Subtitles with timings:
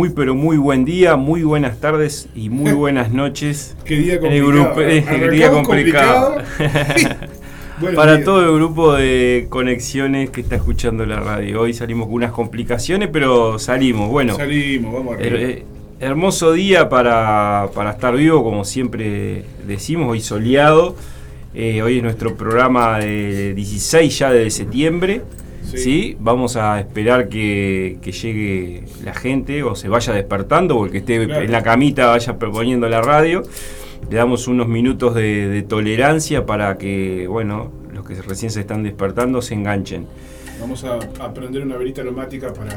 [0.00, 3.76] Muy pero muy buen día, muy buenas tardes y muy buenas noches.
[3.84, 4.50] Qué día el complicado.
[4.50, 6.38] grupo, eh, Arrancamos día complicado.
[7.80, 8.24] Buenos Para días.
[8.24, 11.60] todo el grupo de conexiones que está escuchando la radio.
[11.60, 14.08] Hoy salimos con unas complicaciones, pero salimos.
[14.08, 15.36] Bueno, Salimos, vamos arriba.
[15.38, 15.64] eh,
[16.00, 20.96] hermoso día para, para estar vivo, como siempre decimos, hoy soleado.
[21.52, 25.20] Eh, hoy es nuestro programa de 16 ya de septiembre.
[25.64, 25.78] Sí.
[25.78, 26.16] Sí.
[26.20, 30.98] Vamos a esperar que, que llegue la gente o se vaya despertando o el que
[30.98, 31.42] esté Claro.
[31.44, 33.42] en la camita vaya proponiendo la radio.
[34.10, 38.82] Le damos unos minutos de, de tolerancia para que, bueno, los que recién se están
[38.82, 40.06] despertando se enganchen.
[40.60, 42.76] Vamos a, a prender una velita aromática para,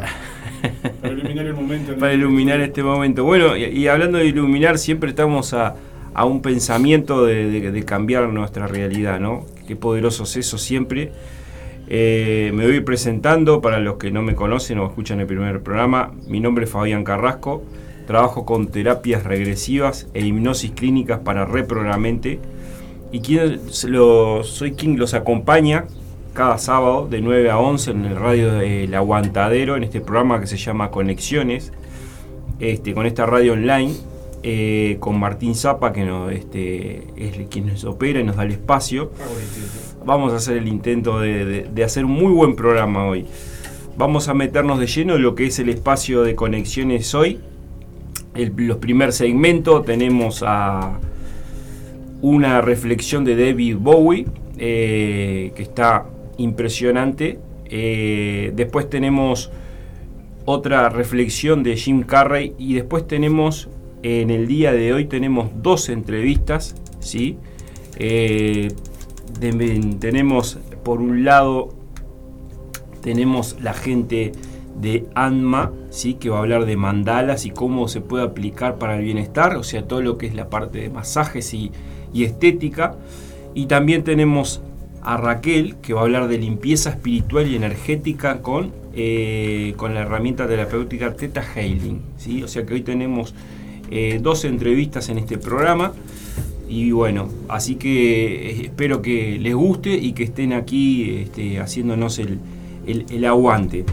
[1.02, 1.92] para iluminar el momento.
[1.94, 1.98] ¿no?
[1.98, 3.24] Para iluminar este momento.
[3.24, 5.76] Bueno, y, y hablando de iluminar, siempre estamos a,
[6.14, 9.46] a un pensamiento de, de- de cambiar nuestra realidad, ¿no?
[9.68, 11.12] Qué poderoso es eso siempre.
[11.88, 16.14] Eh, me voy presentando para los que no me conocen o escuchan el primer programa.
[16.28, 17.64] Mi nombre es Fabián Carrasco.
[18.08, 22.40] Trabajo con terapias regresivas e hipnosis clínicas para reprogramente.
[23.12, 25.86] Y quien soy quien los acompaña
[26.34, 30.48] cada sábado de 9 a 11 en el radio del Aguantadero, en este programa que
[30.48, 31.72] se llama Conexiones,
[32.60, 33.94] este, con esta radio online,
[34.42, 38.52] eh, con Martín Zapa, que nos, este, es quien nos opera y nos da el
[38.52, 39.12] espacio.
[39.20, 39.93] Ah.
[40.06, 43.26] Vamos a hacer el intento de, hacer un muy buen programa hoy.
[43.98, 47.40] Vamos a meternos de lleno en lo que es el espacio de conexiones hoy.
[48.36, 51.00] Los primer segmento tenemos a
[52.22, 54.26] una reflexión de David Bowie,
[54.58, 56.06] eh, que está
[56.38, 57.40] impresionante.
[57.66, 59.52] Eh, después tenemos
[60.44, 63.70] otra reflexión de Jim Carrey y después tenemos,
[64.02, 67.38] en el día de hoy tenemos dos entrevistas, ¿sí?
[67.98, 68.68] Eh,
[69.40, 71.70] tenemos por un lado
[73.02, 74.32] tenemos la gente
[74.80, 76.16] de ANMA, ¿sí?
[76.16, 79.64] que va a hablar de mandalas y cómo se puede aplicar para el bienestar, o
[79.64, 81.72] sea, todo lo que es la parte de masajes y,
[82.14, 82.96] y estética.
[83.54, 84.62] Y también tenemos
[85.04, 90.02] a Raquel, que va a hablar de limpieza espiritual y energética con, eh, con la
[90.02, 92.02] herramienta terapéutica Theta Healing.
[92.18, 92.42] ¿sí?
[92.42, 93.36] O sea que hoy tenemos
[93.92, 95.92] eh, dos entrevistas en este programa.
[96.76, 102.18] Y bueno, así que eh, espero que les guste y que estén aquí este, haciéndonos
[102.18, 102.40] el,
[102.88, 103.86] el- el aguante.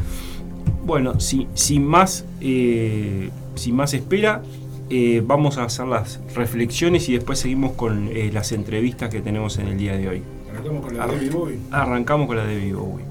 [0.87, 4.43] Bueno, si- sin, más, eh, sin más espera,
[4.89, 9.59] eh, vamos a hacer las reflexiones y después seguimos con eh, las entrevistas que tenemos
[9.59, 10.23] en el día de hoy.
[10.51, 11.07] Arrancamos con la Ah.
[11.09, 11.59] de.
[11.71, 13.05] Arrancamos con la de Bowie.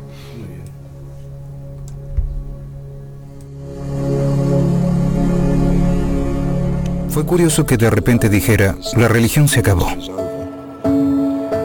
[7.09, 9.87] Fue curioso que de repente dijera, la religión se acabó.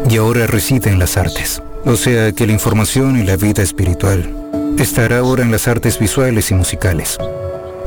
[0.08, 1.62] Y ahora reside en las artes.
[1.84, 4.34] O sea que la información y la vida espiritual
[4.78, 7.18] estará ahora en las artes visuales y musicales.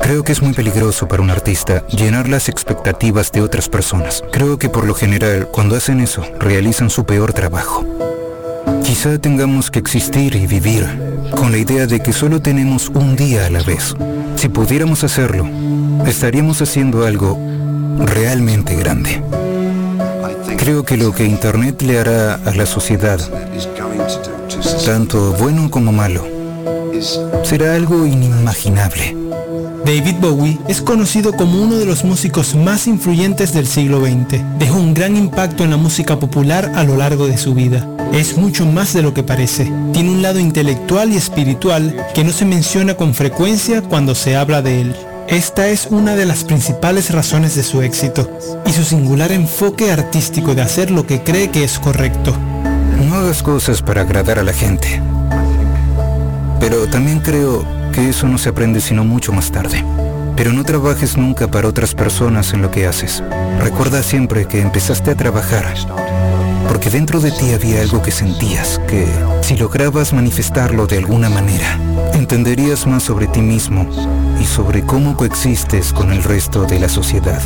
[0.00, 4.22] Creo que es muy peligroso para un artista llenar las expectativas de otras personas.
[4.32, 7.84] Creo que por lo general, cuando hacen eso, realizan su peor trabajo.
[8.84, 10.86] Quizá tengamos que existir y vivir
[11.34, 13.94] con la idea de que solo tenemos un día a la vez.
[14.38, 15.48] Si pudiéramos hacerlo,
[16.06, 17.36] estaríamos haciendo algo
[17.98, 19.20] realmente grande.
[20.56, 23.18] Creo que lo que Internet le hará a la sociedad,
[24.86, 26.24] tanto bueno como malo,
[27.42, 29.17] será algo inimaginable.
[29.84, 34.42] David Bowie es conocido como uno de los músicos más influyentes del siglo XX.
[34.58, 37.88] Dejó un gran impacto en la música popular a lo largo de su vida.
[38.12, 39.72] Es mucho más de lo que parece.
[39.92, 44.62] Tiene un lado intelectual y espiritual que no se menciona con frecuencia cuando se habla
[44.62, 44.96] de él.
[45.28, 48.30] Esta es una de las principales razones de su éxito
[48.66, 52.34] y su singular enfoque artístico de hacer lo que cree que es correcto.
[53.06, 55.00] No hagas cosas para agradar a la gente.
[56.60, 59.84] Pero también creo eso no se aprende sino mucho más tarde.
[60.36, 63.22] Pero no trabajes nunca para otras personas en lo que haces.
[63.60, 65.66] Recuerda siempre que empezaste a trabajar
[66.68, 69.06] porque dentro de ti había algo que sentías, que
[69.40, 71.78] si lograbas manifestarlo de alguna manera,
[72.12, 73.88] entenderías más sobre ti mismo
[74.40, 77.40] y sobre cómo coexistes con el resto de la sociedad.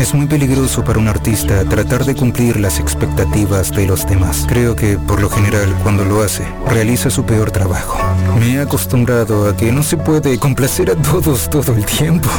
[0.00, 4.46] Es muy peligroso para un artista tratar de cumplir las expectativas de los demás.
[4.48, 7.98] Creo que, por lo general, cuando lo hace, realiza su peor trabajo.
[8.38, 12.30] Me he acostumbrado a que no se puede complacer a todos todo el tiempo.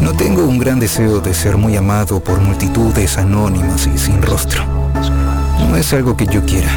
[0.00, 4.62] No tengo un gran deseo de ser muy amado por multitudes anónimas y sin rostro.
[5.68, 6.70] No es algo que yo quiera.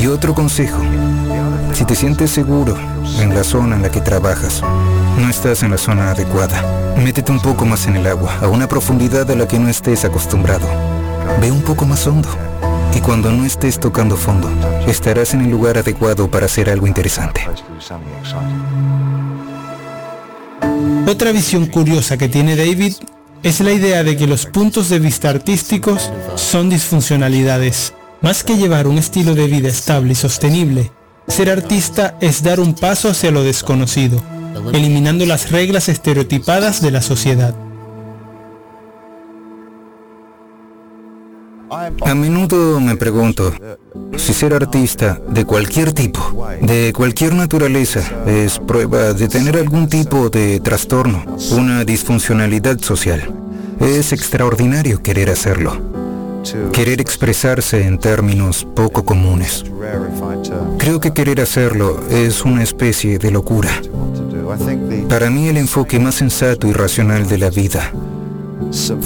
[0.00, 0.78] Y otro consejo,
[1.72, 2.76] si te sientes seguro
[3.20, 4.62] en la zona en la que trabajas,
[5.18, 6.94] no estás en la zona adecuada.
[6.96, 10.04] Métete un poco más en el agua, a una profundidad a la que no estés
[10.04, 10.66] acostumbrado.
[11.40, 12.28] Ve un poco más hondo.
[12.94, 14.50] Y cuando no estés tocando fondo,
[14.86, 17.42] estarás en el lugar adecuado para hacer algo interesante.
[21.06, 22.94] Otra visión curiosa que tiene David
[23.42, 27.94] es la idea de que los puntos de vista artísticos son disfuncionalidades.
[28.20, 30.90] Más que llevar un estilo de vida estable y sostenible,
[31.28, 34.20] ser artista es dar un paso hacia lo desconocido,
[34.72, 37.54] eliminando las reglas estereotipadas de la sociedad.
[41.70, 43.52] A menudo me pregunto
[44.16, 50.30] si ser artista de cualquier tipo, de cualquier naturaleza, es prueba de tener algún tipo
[50.30, 53.30] de trastorno, una disfuncionalidad social.
[53.80, 55.76] Es extraordinario querer hacerlo,
[56.72, 59.64] querer expresarse en términos poco comunes.
[60.78, 63.70] Creo que querer hacerlo es una especie de locura.
[65.08, 67.92] Para mí el enfoque más sensato y racional de la vida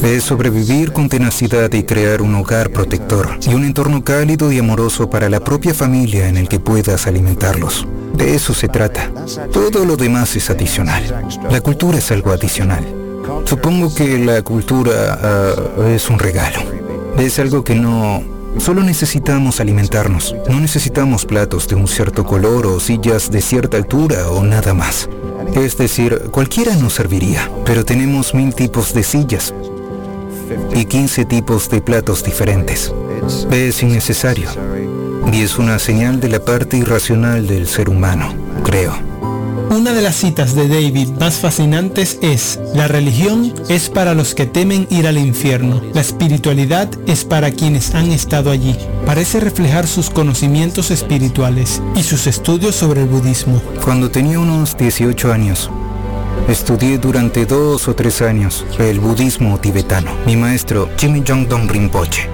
[0.05, 5.09] es sobrevivir con tenacidad y crear un hogar protector y un entorno cálido y amoroso
[5.11, 7.87] para la propia familia en el que puedas alimentarlos.
[8.15, 9.11] De eso se trata.
[9.53, 11.03] Todo lo demás es adicional.
[11.51, 12.85] La cultura es algo adicional.
[13.45, 16.61] Supongo que la cultura ah, es un regalo.
[17.19, 18.42] Es algo que no...
[18.59, 20.35] Solo necesitamos alimentarnos.
[20.49, 25.09] No necesitamos platos de un cierto color o sillas de cierta altura o nada más.
[25.55, 29.55] Es decir, cualquiera nos serviría, pero tenemos mil tipos de sillas
[30.75, 32.93] y 15 tipos de platos diferentes.
[33.51, 34.49] Es innecesario
[35.33, 38.35] y es una señal de la parte irracional del ser humano,
[38.65, 39.12] creo.
[39.73, 44.45] Una de las citas de David más fascinantes es, la religión es para los que
[44.45, 48.77] temen ir al infierno, la espiritualidad es para quienes han estado allí.
[49.07, 53.63] Parece reflejar sus conocimientos espirituales y sus estudios sobre el budismo.
[53.83, 55.71] Cuando tenía unos 18 años,
[56.49, 60.11] Estudié durante dos o tres años el budismo tibetano.
[60.27, 62.29] Mi maestro, Jimmy Dong Rinpoche,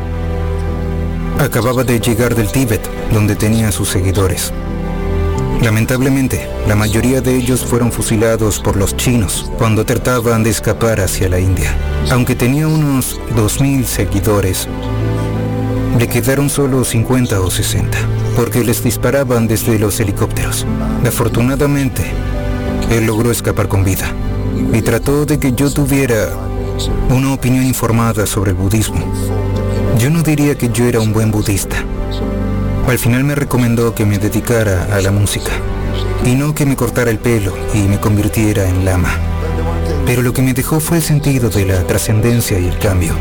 [1.39, 2.81] acababa de llegar del Tíbet,
[3.13, 4.53] donde tenía sus seguidores.
[5.63, 11.29] Lamentablemente, la mayoría de ellos fueron fusilados por los chinos cuando trataban de escapar hacia
[11.29, 11.77] la India.
[12.13, 14.69] Aunque tenía unos 2.000 seguidores,
[15.99, 17.99] le quedaron solo 50 o 60,
[18.37, 20.65] porque les disparaban desde los helicópteros.
[21.05, 22.05] Afortunadamente,
[22.91, 24.07] él logró escapar con vida
[24.73, 26.29] y trató de que yo tuviera
[27.11, 29.05] una opinión informada sobre el budismo.
[29.99, 31.85] Yo no diría que yo era un buen budista,
[32.91, 35.53] al final me recomendó que me dedicara a la música
[36.25, 39.11] y no que me cortara el pelo y me convirtiera en lama.
[40.07, 43.15] Pero lo que me dejó fue el sentido de la trascendencia y el cambio,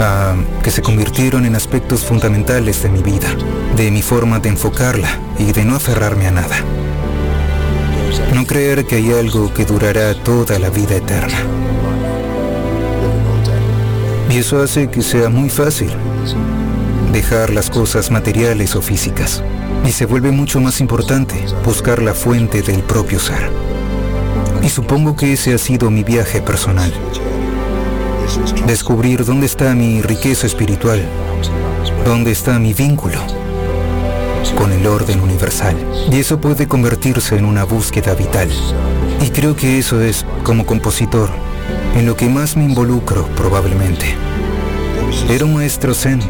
[0.00, 3.28] ah, que se convirtieron en aspectos fundamentales de mi vida,
[3.76, 6.56] de mi forma de enfocarla y de no aferrarme a nada.
[8.34, 11.38] No creer que hay algo que durará toda la vida eterna.
[14.30, 15.90] Y eso hace que sea muy fácil
[17.14, 19.40] dejar las cosas materiales o físicas.
[19.86, 23.50] Y se vuelve mucho más importante buscar la fuente del propio ser.
[24.62, 26.92] Y supongo que ese ha sido mi viaje personal.
[28.66, 31.02] Descubrir dónde está mi riqueza espiritual,
[32.04, 33.20] dónde está mi vínculo
[34.58, 35.76] con el orden universal.
[36.10, 38.48] Y eso puede convertirse en una búsqueda vital.
[39.24, 41.30] Y creo que eso es, como compositor,
[41.96, 44.16] en lo que más me involucro probablemente.
[45.28, 46.20] Era un maestro zen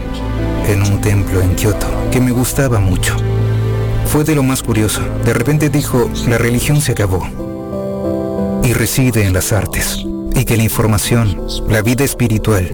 [0.69, 3.17] en un templo en Kioto que me gustaba mucho.
[4.07, 5.01] Fue de lo más curioso.
[5.25, 7.27] De repente dijo, la religión se acabó
[8.63, 10.05] y reside en las artes
[10.35, 12.71] y que la información, la vida espiritual,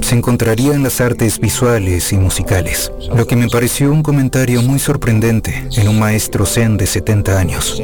[0.00, 4.78] se encontraría en las artes visuales y musicales, lo que me pareció un comentario muy
[4.78, 7.82] sorprendente en un maestro zen de 70 años.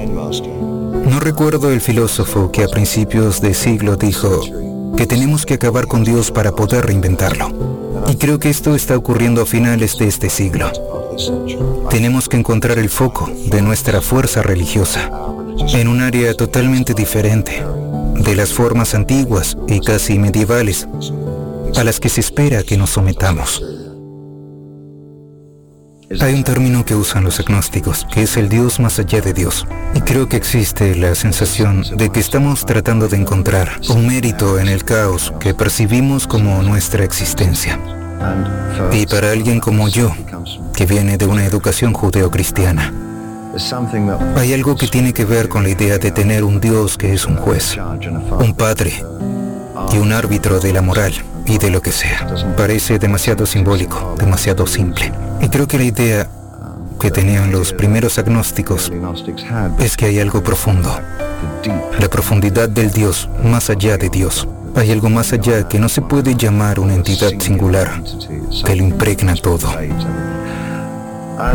[1.07, 4.41] No recuerdo el filósofo que a principios de siglo dijo
[4.97, 7.74] que tenemos que acabar con Dios para poder reinventarlo.
[8.15, 10.71] Y creo que esto está ocurriendo a finales de este siglo.
[11.91, 15.11] Tenemos que encontrar el foco de nuestra fuerza religiosa
[15.73, 17.65] en un área totalmente diferente
[18.15, 20.87] de las formas antiguas y casi medievales
[21.77, 23.61] a las que se espera que nos sometamos.
[26.21, 29.67] Hay un término que usan los agnósticos, que es el Dios más allá de Dios.
[29.97, 34.69] Y creo que existe la sensación de que estamos tratando de encontrar un mérito en
[34.69, 37.81] el caos que percibimos como nuestra existencia.
[38.93, 40.13] Y para alguien como yo,
[40.75, 42.93] que viene de una educación judeocristiana,
[44.37, 47.25] hay algo que tiene que ver con la idea de tener un Dios que es
[47.25, 47.77] un juez,
[48.41, 48.93] un padre
[49.93, 51.13] y un árbitro de la moral
[51.47, 52.27] y de lo que sea.
[52.57, 55.13] Parece demasiado simbólico, demasiado simple.
[55.41, 56.29] Y creo que la idea
[56.99, 58.91] que tenían los primeros agnósticos
[59.79, 60.91] es que hay algo profundo,
[62.01, 64.49] la profundidad del Dios más allá de Dios.
[64.77, 68.03] Hay algo más allá que no se puede llamar una entidad singular,
[68.65, 69.69] que lo impregna todo.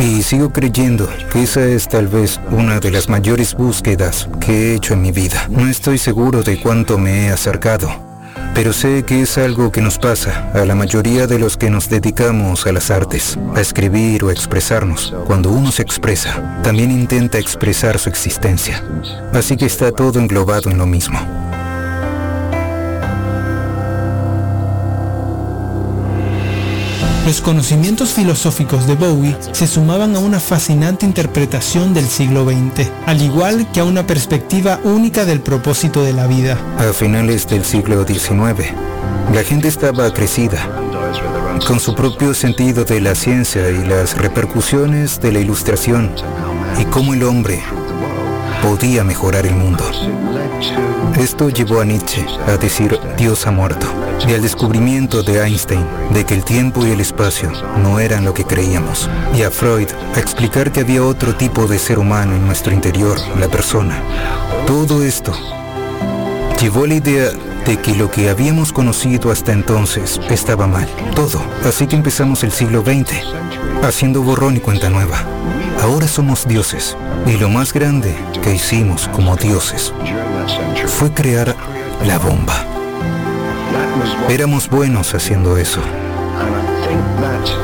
[0.00, 4.74] Y sigo creyendo que esa es tal vez una de las mayores búsquedas que he
[4.74, 5.46] hecho en mi vida.
[5.50, 7.90] No estoy seguro de cuánto me he acercado,
[8.54, 11.90] pero sé que es algo que nos pasa a la mayoría de los que nos
[11.90, 15.14] dedicamos a las artes, a escribir o expresarnos.
[15.26, 18.82] Cuando uno se expresa, también intenta expresar su existencia.
[19.32, 21.18] Así que está todo englobado en lo mismo.
[27.26, 33.22] Los conocimientos filosóficos de Bowie se sumaban a una fascinante interpretación del siglo XX, al
[33.22, 36.58] igual que a una perspectiva única del propósito de la vida.
[36.78, 38.72] A finales del siglo XIX,
[39.34, 40.66] la gente estaba crecida,
[41.66, 46.10] con su propio sentido de la ciencia y las repercusiones de la ilustración,
[46.80, 47.60] y cómo el hombre
[48.62, 49.84] podía mejorar el mundo.
[51.18, 53.86] Esto llevó a Nietzsche a decir Dios ha muerto
[54.28, 57.50] y al descubrimiento de Einstein de que el tiempo y el espacio
[57.82, 61.78] no eran lo que creíamos y a Freud a explicar que había otro tipo de
[61.78, 64.02] ser humano en nuestro interior, la persona.
[64.66, 65.32] Todo esto
[66.60, 67.30] llevó a la idea
[67.66, 70.88] de que lo que habíamos conocido hasta entonces estaba mal.
[71.14, 71.40] Todo.
[71.64, 73.12] Así que empezamos el siglo XX,
[73.82, 75.24] haciendo borrón y cuenta nueva.
[75.82, 76.96] Ahora somos dioses.
[77.26, 79.92] Y lo más grande que hicimos como dioses
[80.86, 81.54] fue crear
[82.06, 82.64] la bomba.
[84.28, 85.80] Éramos buenos haciendo eso.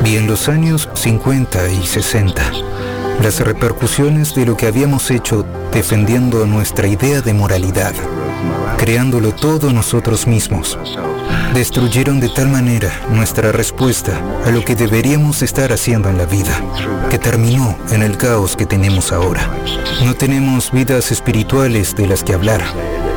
[0.05, 2.41] Y en los años 50 y 60,
[3.21, 7.93] las repercusiones de lo que habíamos hecho defendiendo nuestra idea de moralidad,
[8.77, 10.77] creándolo todo nosotros mismos,
[11.53, 16.61] destruyeron de tal manera nuestra respuesta a lo que deberíamos estar haciendo en la vida,
[17.09, 19.49] que terminó en el caos que tenemos ahora.
[20.05, 22.61] No tenemos vidas espirituales de las que hablar.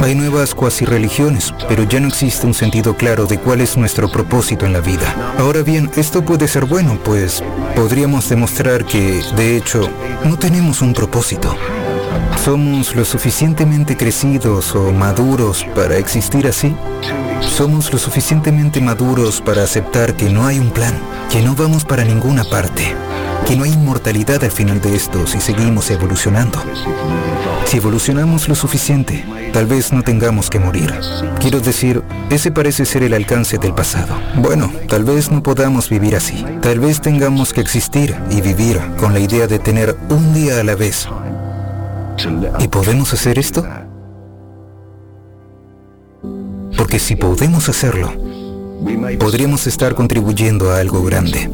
[0.01, 4.11] Hay nuevas cuasi religiones, pero ya no existe un sentido claro de cuál es nuestro
[4.11, 5.35] propósito en la vida.
[5.39, 7.45] Ahora bien, esto puede ser bueno, pues
[7.77, 9.91] podríamos demostrar que, de hecho,
[10.25, 11.55] no tenemos un propósito.
[12.45, 16.75] ¿Somos lo suficientemente crecidos o maduros para existir así?
[17.41, 20.95] Somos lo suficientemente maduros para aceptar que no hay un plan,
[21.31, 22.95] que no vamos para ninguna parte,
[23.47, 26.59] que no hay inmortalidad al final de esto si seguimos evolucionando.
[27.67, 30.93] Si evolucionamos lo suficiente, tal vez no tengamos que morir.
[31.39, 34.19] Quiero decir, ese parece ser el alcance del pasado.
[34.37, 36.45] Bueno, tal vez no podamos vivir así.
[36.63, 40.65] Tal vez tengamos que existir y vivir con la idea de tener un día a
[40.65, 41.07] la vez.
[42.59, 43.67] ¿Y podemos hacer esto?
[46.77, 48.13] Porque si podemos hacerlo,
[49.19, 51.51] podríamos estar contribuyendo a algo grande.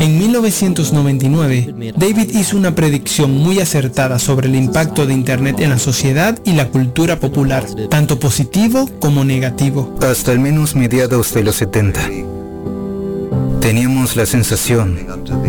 [0.00, 5.78] En 1999, David hizo una predicción muy acertada sobre el impacto de Internet en la
[5.78, 9.94] sociedad y la cultura popular, tanto positivo como negativo.
[10.00, 12.00] Hasta al menos mediados de los 70,
[13.60, 14.98] teníamos la sensación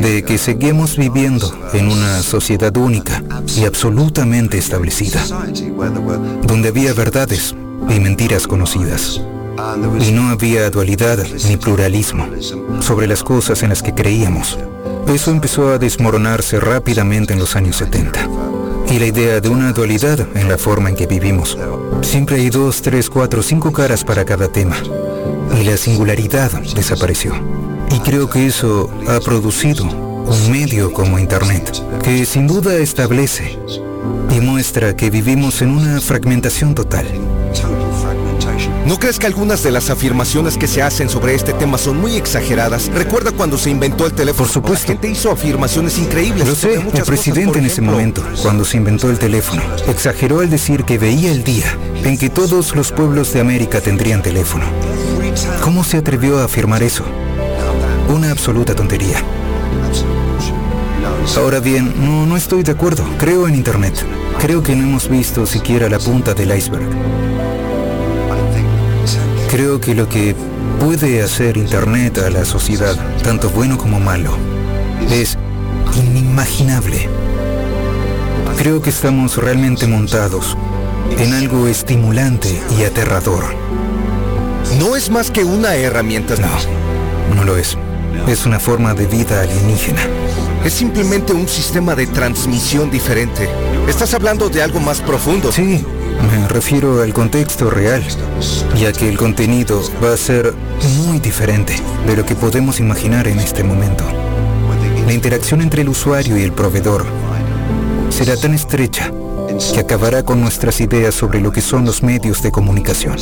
[0.02, 3.24] de que seguimos viviendo en una sociedad única
[3.58, 5.24] y absolutamente establecida,
[6.44, 7.56] donde había verdades
[7.90, 9.22] y mentiras conocidas.
[10.00, 12.28] Y no había dualidad ni pluralismo
[12.80, 14.58] sobre las cosas en las que creíamos.
[15.08, 18.28] Eso empezó a desmoronarse rápidamente en los años 70.
[18.90, 21.58] Y la idea de una dualidad en la forma en que vivimos.
[22.02, 24.76] Siempre hay dos, tres, cuatro, cinco caras para cada tema.
[25.60, 27.34] Y la singularidad desapareció.
[27.94, 31.72] Y creo que eso ha producido un medio como Internet,
[32.04, 33.58] que sin duda establece
[34.30, 37.06] y muestra que vivimos en una fragmentación total.
[38.86, 42.16] ¿No crees que algunas de las afirmaciones que se hacen sobre este tema son muy
[42.16, 42.90] exageradas?
[42.94, 44.46] Recuerda cuando se inventó el teléfono.
[44.46, 44.88] Por supuesto.
[44.88, 46.48] La gente hizo afirmaciones increíbles.
[46.48, 50.84] Lo sé, el presidente en ese momento, cuando se inventó el teléfono, exageró al decir
[50.84, 54.66] que veía el día en que todos los pueblos de América tendrían teléfono.
[55.62, 57.06] ¿Cómo se atrevió a afirmar eso?
[58.14, 59.24] Una absoluta tontería.
[61.38, 63.06] Ahora bien, no, no estoy de acuerdo.
[63.18, 63.94] Creo en Internet.
[64.40, 66.90] Creo que no hemos visto siquiera la punta del iceberg.
[69.50, 70.36] Creo que lo que
[70.80, 74.36] puede hacer Internet a la sociedad, tanto bueno como malo,
[75.10, 75.38] es
[75.96, 77.08] inimaginable.
[78.58, 80.58] Creo que estamos realmente montados
[81.18, 83.44] en algo estimulante y aterrador.
[84.80, 86.36] No es más que una herramienta.
[86.36, 87.78] No, no lo es.
[88.28, 90.02] Es una forma de vida alienígena.
[90.64, 93.50] Es simplemente un sistema de transmisión diferente.
[93.88, 95.52] Estás hablando de algo más profundo.
[95.52, 95.84] Sí,
[96.30, 98.04] me refiero al contexto real,
[98.80, 100.54] ya que el contenido va a ser
[101.06, 101.76] muy diferente
[102.06, 104.04] de lo que podemos imaginar en este momento.
[105.06, 107.06] La interacción entre el usuario y el proveedor
[108.10, 109.12] será tan estrecha
[109.74, 113.18] que acabará con nuestras ideas sobre lo que son los medios de comunicación.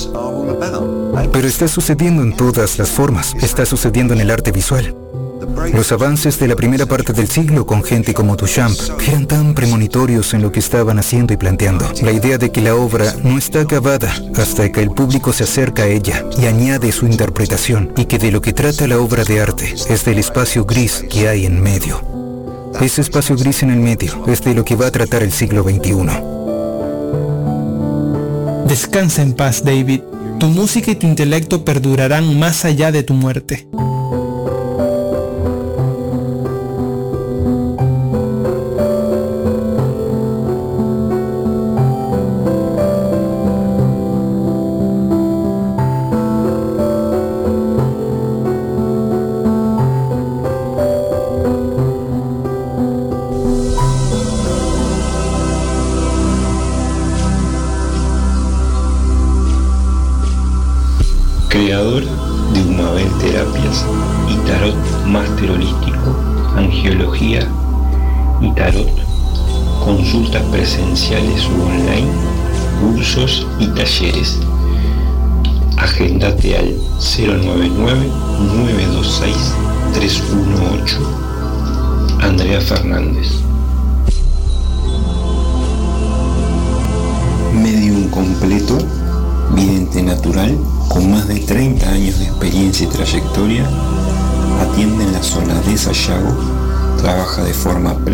[1.31, 4.95] Pero está sucediendo en todas las formas, está sucediendo en el arte visual.
[5.73, 10.33] Los avances de la primera parte del siglo con gente como Duchamp eran tan premonitorios
[10.33, 11.85] en lo que estaban haciendo y planteando.
[12.01, 15.83] La idea de que la obra no está acabada hasta que el público se acerca
[15.83, 19.41] a ella y añade su interpretación y que de lo que trata la obra de
[19.41, 22.01] arte es del espacio gris que hay en medio.
[22.81, 25.63] Ese espacio gris en el medio es de lo que va a tratar el siglo
[25.63, 26.39] XXI.
[28.67, 30.01] Descansa en paz, David.
[30.39, 33.67] Tu música y tu intelecto perdurarán más allá de tu muerte.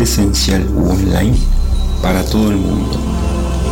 [0.06, 1.36] Presencial u online
[2.00, 2.96] para todo el mundo.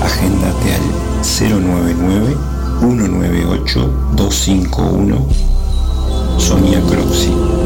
[0.03, 2.37] Agéndate al 099
[2.81, 5.27] 198 251
[6.37, 7.64] Sonia Croxi.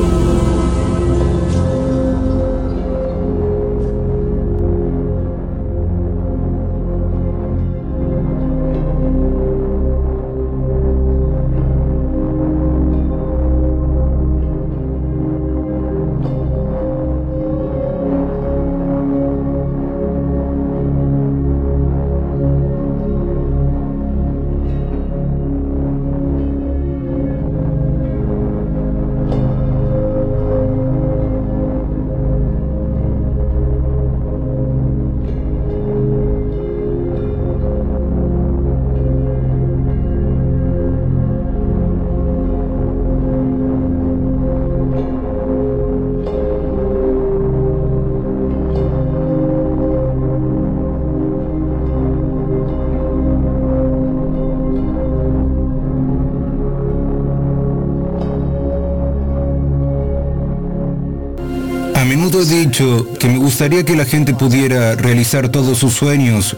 [62.78, 66.56] Que me gustaría que la gente pudiera realizar todos sus sueños,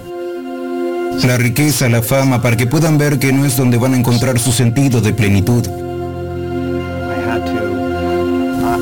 [1.24, 4.38] la riqueza, la fama, para que puedan ver que no es donde van a encontrar
[4.38, 5.66] su sentido de plenitud.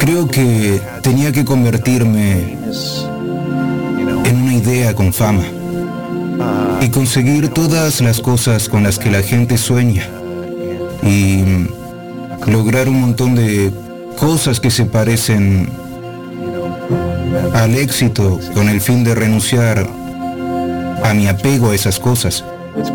[0.00, 2.56] Creo que tenía que convertirme
[4.24, 5.44] en una idea con fama
[6.80, 10.08] y conseguir todas las cosas con las que la gente sueña
[11.04, 11.44] y
[12.50, 13.72] lograr un montón de
[14.18, 15.68] cosas que se parecen
[17.58, 19.84] al éxito con el fin de renunciar
[21.02, 22.44] a mi apego a esas cosas.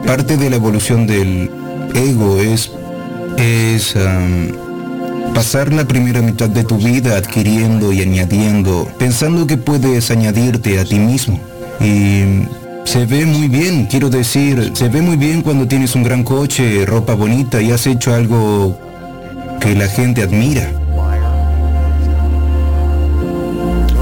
[0.05, 1.51] Parte de la evolución del
[1.93, 2.71] ego es,
[3.37, 3.95] es
[5.33, 10.85] pasar la primera mitad de tu vida adquiriendo y añadiendo, pensando que puedes añadirte a
[10.85, 11.39] ti mismo.
[11.81, 12.47] Y
[12.85, 16.85] se ve muy bien, quiero decir, se ve muy bien cuando tienes un gran coche,
[16.85, 18.79] ropa bonita y has hecho algo
[19.59, 20.82] que la gente admira.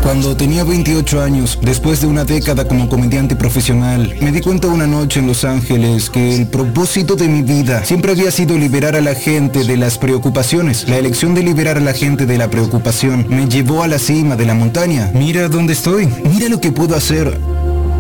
[0.03, 4.87] Cuando tenía 28 años, después de una década como comediante profesional, me di cuenta una
[4.87, 9.01] noche en Los Ángeles que el propósito de mi vida siempre había sido liberar a
[9.01, 10.89] la gente de las preocupaciones.
[10.89, 14.35] La elección de liberar a la gente de la preocupación me llevó a la cima
[14.35, 15.11] de la montaña.
[15.13, 17.39] Mira dónde estoy, mira lo que puedo hacer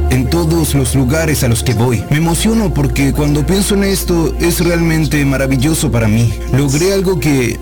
[0.09, 2.03] en todos los lugares a los que voy.
[2.09, 6.33] Me emociono porque cuando pienso en esto es realmente maravilloso para mí.
[6.51, 7.59] Logré algo que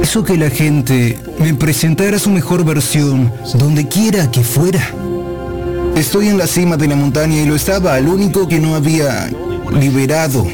[0.00, 4.90] eso que la gente me presentara su mejor versión donde quiera que fuera.
[5.96, 9.30] Estoy en la cima de la montaña y lo estaba, lo único que no había
[9.80, 10.46] liberado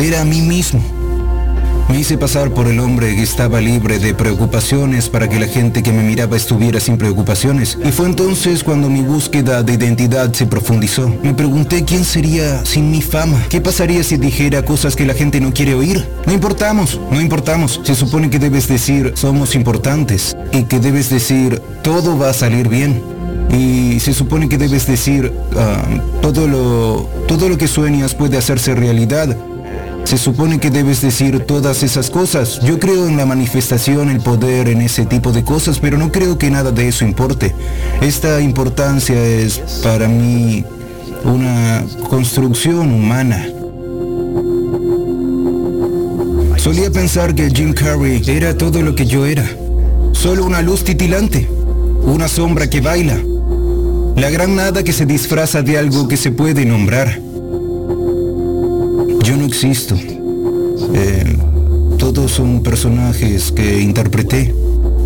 [0.00, 0.95] era a mí mismo.
[1.88, 5.84] Me hice pasar por el hombre que estaba libre de preocupaciones para que la gente
[5.84, 7.78] que me miraba estuviera sin preocupaciones.
[7.84, 11.08] Y fue entonces cuando mi búsqueda de identidad se profundizó.
[11.22, 13.40] Me pregunté quién sería sin mi fama.
[13.48, 16.04] ¿Qué pasaría si dijera cosas que la gente no quiere oír?
[16.26, 17.80] No importamos, no importamos.
[17.84, 22.68] Se supone que debes decir somos importantes y que debes decir todo va a salir
[22.68, 23.00] bien.
[23.56, 25.84] Y se supone que debes decir ah,
[26.20, 29.36] todo, lo, todo lo que sueñas puede hacerse realidad
[30.06, 32.60] Se supone que debes decir todas esas cosas.
[32.62, 36.38] Yo creo en la manifestación, el poder, en ese tipo de cosas, pero no creo
[36.38, 37.52] que nada de eso importe.
[38.00, 40.64] Esta importancia es para mí
[41.24, 43.48] una construcción humana.
[46.56, 49.44] Solía pensar que Jim Carrey era todo lo que yo era.
[50.12, 51.48] Solo una luz titilante,
[52.04, 53.18] una sombra que baila,
[54.14, 57.25] la gran nada que se disfraza de algo que se puede nombrar.
[59.26, 59.96] Yo no existo.
[60.94, 61.36] Eh,
[61.98, 64.54] todos son personajes que interpreté,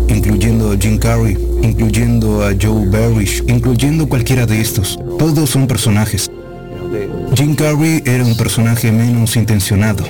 [0.09, 4.99] incluyendo a Jim Carrey, incluyendo a Joe Barish, incluyendo cualquiera de estos.
[5.17, 6.29] Todos son personajes.
[7.33, 10.03] Jim Carrey era un personaje menos intencionado,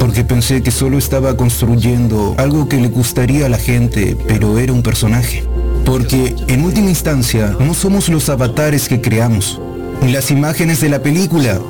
[0.00, 4.72] porque pensé que solo estaba construyendo algo que le gustaría a la gente, pero era
[4.72, 5.44] un personaje.
[5.84, 9.60] Porque en última instancia no somos los avatares que creamos,
[10.02, 11.60] ni las imágenes de la película,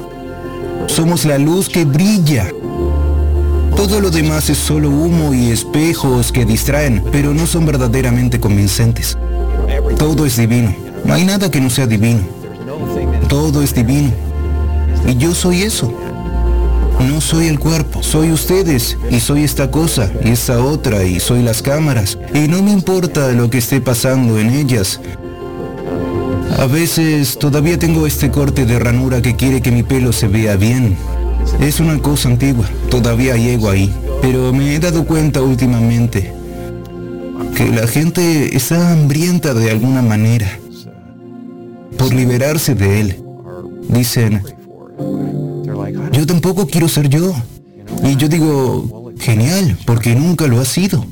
[0.86, 2.48] somos la luz que brilla.
[3.76, 9.16] Todo lo demás es solo humo y espejos que distraen, pero no son verdaderamente convincentes.
[9.98, 10.74] Todo es divino.
[11.04, 12.20] No hay nada que no sea divino.
[13.28, 14.10] Todo es divino.
[15.06, 15.92] Y yo soy eso.
[17.00, 21.42] No soy el cuerpo, soy ustedes y soy esta cosa y esta otra y soy
[21.42, 22.16] las cámaras.
[22.32, 25.00] Y no me importa lo que esté pasando en ellas,
[26.62, 30.54] a veces todavía tengo este corte de ranura que quiere que mi pelo se vea
[30.54, 30.96] bien.
[31.58, 33.92] Es una cosa antigua, todavía llego ahí.
[34.20, 36.32] Pero me he dado cuenta últimamente
[37.56, 40.56] que la gente está hambrienta de alguna manera
[41.98, 43.24] por liberarse de él.
[43.88, 44.40] Dicen,
[46.12, 47.34] yo tampoco quiero ser yo.
[48.04, 51.04] Y yo digo, genial, porque nunca lo ha sido.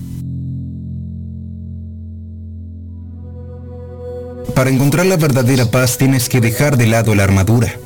[4.61, 7.79] Para encontrar la verdadera paz tienes que dejar de lado la armadura.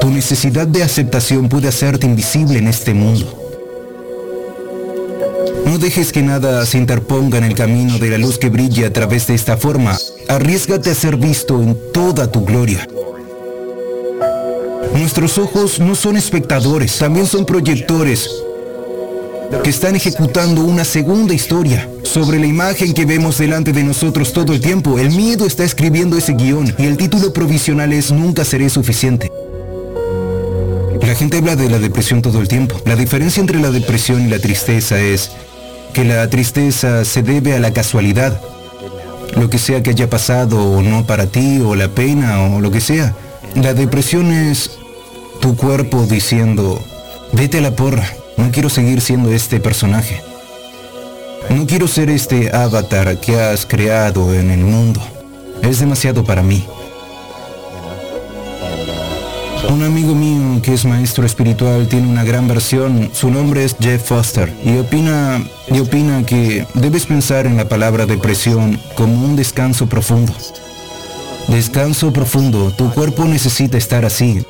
[0.00, 3.36] Tu necesidad de aceptación puede hacerte invisible en este mundo.
[5.66, 8.92] No dejes que nada se interponga en el camino de la luz que brilla a
[8.92, 9.98] través de esta forma.
[10.28, 12.86] Arriesgate a ser visto en toda tu gloria.
[14.94, 18.30] Nuestros ojos no son espectadores, también son proyectores
[19.60, 24.52] que están ejecutando una segunda historia sobre la imagen que vemos delante de nosotros todo
[24.52, 24.98] el tiempo.
[24.98, 29.30] El miedo está escribiendo ese guion y el título provisional es Nunca seré suficiente.
[31.02, 32.80] La gente habla de la depresión todo el tiempo.
[32.86, 35.30] La diferencia entre la depresión y la tristeza es
[35.92, 38.40] que la tristeza se debe a la casualidad.
[39.36, 42.70] Lo que sea que haya pasado o no para ti, o la pena, o lo
[42.70, 43.14] que sea.
[43.54, 44.70] La depresión es
[45.40, 46.80] tu cuerpo diciendo,
[47.32, 50.22] vete a la porra, no quiero seguir siendo este personaje.
[51.50, 55.00] No quiero ser este avatar que has creado en el mundo.
[55.62, 56.64] Es demasiado para mí.
[59.68, 64.08] Un amigo mío que es maestro espiritual tiene una gran versión, su nombre es Jeff
[64.08, 69.86] Foster, y opina, y opina que debes pensar en la palabra depresión como un descanso
[69.86, 70.34] profundo.
[71.48, 74.44] Descanso profundo, tu cuerpo necesita estar así,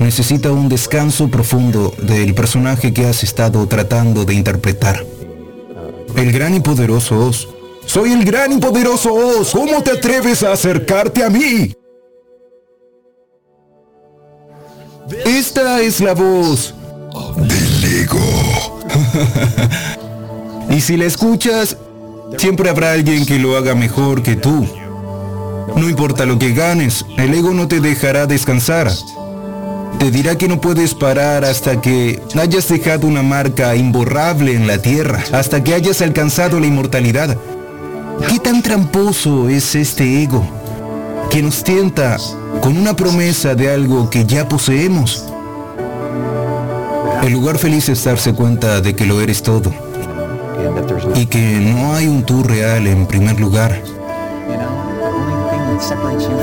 [0.00, 5.04] necesita un descanso profundo del personaje que has estado tratando de interpretar.
[6.16, 7.48] El gran y poderoso Oz.
[7.84, 9.52] Soy el gran y poderoso Oz.
[9.52, 11.72] ¿Cómo te atreves a acercarte a mí?
[15.26, 16.74] Esta es la voz
[17.36, 18.80] del ego.
[20.70, 21.76] y si la escuchas,
[22.38, 24.66] siempre habrá alguien que lo haga mejor que tú.
[25.76, 28.90] No importa lo que ganes, el ego no te dejará descansar.
[29.98, 34.78] Te dirá que no puedes parar hasta que hayas dejado una marca imborrable en la
[34.78, 37.36] tierra, hasta que hayas alcanzado la inmortalidad.
[38.28, 40.42] ¿Qué tan tramposo es este ego
[41.30, 42.16] que nos tienta
[42.60, 45.26] con una promesa de algo que ya poseemos?
[47.22, 49.72] El lugar feliz es darse cuenta de que lo eres todo
[51.14, 53.82] y que no hay un tú real en primer lugar.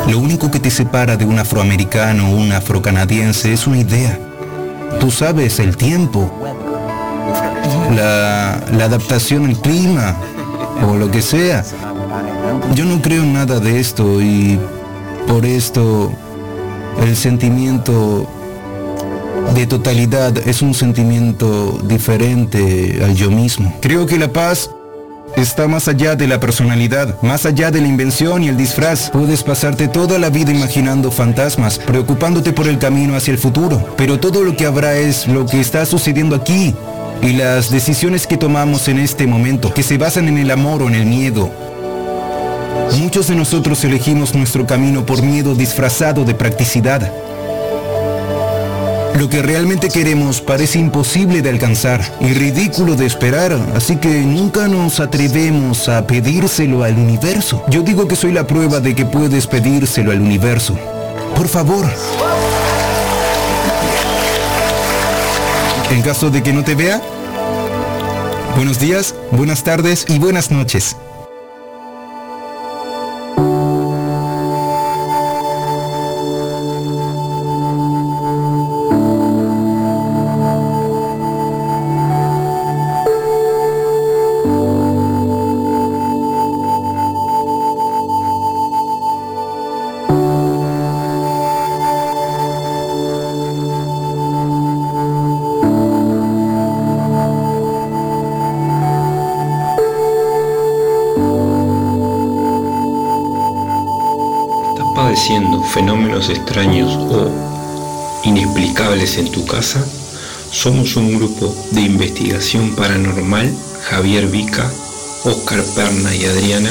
[0.10, 4.18] Lo único que te separa de un afroamericano o un afrocanadiense es una idea.
[5.00, 6.32] Tú sabes el tiempo,
[7.96, 10.16] la, adaptación al clima
[10.88, 11.64] o lo que sea.
[12.74, 14.60] Yo no creo en nada de esto y
[15.28, 16.12] por esto
[17.02, 18.28] el sentimiento
[19.54, 23.74] de totalidad es un sentimiento diferente al yo mismo.
[23.82, 24.70] Creo que la paz
[25.38, 29.10] está más allá de la personalidad, más allá de la invención y el disfraz.
[29.12, 34.20] Puedes pasarte toda la vida imaginando fantasmas, preocupándote por el camino hacia el futuro, pero
[34.20, 36.76] todo lo que habrá es lo que está sucediendo aquí
[37.22, 40.88] y las decisiones que tomamos en este momento, que se basan en el amor o
[40.88, 41.52] en el miedo.
[43.00, 47.12] Muchos de nosotros elegimos nuestro camino por miedo disfrazado de practicidad.
[49.18, 54.68] Lo que realmente queremos parece imposible de alcanzar y ridículo de esperar, así que nunca
[54.68, 57.64] nos atrevemos a pedírselo al universo.
[57.68, 60.78] Yo digo que soy la prueba de que puedes pedírselo al universo.
[61.36, 61.86] Por favor.
[65.90, 67.02] En caso de que no te vea,
[68.56, 70.96] buenos días, buenas tardes y buenas noches.
[106.30, 107.30] Extraños o
[108.24, 109.86] inexplicables en tu casa,
[110.52, 113.54] somos un grupo de investigación paranormal,
[113.90, 114.72] Javier Vica,
[115.24, 116.70] Oscar Perna y Adriana.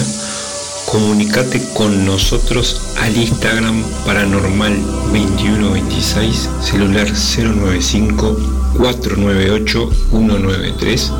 [0.90, 4.80] Comunicate con nosotros al Instagram paranormal
[5.12, 8.36] 2126, celular 095
[8.78, 11.12] 498 193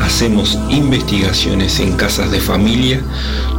[0.00, 3.02] hacemos investigaciones en casas de familia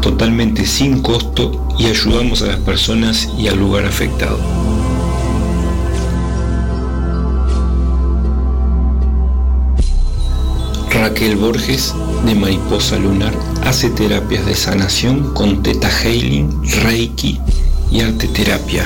[0.02, 4.40] totalmente sin costo y ayudamos a las personas y al lugar afectado.
[10.92, 11.94] Raquel Borges
[12.26, 13.34] de Mariposa Lunar
[13.66, 16.50] hace terapias de sanación con Teta Healing,
[16.84, 17.40] Reiki
[17.92, 18.86] y arte terapia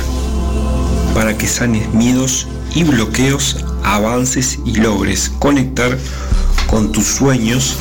[1.14, 5.98] para que sanes miedos y bloqueos, avances y logres conectar
[6.70, 7.76] con tus sueños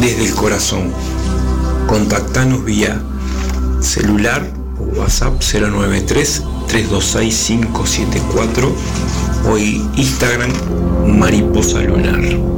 [0.00, 0.92] desde el corazón.
[1.86, 3.00] Contactanos vía
[3.80, 4.42] celular
[4.78, 7.34] o WhatsApp 093 326
[7.72, 8.72] 574
[9.50, 9.58] o
[9.98, 10.52] Instagram
[11.06, 12.55] Mariposa Lunar.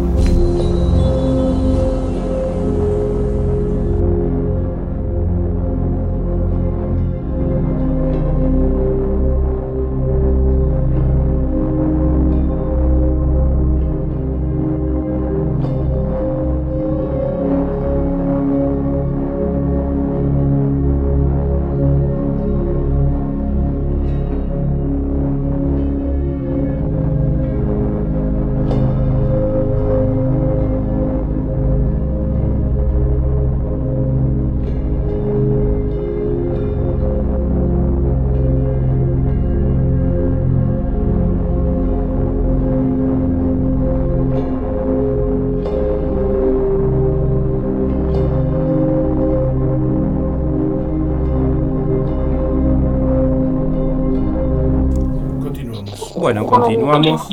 [56.93, 57.29] Continuamos.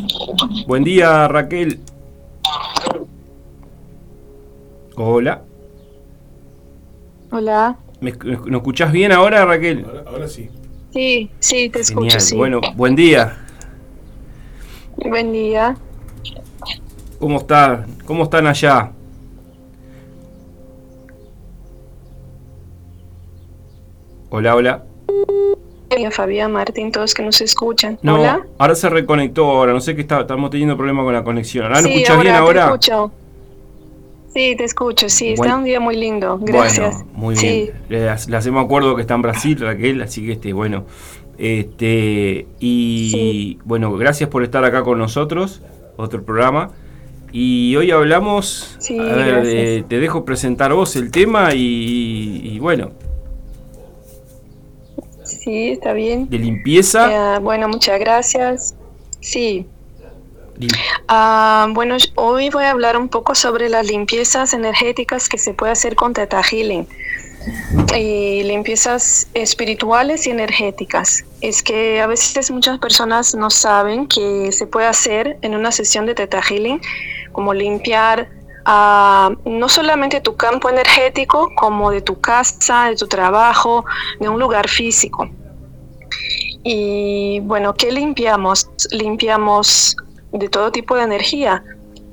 [0.67, 1.79] Buen día, Raquel.
[4.97, 5.43] Hola.
[7.31, 7.77] Hola.
[8.01, 9.85] ¿Me, escuchás bien ahora, Raquel?
[10.05, 10.49] Ahora, sí.
[10.91, 12.35] Sí, sí, te escucho, sí.
[12.35, 13.37] Bueno, buen día.
[14.97, 15.77] Buen día.
[17.19, 17.85] ¿Cómo está?
[18.05, 18.91] ¿Cómo están allá?
[24.29, 24.83] Hola, hola.
[26.11, 27.97] Fabián, Martín, todos que nos escuchan.
[28.01, 28.45] No, Hola.
[28.57, 31.65] ahora se reconectó, ahora no sé qué está, estamos teniendo problemas con la conexión.
[31.65, 32.61] ¿Ahora sí, escuchas bien ahora?
[32.67, 33.11] Te escucho.
[34.33, 36.95] Sí, te escucho, sí, está un día muy lindo, gracias.
[36.95, 37.71] Bueno, muy bien.
[37.87, 40.85] Le, hacemos acuerdo que está en Brasil, Raquel, así que este, bueno.
[41.37, 45.61] Este, y bueno, gracias por estar acá con nosotros,
[45.95, 46.71] otro programa.
[47.31, 52.91] Y hoy hablamos, sí, a ver, eh, te dejo presentar vos el tema y bueno,
[55.45, 56.27] Sí, está bien.
[56.27, 57.35] ¿De limpieza?
[57.35, 58.73] Eh, bueno, muchas gracias.
[59.19, 59.67] Sí.
[61.07, 65.71] Ah, bueno, hoy voy a hablar un poco sobre las limpiezas energéticas que se puede
[65.73, 66.87] hacer con Teta Healing.
[67.95, 71.23] Y limpiezas espirituales y energéticas.
[71.41, 76.07] Es que a veces muchas personas no saben que se puede hacer en una sesión
[76.07, 76.81] de Teta Healing,
[77.33, 78.29] como limpiar
[78.65, 83.85] no solamente tu campo energético, como de tu casa, de tu trabajo,
[84.19, 85.29] de un lugar físico.
[86.63, 88.69] Y bueno, ¿qué limpiamos?
[88.91, 89.95] Limpiamos
[90.31, 91.63] de todo tipo de energía,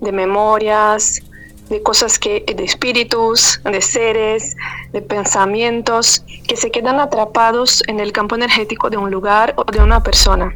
[0.01, 1.23] de memorias,
[1.71, 4.55] de cosas que, de espíritus, de seres,
[4.93, 9.81] de pensamientos que se quedan atrapados en el campo energético de un lugar o de
[9.81, 10.55] una persona.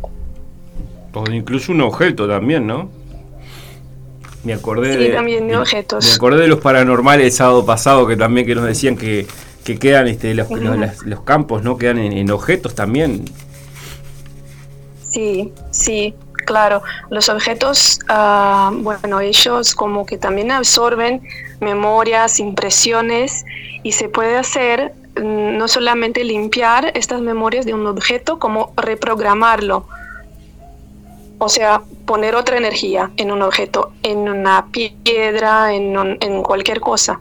[1.14, 2.90] O incluso un objeto también, ¿no?
[4.46, 6.06] Me acordé de, también de, objetos.
[6.06, 9.26] Me acordé de los paranormales el sábado pasado que también que nos decían que,
[9.64, 10.48] quedan este, los,
[11.04, 11.76] los, campos, ¿no?
[11.76, 13.24] Quedan en, objetos también.
[15.02, 16.14] Sí, sí.
[16.44, 16.80] claro,
[17.11, 21.22] los objetos, ah, bueno, ellos como que también absorben
[21.61, 23.44] memorias, impresiones
[23.82, 29.88] y se puede hacer mm, no solamente limpiar estas memorias de un objeto, como reprogramarlo.
[31.38, 37.20] O sea, poner otra energía en un objeto, en una piedra, en, en cualquier cosa.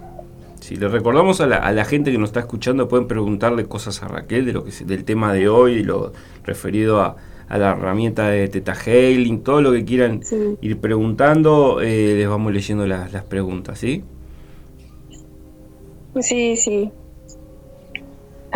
[0.65, 4.47] Si le recordamos a la, gente que nos está escuchando, pueden preguntarle cosas a Raquel
[4.47, 6.12] de lo que del tema de hoy, lo
[6.43, 7.17] referido a,
[7.49, 10.21] la herramienta de Teta Hailing, todo lo que quieran
[10.62, 14.04] ir preguntando, eh, les vamos leyendo las, las preguntas, ¿sí?
[16.19, 16.91] Sí, sí.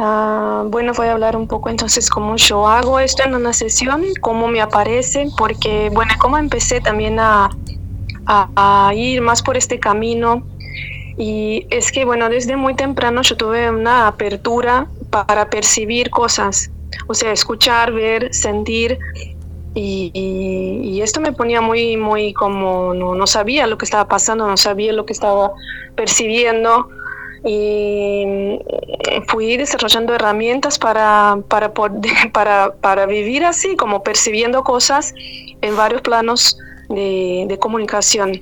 [0.02, 4.02] Ah, bueno, voy a hablar un poco entonces cómo yo hago esto en una sesión,
[4.22, 7.50] cómo me aparece, porque, bueno, cómo empecé también a,
[8.94, 10.44] ir más por este camino
[11.18, 16.72] y es que, bueno, desde muy temprano yo tuve una apertura para percibir cosas,
[17.08, 19.00] o sea, escuchar, ver, sentir.
[19.76, 24.58] Y, esto me ponía muy, muy como, no, no, sabía lo que estaba pasando, no
[24.58, 25.52] sabía lo que estaba
[25.96, 26.90] percibiendo.
[27.46, 28.60] Y
[29.28, 31.74] fui desarrollando herramientas para, para,
[32.34, 35.14] para, para vivir así, como percibiendo cosas
[35.62, 36.58] en varios planos
[36.90, 38.42] de, de comunicación.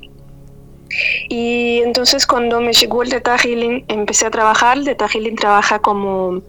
[1.30, 4.78] Y entonces cuando me llegó el Theta Healing, empecé a trabajar.
[4.78, 6.42] El Theta Healing trabaja como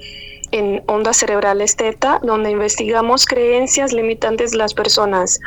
[0.52, 5.40] en ondas cerebrales teta, donde investigamos creencias limitantes de las personas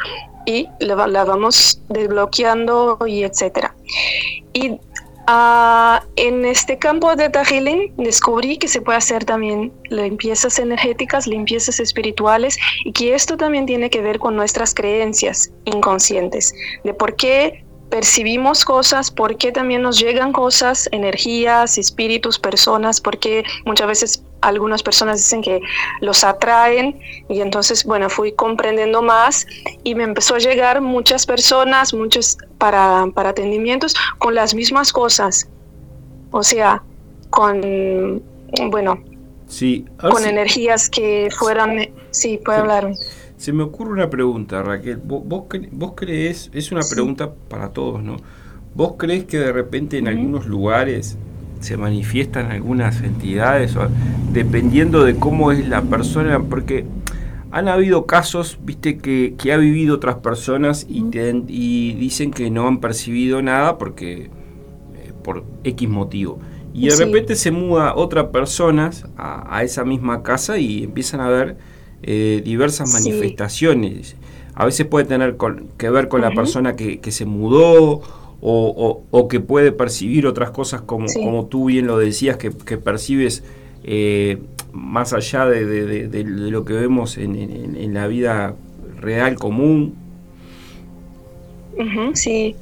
[0.45, 3.75] y la, vamos desbloqueando y etcétera.
[4.53, 4.79] Y
[5.27, 11.79] ah, en este campo de Healing descubrí que se puede hacer también limpiezas energéticas, limpiezas
[11.79, 16.53] espirituales y que esto también tiene que ver con nuestras creencias inconscientes,
[16.83, 17.60] de por qué
[17.91, 24.81] percibimos cosas, por qué también nos llegan cosas, energías, espíritus, personas, porque muchas veces algunas
[24.81, 25.59] personas dicen que
[25.99, 26.99] los atraen
[27.29, 29.45] y entonces, bueno, fui comprendiendo más
[29.83, 35.49] y me empezó a llegar muchas personas, muchos para, para atendimientos con las mismas cosas.
[36.31, 36.81] O sea,
[37.29, 38.23] con,
[38.69, 39.03] bueno,
[39.47, 42.95] sí, con energías que fueran, sí, puede hablarme.
[43.41, 44.97] Se me ocurre una pregunta, Raquel.
[44.97, 45.23] ¿Vos,
[45.71, 48.17] vos, crees, es una pregunta para todos, ¿no?
[48.75, 51.17] ¿Vos crees que de repente en algunos lugares
[51.59, 53.73] se manifiestan algunas entidades,
[54.31, 56.39] dependiendo de cómo es la persona?
[56.39, 56.85] Porque
[57.49, 61.03] han habido casos, viste, que, que ha vivido otras personas y,
[61.47, 66.37] y dicen que no han percibido nada porque eh, por X motivo.
[66.75, 71.29] Y de repente se muda otra persona a, a, esa misma casa y empiezan a
[71.29, 71.57] ver
[72.03, 74.15] eh, diversas manifestaciones.
[74.53, 75.37] A veces puede tener
[75.77, 78.01] que ver con la persona que, se mudó
[78.41, 83.43] o, que puede percibir otras cosas como, como tú bien lo decías, que, percibes
[83.83, 84.39] eh,
[84.71, 88.55] más allá de, lo que vemos en, la vida
[88.99, 89.95] real común.
[92.13, 92.55] sí,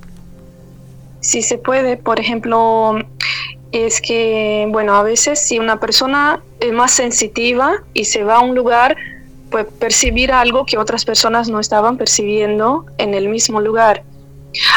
[1.21, 1.97] sí se puede.
[1.97, 2.99] Por ejemplo,
[3.71, 8.39] es que, bueno, a veces si una persona es más sensitiva y se va a
[8.41, 8.95] un lugar,
[9.49, 14.03] pues, percibir algo que otras personas no estaban percibiendo en el mismo lugar.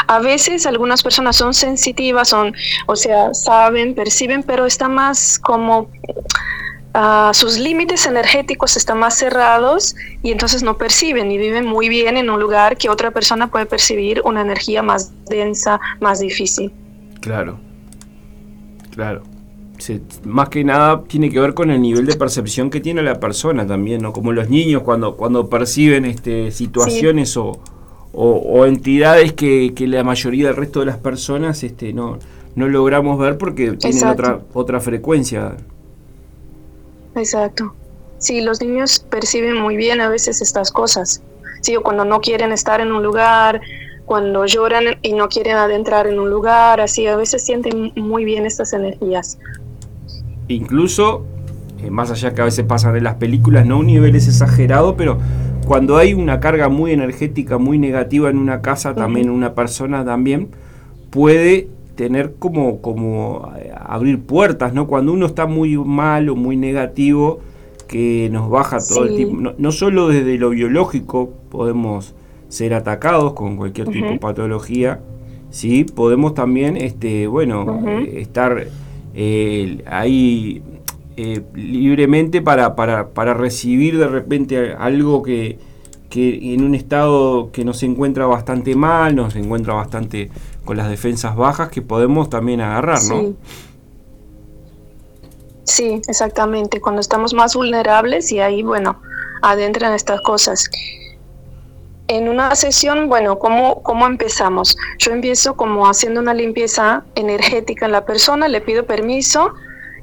[0.07, 2.53] A veces algunas personas son sensitivas, son,
[2.85, 5.89] o sea, saben, perciben, pero están más como
[6.93, 12.17] ah, sus límites energéticos están más cerrados y entonces no perciben y viven muy bien
[12.17, 16.71] en un lugar que otra persona puede percibir una energía más densa, más difícil.
[17.19, 17.59] Claro,
[18.91, 19.32] claro
[20.23, 23.65] más que nada tiene que ver con el nivel de percepción que tiene la persona
[23.65, 24.13] también, ¿no?
[24.13, 27.59] Como los niños cuando, cuando perciben este, situaciones o,
[28.13, 32.19] o, entidades que, la mayoría del resto de las personas este, no,
[32.55, 35.57] no logramos ver porque tienen otra, otra frecuencia.
[37.15, 37.73] Exacto.
[38.19, 41.21] Sí, los niños perciben muy bien a veces estas cosas.
[41.61, 43.61] Sí, o cuando no quieren estar en un lugar,
[44.05, 48.45] cuando lloran y no quieren adentrar en un lugar, así a veces sienten muy bien
[48.45, 49.37] estas energías.
[50.47, 51.25] Incluso,
[51.81, 54.95] eh, más allá que a veces pasan en las películas, no un nivel es exagerado,
[54.95, 55.17] pero
[55.65, 60.49] cuando hay una carga muy energética, muy negativa en una casa, también una persona también
[61.09, 64.87] puede tener como, como eh, abrir puertas, ¿no?
[64.87, 67.39] Cuando uno está muy mal o muy negativo,
[67.87, 69.53] que nos baja todo el tiempo.
[69.57, 72.15] No, solo desde lo biológico podemos
[72.47, 74.99] ser atacados con cualquier tipo de patología,
[75.49, 78.65] sí, podemos también, este, bueno, eh, estar
[79.13, 80.63] eh, ahí
[81.15, 85.59] eh, libremente para, para, para, recibir de repente algo que,
[86.09, 90.31] que, en un estado que nos encuentra bastante mal, nos encuentra bastante
[90.65, 93.33] con las defensas bajas, que podemos también agarrar, ¿no?
[95.65, 96.01] Sí.
[96.07, 98.99] exactamente, cuando estamos más vulnerables y ahí, bueno,
[99.43, 100.69] adentran estas cosas.
[102.15, 104.77] En una sesión, bueno, ¿cómo, ¿cómo empezamos?
[104.99, 109.53] Yo empiezo como haciendo una limpieza energética en la persona, le pido permiso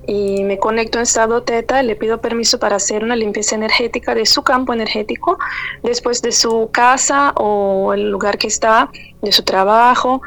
[0.06, 4.26] y me conecto en estado teta, le pido permiso para hacer una limpieza energética de
[4.26, 5.38] su campo energético,
[5.84, 8.90] después de su casa o el lugar que está,
[9.22, 10.20] de su trabajo.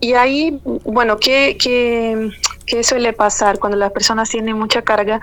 [0.00, 2.30] Y ahí, bueno, ¿qué, qué,
[2.66, 5.20] qué suele pasar cuando la persona tiene mucha carga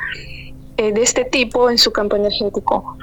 [0.77, 2.97] eh, de este tipo en su campo energético?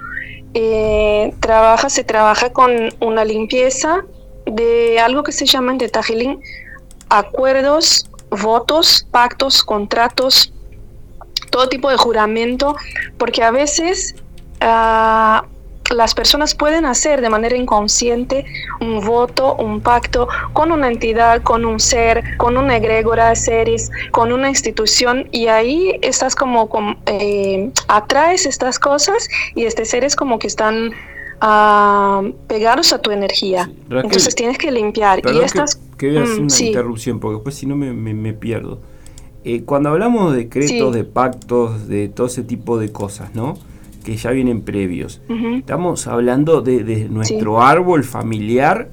[0.55, 4.05] Eh, trabaja, se trabaja con una limpieza
[4.45, 6.03] de algo que se llama en Teta
[7.09, 10.53] acuerdos, votos, pactos, contratos,
[11.51, 12.75] todo tipo de juramento,
[13.19, 14.15] porque a veces
[14.61, 15.45] ah,
[15.91, 18.45] las personas pueden hacer de manera inconsciente
[18.81, 24.33] un voto, un pacto con una entidad, con un ser, con una egrégora, seres, con
[24.33, 26.69] una institución y ahí estás como,
[27.07, 30.93] eh, atraes estas cosas y este seres como que están
[31.41, 33.71] ah, pegados a tu energía.
[33.91, 35.21] Entonces tienes que limpiar.
[35.25, 38.81] y estas, que, que mm, una interrupción porque después si no me, pierdo.
[39.45, 43.59] Eh, cuando hablamos de decretos, de pactos, de todo ese tipo de cosas, ¿no?
[44.03, 45.21] Que ya vienen previos.
[45.57, 48.91] ¿Estamos hablando de, nuestro árbol familiar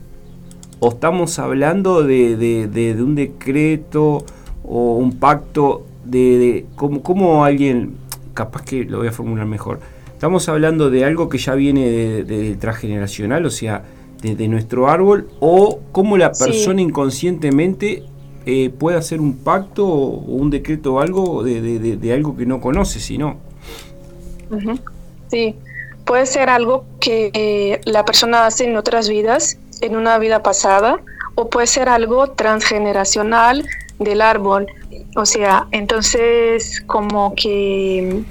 [0.80, 4.24] o estamos hablando de, un decreto
[4.64, 7.96] o un pacto de, cómo, alguien,
[8.34, 9.80] capaz que lo voy a formular mejor,
[10.14, 11.90] estamos hablando de algo que ya viene
[12.24, 13.84] de, transgeneracional, o sea,
[14.22, 18.04] de, nuestro árbol, o cómo la persona inconscientemente
[18.46, 23.00] eh, puede hacer un pacto o, un decreto o algo de, algo que no conoce,
[23.00, 23.38] si no.
[25.30, 25.56] Sí,
[26.06, 31.00] puede ser algo que eh, la persona hace en otras vidas, en una vida pasada,
[31.36, 33.64] o puede ser algo transgeneracional
[34.00, 34.66] del árbol.
[35.16, 38.24] O sea, entonces como que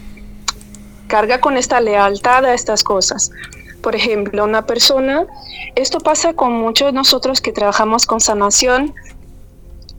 [1.07, 3.31] carga con esta lealtad a estas cosas.
[3.81, 5.27] Por ejemplo, una persona,
[5.77, 8.93] esto pasa con muchos de nosotros que trabajamos con sanación,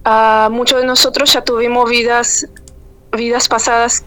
[0.06, 2.46] uh, muchos de nosotros ya tuvimos vidas,
[3.14, 4.04] vidas pasadas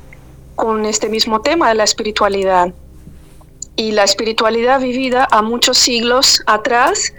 [0.57, 2.75] con este mismo tema de la espiritualidad
[3.77, 7.13] y la espiritualidad vivida a muchos siglos atrás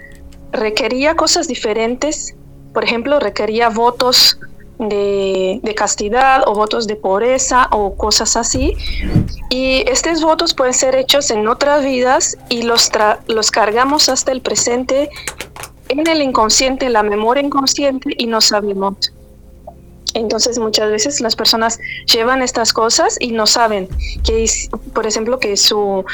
[0.52, 2.34] requería cosas diferentes.
[2.72, 4.38] Por ejemplo, requería votos
[4.78, 8.76] de, castidad o votos de pobreza o cosas así.
[9.50, 12.90] Y estos votos pueden ser hechos en otras vidas y los,
[13.26, 15.10] los cargamos hasta el presente
[15.88, 19.12] en el inconsciente, en la memoria inconsciente y no sabemos.
[20.14, 23.88] Entonces muchas veces las personas llevan estas cosas y no saben
[24.22, 24.48] que,
[24.92, 26.04] por ejemplo, que su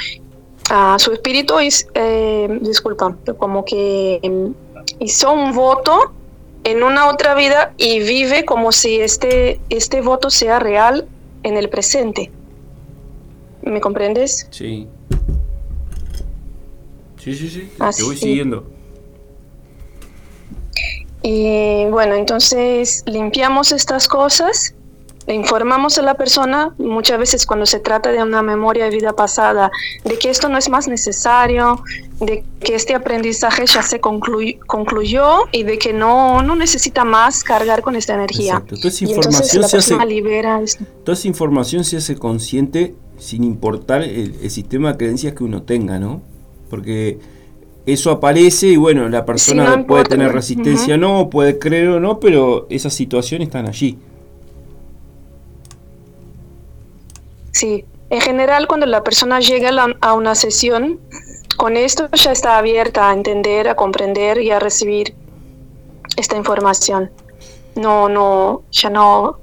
[0.98, 4.54] su espíritu es, eh, disculpa, como que em,
[4.98, 6.12] hizo un voto
[6.64, 11.08] en una otra vida y vive como si este, este voto sea real
[11.42, 12.30] en el presente.
[13.62, 14.46] ¿Me comprendes?
[14.50, 14.86] Sí.
[17.18, 17.70] Sí, sí, sí.
[17.96, 18.64] Te voy siguiendo.
[21.22, 24.74] Y bueno, entonces limpiamos estas cosas
[25.26, 29.70] informamos a la persona, muchas veces cuando se trata de una memoria de vida pasada,
[30.04, 31.82] de que esto no es más necesario,
[32.20, 37.82] de que este aprendizaje ya se concluyó y de que no, no necesita más cargar
[37.82, 38.62] con esta energía.
[38.66, 40.60] Toda esa información se hace, libera
[41.04, 45.98] Toda esa información se hace consciente sin importar el, sistema de creencias que uno tenga,
[45.98, 46.22] ¿no?
[46.70, 47.18] Porque
[47.86, 52.20] eso aparece y bueno, la persona puede tener resistencia o no, puede creer o no,
[52.20, 53.98] pero esas situaciones están allí.
[57.60, 60.98] Sí, en general cuando la persona llega a una sesión,
[61.58, 65.14] con esto ya está abierta a entender, a comprender y a recibir
[66.16, 67.10] esta información.
[67.76, 69.40] No, no, ya no,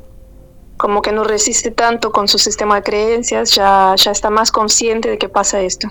[0.78, 5.12] como que no resiste tanto con su sistema de creencias, ya, ya está más consciente
[5.12, 5.88] de que pasa esto.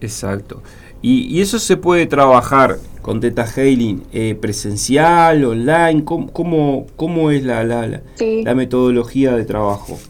[0.00, 0.60] Exacto.
[1.02, 7.62] Y, eso se puede trabajar con Teta Healing eh, presencial, online, ¿cómo, cómo, es la,
[7.62, 10.00] la, la metodología de trabajo?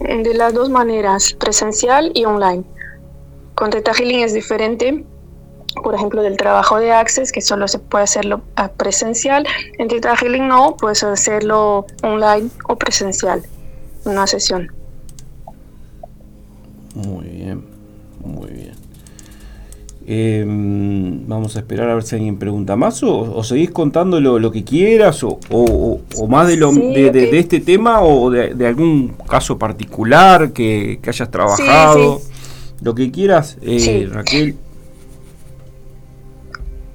[0.00, 2.64] De las dos maneras, presencial y online.
[3.54, 5.04] Con Teta Healing es diferente,
[5.82, 8.42] por ejemplo, del trabajo de Access, que solo se puede hacerlo
[8.76, 9.46] presencial.
[9.78, 13.42] En Teta Healing no, puedes hacerlo online o presencial,
[14.04, 14.70] una sesión.
[16.94, 17.64] Muy bien,
[18.24, 18.87] muy bien.
[20.10, 24.64] Em, vamos a esperar a ver si alguien pregunta más o, seguís contando lo, que
[24.64, 25.38] quieras o,
[26.26, 32.22] más de, lo, de, este tema o de, algún caso particular que, hayas trabajado.
[32.80, 34.56] lo que quieras, eh, Raquel.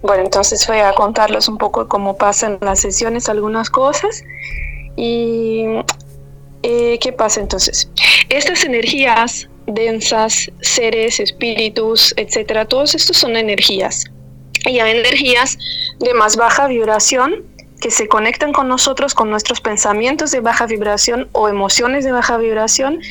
[0.01, 4.23] Bueno, entonces voy a contarles un poco cómo pasan las sesiones, algunas cosas.
[4.95, 5.65] Y
[6.63, 7.91] eh, ¿qué pasa entonces?
[8.29, 12.65] Estas energías densas, seres, espíritus, etcétera.
[12.65, 14.05] Todos estos son energías.
[14.65, 15.57] Y hay energías
[15.99, 17.43] de más baja vibración
[17.81, 22.37] que se conectan con nosotros con nuestros pensamientos de baja vibración o emociones de baja
[22.37, 23.01] vibración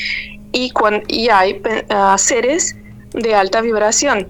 [0.51, 0.73] y,
[1.09, 2.75] y hay uh, seres
[3.13, 4.29] de alta vibración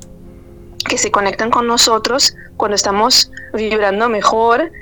[0.89, 4.73] que se conectan con nosotros cuando estamos vibrando mejor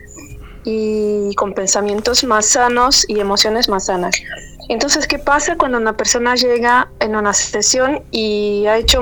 [0.65, 4.17] y con pensamientos más sanos y emociones más sanas.
[4.71, 9.01] Entonces, ¿qué pasa cuando una persona llega en una sesión y ha hecho,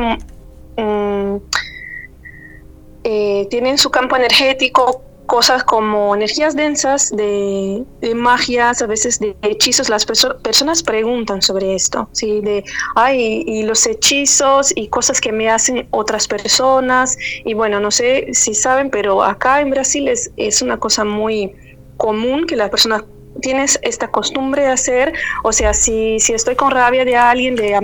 [3.04, 7.84] eh, tiene en su campo energético cosas como energías densas, de,
[8.16, 9.90] magias, a veces de hechizos.
[9.90, 12.40] Las personas preguntan sobre esto, ¿sí?
[12.40, 12.64] De,
[12.94, 17.18] ay, y los hechizos y cosas que me hacen otras personas.
[17.44, 21.52] Y bueno, no sé si saben, pero acá en Brasil es, es una cosa muy
[21.98, 23.02] común que las personas
[23.40, 25.12] tienes esta costumbre de hacer,
[25.44, 27.78] o sea, si, si estoy con rabia de alguien, de,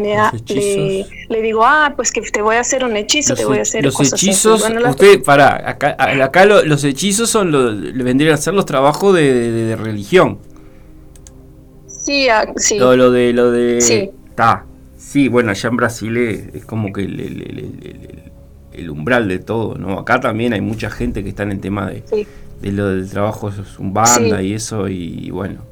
[0.48, 3.62] le, le, digo, ah, pues que te voy a hacer un hechizo, te voy a
[3.62, 8.66] hacer Los hechizos, usted, para, acá, acá los hechizos son, los, vendrían a ser los
[8.66, 10.38] trabajos de, religión.
[11.86, 12.78] Sí, ah, sí.
[12.78, 13.80] Todo lo de, lo de...
[13.80, 14.10] Sí.
[14.96, 19.98] Sí, bueno, allá en Brasil es, como que el, umbral de todo, ¿no?
[19.98, 22.02] Acá también hay mucha gente que está en el tema de
[22.60, 25.62] de lo del trabajo es un banda y eso, y bueno.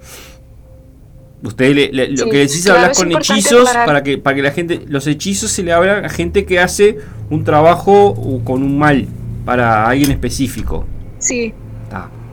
[1.45, 5.51] Usted lo que decís hablar con hechizos para que para que la gente los hechizos
[5.51, 6.99] se le hablan a gente que hace
[7.31, 8.15] un trabajo
[8.45, 9.09] con un mal
[9.45, 10.87] para alguien específico.
[11.19, 11.53] Sí.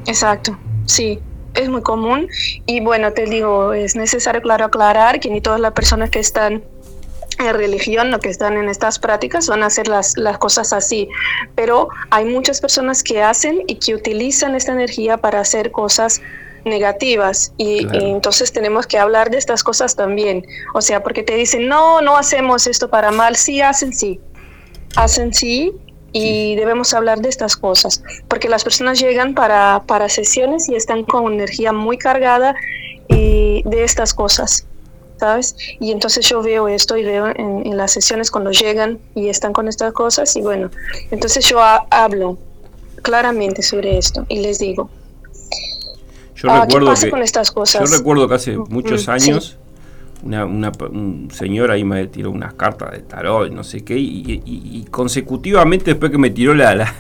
[0.05, 0.57] Exacto.
[0.85, 1.19] Sí,
[1.55, 2.27] es muy común
[2.65, 6.63] y bueno, te digo, es necesario claro aclarar que ni todas las personas que están
[7.39, 11.09] en religión, lo que están en estas prácticas, van a hacer las, las cosas así.
[11.55, 16.21] Pero hay muchas personas que hacen y que utilizan esta energía para hacer cosas
[16.65, 20.45] negativas y, entonces tenemos que hablar de estas cosas también.
[20.73, 24.19] O sea, porque te dicen, no, no hacemos esto para mal, sí hacen sí,
[24.95, 25.71] hacen sí
[26.11, 31.03] y debemos hablar de estas cosas, porque las personas llegan para, para sesiones y están
[31.03, 32.55] con energía muy cargada
[33.07, 34.65] y de estas cosas.
[35.19, 35.55] ¿Sabes?
[35.79, 39.67] Y entonces yo veo esto y veo en, las sesiones cuando llegan y están con
[39.67, 40.69] estas cosas y bueno,
[41.11, 42.37] entonces yo hablo
[43.01, 44.89] claramente sobre esto y les digo,
[46.35, 47.89] yo ah, recuerdo ¿qué pasa con estas cosas?
[47.89, 49.57] Yo recuerdo que hace muchos años
[50.23, 55.91] una, un señor ahí me tiró unas cartas de tarot, no sé qué, y, consecutivamente
[55.91, 56.93] después que me tiró la,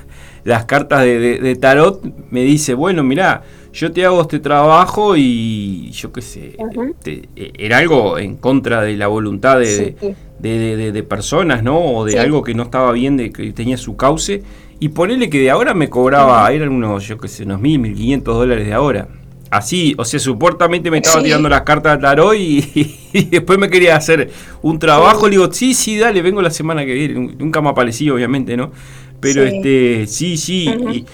[0.43, 3.43] las cartas de, tarot, me dice, bueno, mira
[3.73, 6.57] yo te hago este trabajo y yo qué sé,
[7.05, 9.95] e, era algo en contra de la voluntad de,
[10.39, 11.79] de, personas, ¿no?
[11.79, 14.43] O de algo que no estaba bien, de que tenía su cauce.
[14.81, 17.93] Y ponerle que de ahora me cobraba, eran unos, yo qué sé, unos mil, mil
[17.93, 19.09] quinientos dólares de ahora.
[19.51, 22.91] Así, o sea, supuestamente me estaba tirando las cartas de tarot y,
[23.31, 24.29] después me quería hacer
[24.61, 25.27] un trabajo.
[25.27, 27.35] Le digo, sí, sí, dale, vengo la semana que viene.
[27.37, 28.71] Nunca me aparecí, obviamente, ¿no?
[29.19, 30.69] Pero este, sí, sí.
[30.93, 31.05] y,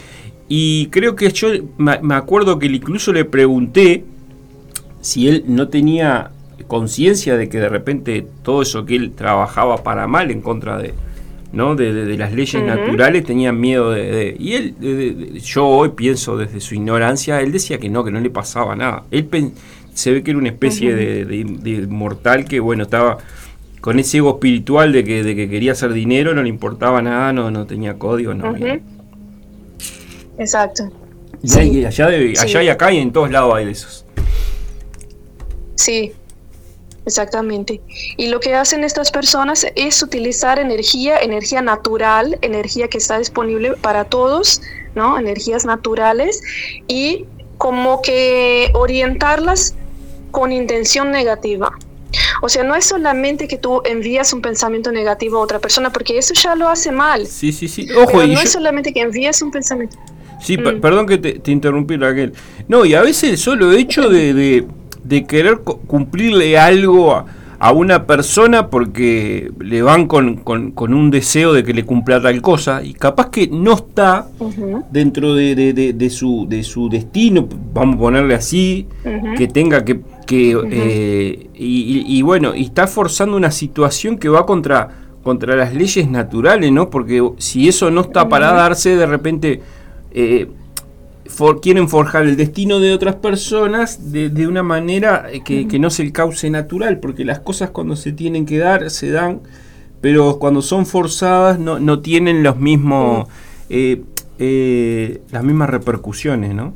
[0.48, 4.04] y creo que yo me acuerdo que incluso le pregunté
[5.02, 6.32] si él no tenía
[6.68, 10.93] conciencia de que de repente todo eso que él trabajaba para mal en contra de,
[11.54, 11.76] ¿no?
[11.76, 17.41] de, las leyes naturales tenía miedo de, y él yo hoy pienso desde su ignorancia
[17.41, 19.04] él decía que no que no le pasaba nada.
[19.12, 19.28] Él
[19.93, 23.18] se ve que era una especie de, mortal que bueno estaba
[23.82, 27.32] con ese ego espiritual de que, de que quería hacer dinero no le importaba nada
[27.32, 28.56] no no tenía código no
[30.38, 30.92] Exacto.
[31.44, 34.06] Y allá, allá y acá y en todos lados hay de esos.
[35.76, 36.14] Sí,
[37.06, 37.82] Exactamente.
[38.18, 43.74] Y lo que hacen estas personas es utilizar energía, energía natural, energía que está disponible
[43.74, 44.62] para todos,
[44.96, 45.20] ¿no?
[45.20, 46.42] Energías naturales
[46.88, 47.26] y
[47.58, 49.76] como que orientarlas
[50.32, 51.72] con intención negativa.
[52.42, 56.18] O sea, no es solamente que tú envías un pensamiento negativo a otra persona, porque
[56.18, 57.28] eso ya lo hace mal.
[57.28, 57.88] Sí, sí, sí.
[57.92, 59.98] Ojo, no es solamente que envías un pensamiento.
[60.40, 60.80] Sí, mm.
[60.82, 62.34] perdón que te, interrumpí, Raquel.
[62.68, 64.66] No, y a veces el solo hecho de,
[65.04, 67.26] de, querer cumplirle algo a,
[67.74, 72.84] una persona porque le van con, con, un deseo de que le cumpla tal cosa
[72.84, 74.28] y capaz que no está
[74.92, 78.88] dentro de, de, su, de su destino, vamos a ponerle así,
[79.38, 80.02] que tenga que...
[80.28, 84.90] que eh, y, y, bueno, y está forzando una situación que va contra,
[85.24, 86.92] contra las leyes naturales, ¿no?
[86.92, 89.62] Porque si eso no está para darse, de repente
[90.18, 90.47] eh,
[91.61, 96.13] quieren forjar el destino de otras personas de, una manera eh, que, no es el
[96.13, 99.41] cauce natural, porque las cosas cuando se tienen que dar, se dan,
[99.99, 103.28] pero cuando son forzadas no, tienen los mismos,
[103.70, 106.74] eh, las mismas repercusiones, ¿no?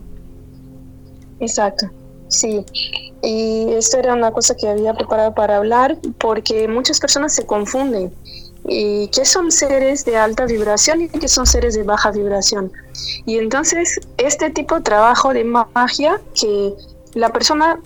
[1.40, 1.90] Exacto,
[2.28, 2.66] sí.
[3.24, 8.12] y esto era una cosa que había preparado para hablar porque muchas personas se confunden.
[8.72, 12.72] ¿Y qué son seres de alta vibración y qué son seres de baja vibración?
[13.26, 16.74] Y entonces este tipo de trabajo de magia que
[17.16, 17.80] la persona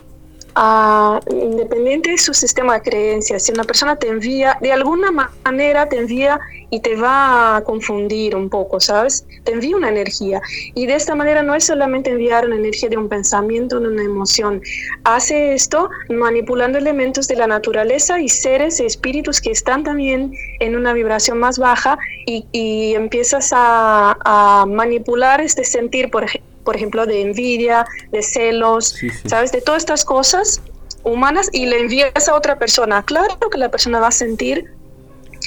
[1.30, 5.12] independiente de su sistema de creencias, si una persona te envía, de alguna
[5.44, 6.40] manera te envía
[6.70, 9.26] y te va a confundir un poco, ¿sabes?
[9.44, 10.42] Te envía una energía.
[10.74, 14.04] Y de esta manera no es solamente enviar una energía de un pensamiento, de una
[14.04, 14.62] emoción.
[15.04, 20.94] Hace esto manipulando elementos de la naturaleza y seres espíritus que están también en una
[20.94, 27.06] vibración más baja y, y empiezas a, a manipular este sentir, por ejemplo por ejemplo,
[27.06, 28.96] de envidia, de celos,
[29.26, 29.52] ¿sabes?
[29.52, 30.62] De todas estas cosas
[31.04, 33.04] humanas y le envías a otra persona.
[33.04, 34.72] Claro que la persona va a sentir,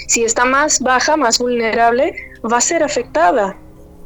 [0.06, 2.14] si está más baja, más vulnerable,
[2.50, 3.56] va a ser afectada.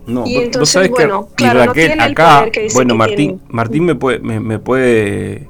[0.07, 4.19] No, y entonces, bueno, claro, no tiene acá, el que bueno, Martín, Martín me puede,
[4.19, 5.49] me, puede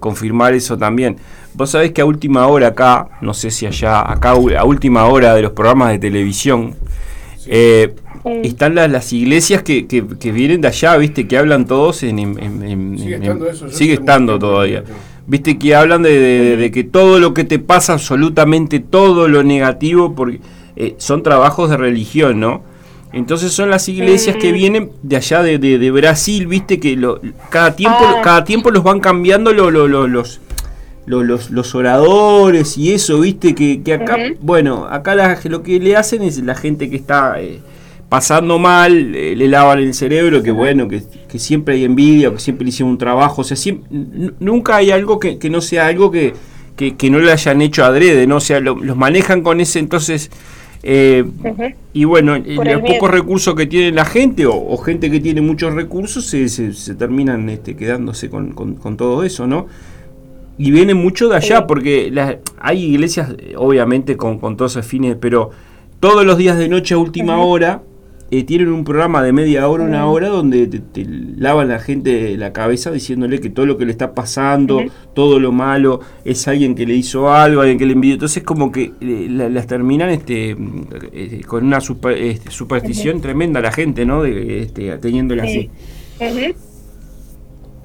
[0.00, 1.18] confirmar eso también.
[1.54, 5.34] Vos sabés que a última hora acá, no sé si allá, acá a última hora
[5.34, 6.74] de los programas de televisión,
[7.46, 7.94] eh,
[8.42, 12.96] están las, iglesias que, que, vienen de allá, viste, que hablan todos en...
[13.70, 14.82] sigue estando, todavía.
[15.26, 20.40] Viste que hablan de, que todo lo que te pasa, absolutamente todo lo negativo, porque
[20.76, 22.62] eh, son trabajos de religión, ¿no?
[23.12, 27.98] Entonces son las iglesias que vienen de allá de, Brasil, viste que lo, cada tiempo
[28.00, 28.20] ah.
[28.22, 29.72] cada tiempo los van cambiando los,
[31.06, 35.14] los, los, oradores y eso, viste que, acá, bueno, acá
[35.44, 37.60] lo que le hacen es la gente que está eh,
[38.08, 41.02] pasando mal, eh, le lavan el cerebro, que bueno, que,
[41.38, 43.56] siempre hay envidia, que siempre le hicieron un trabajo, o sea,
[44.40, 46.32] nunca hay algo que, no sea algo que,
[47.10, 48.36] no le hayan hecho adrede, ¿no?
[48.36, 50.30] O sea, los manejan con ese entonces...
[50.88, 51.24] Eh,
[51.92, 56.26] y bueno, los pocos recursos que tiene la gente o, gente que tiene muchos recursos
[56.26, 59.66] se, se, terminan este, quedándose con, con, todo eso, ¿no?
[60.58, 62.12] Y viene mucho de allá porque
[62.60, 65.50] hay iglesias, obviamente, con, con todos esos fines, pero
[65.98, 67.82] todos los días de noche a última hora
[68.28, 72.52] eh, tienen un programa de media hora, una hora, donde te, lavan la gente la
[72.52, 74.82] cabeza diciéndole que todo lo que le está pasando,
[75.14, 78.14] todo lo malo, es alguien que le hizo algo, alguien que le envidió.
[78.14, 80.56] Entonces, como que eh, las terminan este,
[81.12, 84.24] eh, con una este, superstición tremenda la gente, ¿no?
[84.24, 85.70] De, este, teniéndola así.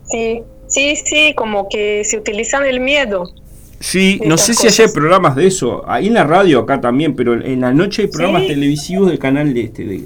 [0.04, 3.32] Sí, sí, sí, como que se utilizan el miedo.
[3.80, 5.88] Sí, no sé si hay programas de eso.
[5.88, 9.54] Ahí en la radio acá también, pero en la noche hay programas televisivos del canal
[9.54, 10.04] de este de,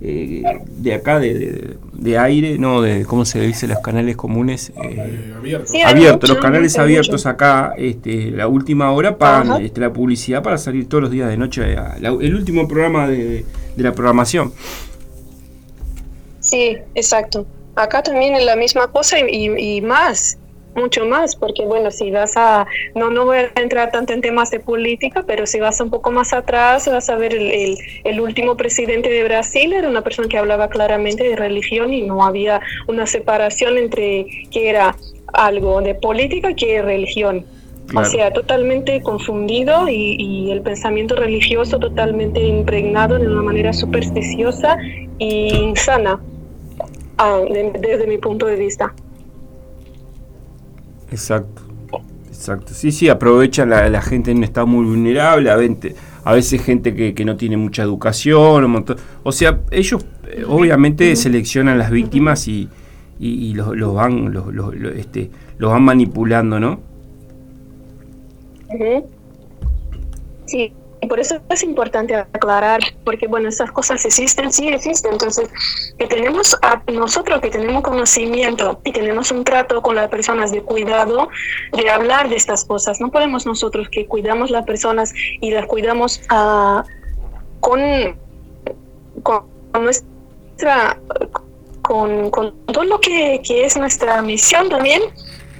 [0.00, 3.66] eh, de acá, de, de, aire, no, de, ¿cómo se dice?
[3.66, 4.72] Los canales comunes.
[4.82, 5.34] Eh,
[5.84, 6.28] abiertos.
[6.28, 11.04] los canales abiertos acá, este, la última hora pagan este, la publicidad para salir todos
[11.04, 13.44] los días de noche, el último programa de,
[13.76, 14.52] de la programación.
[16.40, 17.46] Sí, exacto.
[17.74, 20.38] Acá también es la misma cosa y, y más
[20.76, 24.50] mucho más, porque bueno, si vas a, no, no voy a entrar tanto en temas
[24.50, 28.56] de política, pero si vas un poco más atrás, vas a ver el, el, último
[28.56, 33.06] presidente de Brasil, era una persona que hablaba claramente de religión y no había una
[33.06, 34.96] separación entre que era
[35.32, 37.44] algo de política que de religión.
[37.94, 44.76] O sea, totalmente confundido y, y, el pensamiento religioso totalmente impregnado de una manera supersticiosa
[45.18, 46.20] y insana,
[47.18, 48.92] ah, desde mi punto de vista.
[51.10, 51.62] Exacto.
[52.28, 52.74] Exacto.
[52.74, 55.56] Sí, sí, aprovechan la, la gente en un estado muy vulnerable, a,
[56.24, 58.84] a veces gente que, no tiene mucha educación,
[59.22, 62.68] o sea, ellos eh, obviamente seleccionan las víctimas y,
[63.18, 66.80] y, los, van los, este, los van manipulando, ¿no?
[70.46, 70.72] Sí,
[71.08, 75.48] por eso es importante aclarar, porque bueno, esas cosas existen, sí existen, entonces
[75.98, 80.62] que tenemos a nosotros que tenemos conocimiento y tenemos un trato con las personas de
[80.62, 81.28] cuidado,
[81.72, 86.20] de hablar de estas cosas, no podemos nosotros que cuidamos las personas y las cuidamos
[86.28, 86.84] a,
[87.60, 87.80] con,
[89.22, 89.44] con
[89.82, 90.98] nuestra,
[91.82, 95.02] con, con todo lo que, que es nuestra misión también,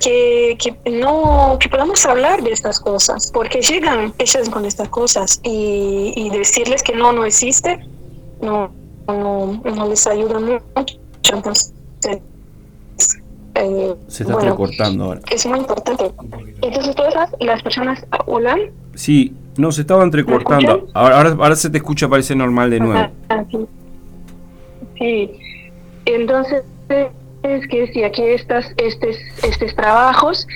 [0.01, 5.41] que, que, no que podamos hablar de estas cosas porque llegan ellas con estas cosas
[5.43, 7.79] y, y decirles que no no existe
[8.41, 8.71] no
[9.07, 10.99] no, no les ayuda mucho
[11.33, 11.73] entonces
[13.55, 15.21] eh, se está recortando ahora.
[15.31, 16.13] es muy importante.
[16.61, 18.55] Entonces todas las personas hola.
[18.95, 20.89] Sí no se estaba entrecortando.
[20.95, 23.11] Ahora, ahora, se te escucha parece normal de nuevo.
[24.99, 25.31] Sí.
[26.05, 26.63] Entonces
[27.55, 30.47] es que decía que estas, estos, estos trabajos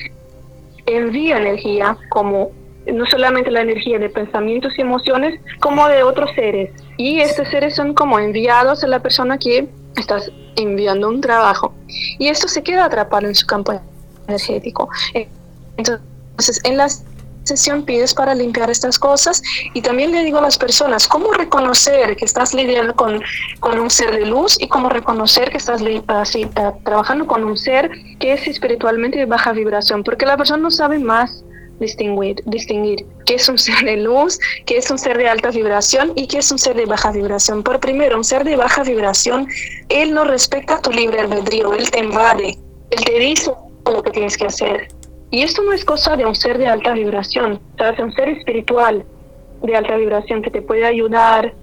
[0.86, 2.52] envían energía como
[2.86, 6.70] no solamente la energía de pensamientos y emociones, como de otros seres.
[6.96, 11.74] Y estos seres son como enviados a la persona que estás enviando un trabajo.
[12.18, 13.80] Y esto se queda atrapado en su campo
[14.26, 14.88] energético.
[15.76, 17.04] Entonces, en las
[17.44, 19.42] sesión pides para limpiar estas cosas
[19.74, 23.22] y también le digo a las personas cómo reconocer que estás lidiando con,
[23.60, 26.24] con un ser de luz y cómo reconocer que estás ah,
[26.84, 30.98] trabajando con un ser que es espiritualmente de baja vibración, porque la persona no sabe
[30.98, 31.44] más
[31.80, 36.12] distinguir, distinguir qué es un ser de luz, qué es un ser de alta vibración
[36.14, 37.62] y qué es un ser de baja vibración.
[37.62, 39.48] Por primero, un ser de baja vibración,
[39.88, 42.58] él no respeta tu libre albedrío, él te invade,
[42.90, 43.52] él te dice
[43.86, 44.99] lo que tienes que hacer
[45.30, 48.00] y esto no es cosa de un ser de alta vibración, ¿sabes?
[48.00, 49.04] Un ser espiritual
[49.62, 51.54] de alta vibración que te puede ayudar,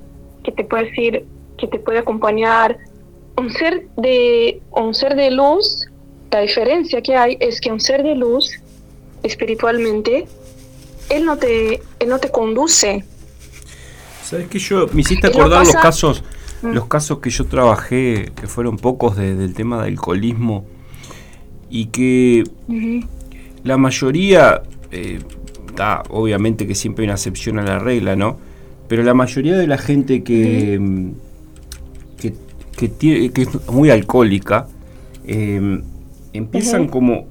[0.44, 1.26] que te puede decir,
[1.58, 2.78] que te puede acompañar.
[3.36, 5.86] Un ser de, un ser de luz,
[6.32, 8.52] la diferencia que hay es que un ser de luz,
[9.24, 10.28] espiritualmente,
[11.10, 13.04] él no te, él no te conduce.
[14.24, 16.24] ¿Sabes que yo me hiciste acordar los casos,
[16.62, 16.72] mm.
[16.72, 20.66] los casos que yo trabajé, que fueron pocos del tema del alcoholismo,
[21.70, 22.44] y que
[23.68, 25.20] la mayoría, eh,
[26.10, 28.40] obviamente que siempre hay una excepción a la regla, ¿no?
[28.88, 31.12] Pero la mayoría de la gente que, mm,
[32.78, 34.68] que, tiene, que es muy alcohólica,
[35.26, 35.82] em,
[36.32, 37.28] empiezan como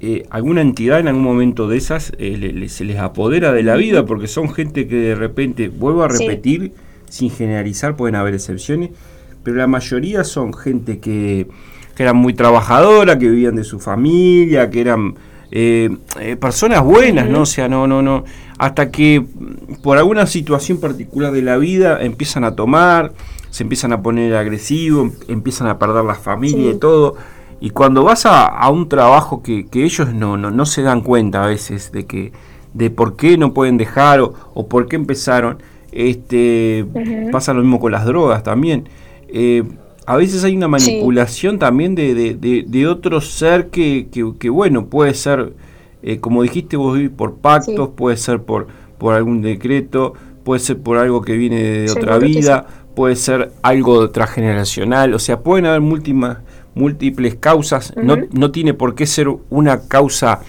[0.00, 4.04] eh, alguna entidad en algún momento de esas eh, se les apodera de la vida
[4.04, 6.72] porque son gente que de repente, vuelvo a repetir,
[7.08, 8.90] sin generalizar, pueden haber excepciones,
[9.42, 11.46] pero la mayoría son gente que,
[11.94, 15.14] que eran muy trabajadora, que vivían de su familia, que eran
[15.50, 17.42] eh, eh, personas buenas, ¿no?
[17.42, 18.24] O sea, no, no, no.
[18.58, 19.24] Hasta que
[19.82, 23.12] por alguna situación particular de la vida empiezan a tomar,
[23.50, 27.16] se empiezan a poner agresivos, empiezan a perder la familia y todo.
[27.60, 31.46] Y cuando vas a, un trabajo que, ellos no, no, no, se dan cuenta a
[31.46, 32.32] veces de que
[32.74, 35.58] de por qué no pueden dejar o, por qué empezaron,
[35.92, 36.84] este
[37.32, 38.88] pasa lo mismo con las drogas también.
[39.28, 39.64] Eh,
[40.06, 45.14] a veces hay una manipulación también de, de, de, otro ser que, que, bueno, puede
[45.14, 45.54] ser,
[46.02, 50.98] eh, como dijiste vos, por pactos, puede ser por, por algún decreto, puede ser por
[50.98, 56.36] algo que viene de otra vida, puede ser algo transgeneracional, o sea, pueden haber múltiples,
[56.74, 60.40] múltiples causas, no, no, tiene por qué ser una causa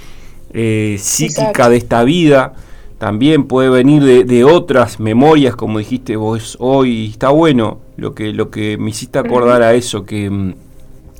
[0.53, 2.53] eh, psíquica de esta vida
[2.97, 8.49] también puede venir de, otras memorias, como dijiste vos hoy, está bueno lo que, lo
[8.49, 10.53] que me hiciste acordar a eso, que, mm,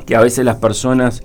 [0.05, 1.23] que a veces las personas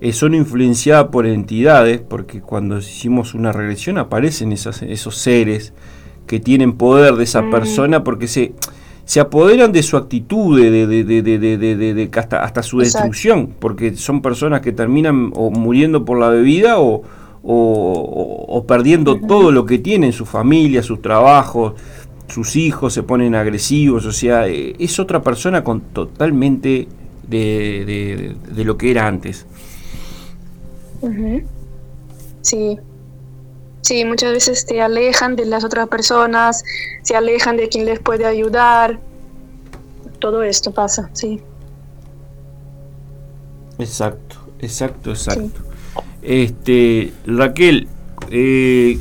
[0.00, 5.72] eh, son influenciadas por entidades, porque cuando hicimos una regresión aparecen esas, esos seres
[6.26, 8.54] que tienen poder de esa persona, porque se,
[9.04, 14.60] se apoderan de su actitud, de, de, de hasta, hasta, su destrucción, porque son personas
[14.60, 17.02] que terminan o muriendo por la bebida o
[17.44, 21.74] o, perdiendo todo lo que tienen, su familia, sus trabajos,
[22.32, 26.88] sus hijos se ponen agresivos, o sea, eh, es otra persona con totalmente
[27.28, 29.44] de, lo que era antes.
[32.40, 32.78] Sí,
[33.82, 36.64] sí, muchas veces te alejan de las otras personas,
[37.02, 38.98] se alejan de quien les puede ayudar,
[40.18, 41.42] todo esto pasa, sí.
[43.78, 45.60] Exacto, exacto, exacto.
[46.22, 47.88] Este, Raquel,
[48.30, 48.98] eh,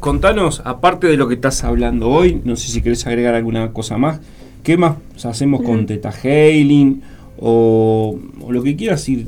[0.00, 3.98] contanos, aparte de lo que estás hablando hoy, no sé si querés agregar alguna cosa
[3.98, 4.20] más,
[4.62, 7.02] ¿qué más hacemos con Teta Hailing
[7.40, 9.26] o, lo que quieras ir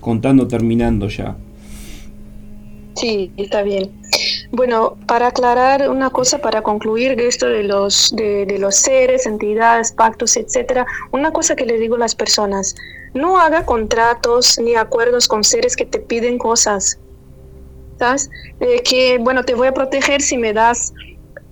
[0.00, 1.36] contando terminando ya?
[2.96, 3.90] Sí, está bien.
[4.50, 9.26] Bueno, para aclarar una cosa, para concluir de esto de los, de, de los seres,
[9.26, 12.74] entidades, pactos, etcétera, una cosa que le digo a las personas,
[13.14, 16.98] no haga contratos ni acuerdos con seres que te piden cosas.
[17.98, 18.30] ¿Sabes?
[18.84, 20.92] que, bueno, te voy a proteger si me das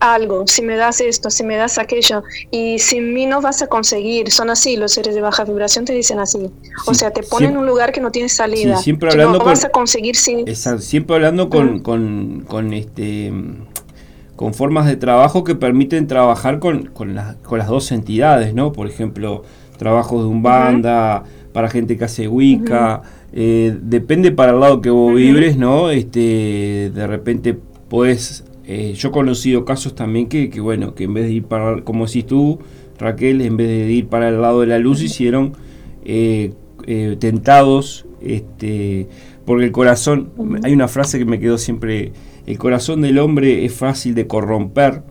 [0.01, 3.67] algo, si me das esto, si me das aquello, y sin mí no vas a
[3.67, 4.31] conseguir.
[4.31, 6.51] Son así, los seres de baja vibración te dicen así.
[6.87, 8.77] o sea, te ponen en un lugar que no tiene salida.
[8.77, 10.45] siempre hablando no vas a conseguir sin...
[10.55, 13.33] siempre hablando con, con, con, este
[14.37, 18.73] con formas de trabajo que permiten trabajar con, con, las dos entidades, ¿no?
[18.73, 19.45] Por ejemplo,
[19.79, 21.25] trabajo de un banda,
[21.55, 23.01] para gente que hace Wicca,
[23.33, 25.91] eh, depende para el lado que vos vibres, ¿no?
[25.91, 27.57] Este, de repente
[27.89, 31.45] puedes, eh, yo he conocido casos también que, que, bueno, que en vez de ir
[31.45, 32.59] para, como si tú,
[32.99, 35.53] Raquel, en vez de ir para el lado de la luz, hicieron
[36.05, 36.53] eh,
[37.19, 39.09] tentados, este,
[39.45, 40.31] porque el corazón,
[40.63, 42.13] hay una frase que me quedó siempre,
[42.47, 45.03] el corazón del hombre es fácil de corromper,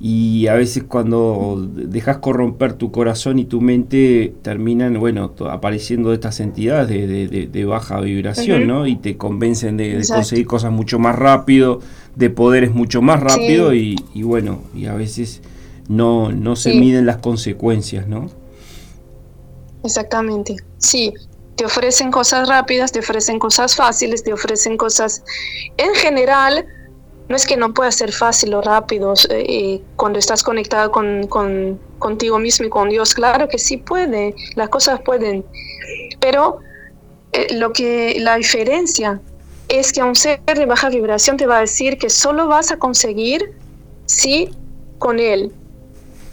[0.00, 6.38] y a veces cuando dejas corromper tu corazón y tu mente terminan, bueno, apareciendo estas
[6.38, 8.86] entidades de, baja vibración, ¿no?
[8.86, 11.80] Y te convencen de, conseguir cosas mucho más rápido,
[12.14, 15.42] de poderes mucho más rápido y, bueno, y a veces
[15.88, 18.30] no, no se miden las consecuencias, ¿no?
[19.82, 21.12] Exactamente, sí.
[21.56, 25.24] te ofrecen cosas rápidas, te ofrecen cosas fáciles, te ofrecen cosas...
[25.76, 26.66] En general,
[27.28, 31.78] no es que no pueda ser fácil o rápido eh, cuando estás conectado con, con,
[31.98, 33.14] contigo mismo y con Dios.
[33.14, 35.44] Claro que sí puede, las cosas pueden.
[36.20, 36.60] Pero
[37.32, 39.20] eh, lo que la diferencia
[39.68, 42.78] es que un ser de baja vibración te va a decir que solo vas a
[42.78, 43.52] conseguir
[44.06, 44.50] si
[44.98, 45.52] con él,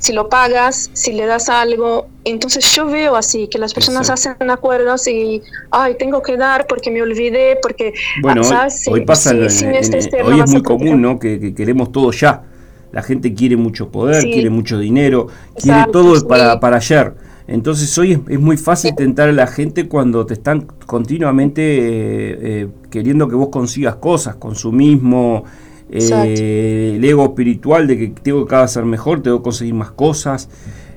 [0.06, 2.08] si lo pagas, si le das algo.
[2.24, 5.42] Entonces yo veo así, que las personas hacen acuerdos y,
[5.72, 7.94] ay, tengo que dar porque me olvidé, porque...
[8.22, 8.42] Bueno,
[8.88, 11.18] hoy, pasa, este hoy es muy común, ¿no?
[11.18, 12.44] Que, queremos todo ya.
[12.92, 15.28] La gente quiere mucho poder, quiere mucho dinero,
[15.60, 17.14] quiere todo para, para ayer.
[17.48, 22.68] Entonces hoy es, muy fácil tentar a la gente cuando te están continuamente eh, eh,
[22.90, 25.44] queriendo que vos consigas cosas, consumismo,
[25.92, 29.92] eh, el ego espiritual de que tengo que cada ser mejor, tengo que conseguir más
[29.92, 30.50] cosas,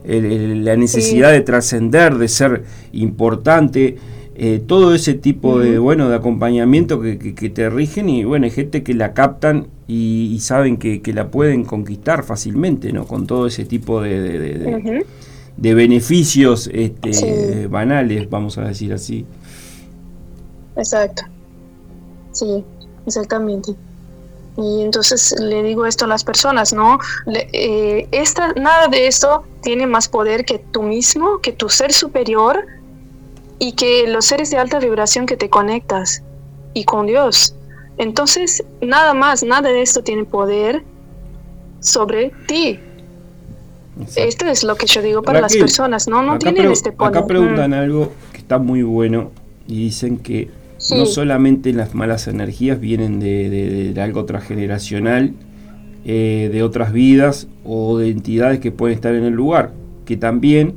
[0.04, 3.96] la necesidad de trascender, de ser importante.
[4.66, 8.94] todo ese tipo de bueno de acompañamiento que, te rigen y bueno hay gente que
[8.94, 15.04] la captan y, saben que, la pueden conquistar fácilmente no con todo ese tipo de,
[15.58, 19.26] de beneficios este, banales, vamos a decir así.
[20.76, 21.24] Exacto.
[22.32, 22.64] Sí,
[23.04, 23.74] exactamente.
[24.58, 26.98] Y entonces le digo esto a las personas, ¿no?
[27.32, 32.66] Eh, esta, nada de esto tiene más poder que tú mismo, que tu ser superior
[33.60, 36.24] y que los seres de alta vibración que te conectas
[36.74, 37.54] y con Dios.
[37.98, 40.82] Entonces, nada más, nada de esto tiene poder
[41.78, 42.80] sobre ti.
[44.16, 47.16] Esto es lo que yo digo para las personas, no, no tienen este poder.
[47.16, 49.30] Acá preguntan algo que está muy bueno
[49.68, 50.50] y dicen que
[50.90, 55.34] no solamente las malas energías vienen de, algo transgeneracional,
[56.04, 59.72] eh, de otras vidas o de entidades que pueden estar en el lugar,
[60.04, 60.76] que también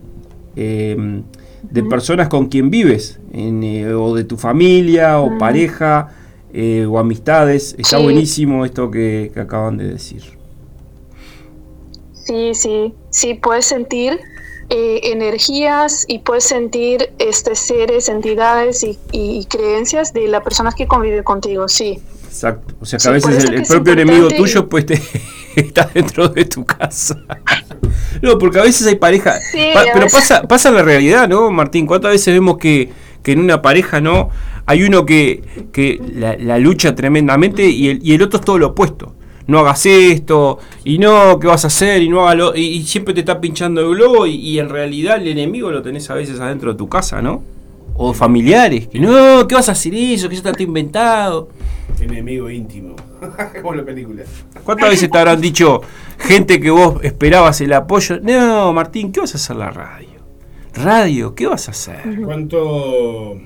[0.55, 1.23] em,
[1.63, 6.09] de personas con quien vives, eh, o de tu familia, o pareja,
[6.53, 7.75] eh, o amistades.
[7.77, 10.23] Está buenísimo esto que acaban de decir.
[12.13, 14.19] Sí, sí, sí, puedes sentir
[14.73, 21.23] eh, energías y puedes sentir este, seres, entidades y, creencias de las personas que conviven
[21.23, 21.99] contigo, sí.
[22.25, 25.01] Exacto, o sea que a veces el, propio enemigo tuyo pues te,
[25.57, 27.17] está dentro de tu casa.
[28.21, 31.85] no, porque a veces hay pareja, pero pasa, pasa la realidad, ¿no, Martín?
[31.85, 32.93] ¿Cuántas veces vemos que,
[33.23, 34.29] que en una pareja, ¿no?
[34.67, 35.43] Hay uno que,
[35.73, 39.15] que la, lucha tremendamente y el, y el otro es todo lo opuesto
[39.47, 42.01] no hagas esto, y no, ¿qué vas a hacer?
[42.01, 45.71] Y no haga y, siempre te está pinchando el globo, y, en realidad el enemigo
[45.71, 47.43] lo tenés a veces adentro de tu casa, ¿no?
[47.95, 50.29] O familiares, que no, ¿qué vas a hacer eso?
[50.29, 51.49] Que eso está inventado.
[51.99, 52.95] Enemigo íntimo,
[53.61, 54.23] como la película.
[54.63, 55.81] ¿Cuántas veces te habrán dicho
[56.17, 58.19] gente que vos esperabas el apoyo?
[58.21, 60.21] No, Martín, ¿qué vas a hacer la radio?
[60.73, 62.21] Radio, ¿qué vas a hacer?
[62.23, 63.39] Cuanto,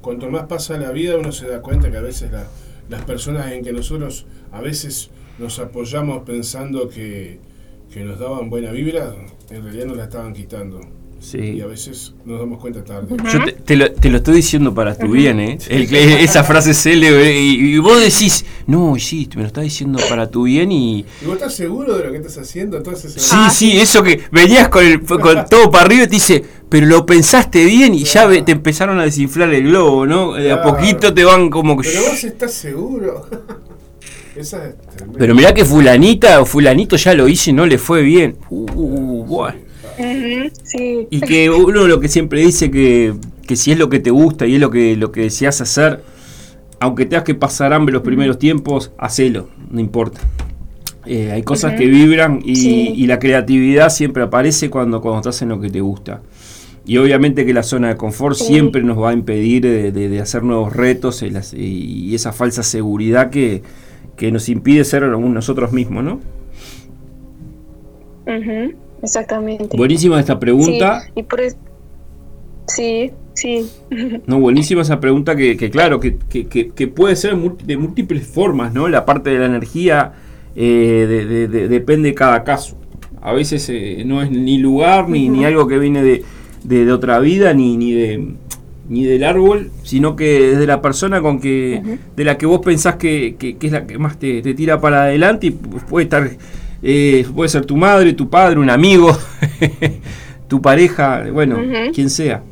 [0.00, 2.30] cuanto más pasa la vida, uno se da cuenta que a veces
[2.88, 7.40] las personas en que nosotros a veces nos apoyamos pensando que,
[7.96, 9.14] nos daban buena vibra,
[9.50, 10.80] en realidad nos la estaban quitando.
[11.20, 11.38] Sí.
[11.38, 13.16] Y a veces nos damos cuenta tarde.
[13.32, 15.58] Yo te, lo, estoy diciendo para tu bien, ¿eh?
[15.70, 17.40] esa frase célebre.
[17.40, 21.06] Y, y, vos decís, no, sí, me lo estás diciendo para tu bien y.
[21.22, 22.82] ¿Y vos estás seguro de lo que estás haciendo?
[22.94, 26.86] sí, sí, eso que venías con, el, con todo para arriba y te dice, pero
[26.86, 30.34] lo pensaste bien y ya te empezaron a desinflar el globo, ¿no?
[30.34, 31.88] De a poquito te van como que.
[31.88, 33.26] Pero vos estás seguro.
[35.16, 38.36] Pero mirá que fulanita o fulanito ya lo hizo y no le fue bien.
[38.50, 39.58] Uh, bueno.
[41.10, 43.14] Y que uno lo que siempre dice que,
[43.54, 46.02] si es lo que te gusta y es lo que, lo que deseas hacer,
[46.80, 50.20] aunque tengas que pasar hambre los primeros tiempos, hacelo, no importa.
[51.06, 55.60] Eh, hay cosas que vibran y, la creatividad siempre aparece cuando, cuando estás en lo
[55.60, 56.22] que te gusta.
[56.86, 60.72] Y obviamente que la zona de confort siempre nos va a impedir de, hacer nuevos
[60.72, 63.62] retos y esa falsa seguridad que,
[64.16, 66.20] que nos impide ser nosotros mismos, ¿no?
[69.02, 69.76] exactamente.
[69.76, 71.02] Buenísima esta pregunta.
[71.02, 71.40] Sí, y por
[72.66, 73.68] sí, sí.
[74.26, 76.12] No, buenísima esa pregunta que, claro, que,
[76.94, 78.88] puede ser de múltiples formas, ¿no?
[78.88, 80.12] La parte de la energía
[80.56, 82.76] eh, depende de cada caso.
[83.20, 86.24] A veces eh, no es ni lugar, ni, ni algo que viene de,
[86.62, 88.34] de, otra vida, ni, ni de
[88.88, 92.60] ni del árbol, sino que es de la persona con que, de la que vos
[92.60, 96.30] pensás que, es la que más te, tira para adelante y puede estar,
[96.82, 99.16] eh, puede ser tu madre, tu padre, un amigo,
[100.48, 101.58] tu pareja, bueno,
[101.92, 102.42] quien sea.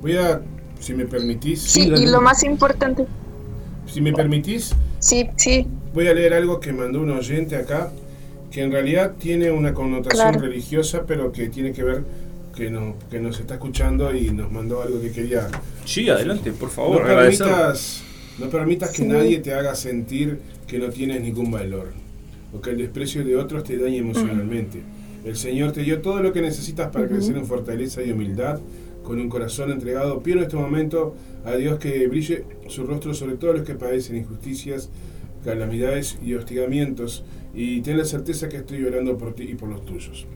[0.00, 0.40] Voy a,
[0.78, 1.60] si me permitís.
[1.60, 3.06] Sí, y lo más importante.
[3.86, 4.74] Si me permitís.
[4.98, 5.66] Sí, sí.
[5.92, 7.90] Voy a leer algo que mandó un oyente acá,
[8.50, 12.04] que en realidad tiene una connotación religiosa, pero que tiene que ver
[12.58, 15.46] que nos, que nos está escuchando y nos mandó algo que quería.
[15.84, 17.02] Sí, adelante, por favor.
[17.02, 18.02] No permitas,
[18.40, 21.92] no permitas que nadie te haga sentir que no tienes ningún valor
[22.52, 24.82] o que el desprecio de otros te dañe emocionalmente.
[25.24, 28.58] El Señor te dio todo lo que necesitas para crecer en fortaleza y humildad,
[29.04, 30.20] con un corazón entregado.
[30.20, 34.16] Pido en este momento a Dios que brille su rostro sobre todos los que padecen
[34.16, 34.90] injusticias,
[35.44, 39.84] calamidades y hostigamientos, y ten la certeza que estoy llorando por ti y por los
[39.84, 40.26] tuyos.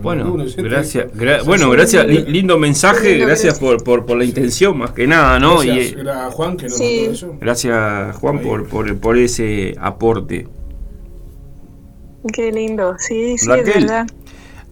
[0.00, 1.08] Bueno, gracias,
[1.44, 5.58] bueno, gracias, lindo mensaje, gracias por, por, la intención más que nada, ¿no?
[5.58, 7.36] Gracias y, a Juan que nos eso.
[7.40, 10.46] Gracias Juan por, por, por ese aporte.
[12.32, 14.06] Qué lindo, sí, sí, es verdad.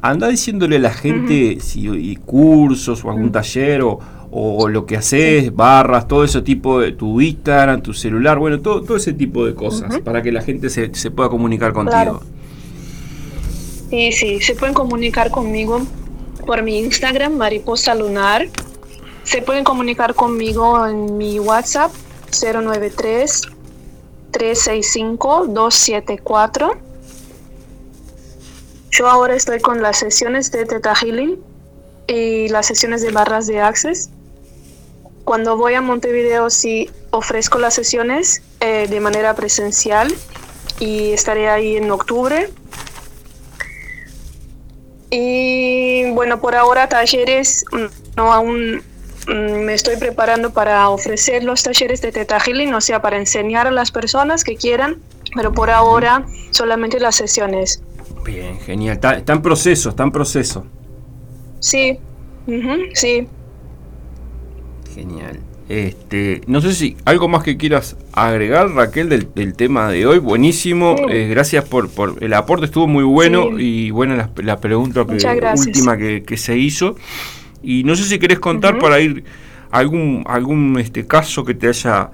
[0.01, 6.07] Anda diciéndole a la gente si cursos o algún taller o, lo que haces, barras,
[6.07, 9.99] todo ese tipo de tu Instagram, tu celular, bueno, todo, todo ese tipo de cosas
[10.01, 12.21] para que la gente se, se pueda comunicar contigo.
[13.91, 15.83] Sí, sí, se pueden comunicar conmigo
[16.47, 18.49] por mi Instagram, Mariposa Lunar.
[19.25, 21.93] Se pueden comunicar conmigo en mi WhatsApp
[22.41, 23.43] 093
[24.31, 26.87] 365 274
[28.97, 31.37] yo ahora estoy con las sesiones de Theta Healing
[32.07, 34.09] y las sesiones de barras de Access.
[35.25, 40.15] Cuando voy a Montevideo sí ofrezco las sesiones eh, de manera presencial
[40.81, 42.49] y estaré ahí en octubre.
[45.11, 47.65] Y bueno, por ahora talleres,
[48.17, 48.83] no aún
[49.29, 53.67] mm, me estoy preparando para ofrecer los talleres de Theta Healing, o sea, para enseñar
[53.67, 54.97] a las personas que quieran,
[55.35, 57.83] pero por ahora solamente las sesiones.
[58.25, 58.95] Bien, genial.
[58.95, 60.67] Está, en proceso, está en proceso.
[61.61, 61.99] Sí,
[62.95, 63.29] sí.
[64.95, 65.41] Genial.
[65.69, 70.19] Este, no sé si algo más que quieras agregar, Raquel, del, tema de hoy.
[70.19, 70.95] Buenísimo.
[71.09, 76.37] Eh, gracias por, por, el aporte, estuvo muy bueno y buena la, pregunta última que,
[76.37, 76.97] se hizo.
[77.63, 79.25] Y no sé si querés contar para ir
[79.71, 82.11] algún algún este caso que te haya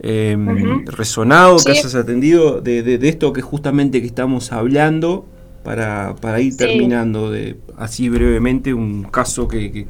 [0.00, 5.26] em, resonado, que hayas atendido de, de, esto que justamente que estamos hablando
[5.62, 9.86] para, para ir terminando de así brevemente un caso que,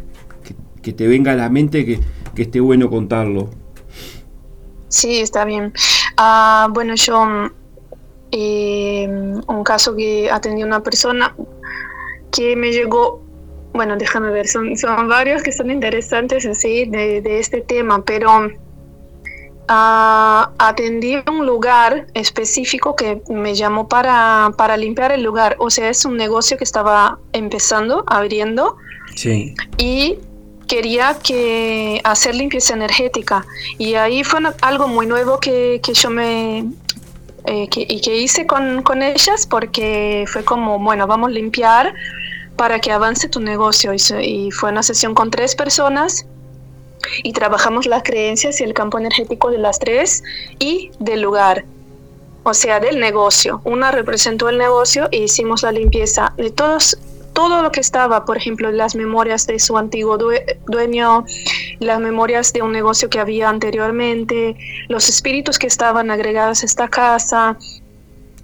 [0.83, 1.99] que, te venga a la mente que,
[2.37, 3.51] que, esté bueno contarlo.
[4.89, 5.73] Sí, está bien.
[6.17, 7.51] Ah, bueno, yo
[8.31, 11.35] eh, un caso que atendí una persona
[12.31, 13.23] que me llegó,
[13.73, 18.51] bueno, déjame ver, son, son varios que son interesantes así de, de este tema, pero
[19.69, 25.57] atendí un lugar específico que me llamó para, para, limpiar el lugar.
[25.59, 28.77] O sea, es un negocio que estaba empezando, abriendo.
[29.15, 29.55] Sí.
[29.79, 30.19] Y
[30.67, 33.47] quería que hacer limpieza energética.
[33.79, 36.67] Y ahí fue algo muy nuevo que, que yo me...
[37.49, 41.95] Eh, y que hice con, con ellas porque fue como, bueno, vamos a limpiar
[42.57, 43.93] para que avance tu negocio.
[44.21, 46.27] y fue una sesión con tres personas
[47.23, 50.23] y trabajamos las creencias y el campo energético de las tres
[50.59, 51.65] y del lugar,
[52.43, 53.61] o sea, del negocio.
[53.65, 56.99] Una representó el negocio e hicimos la limpieza de todos
[57.37, 60.17] todo lo que estaba, por ejemplo, las memorias de su antiguo
[60.67, 61.27] dueño,
[61.81, 64.57] las memorias de un negocio que había anteriormente,
[64.89, 67.59] los espíritus que estaban agregados a esta casa,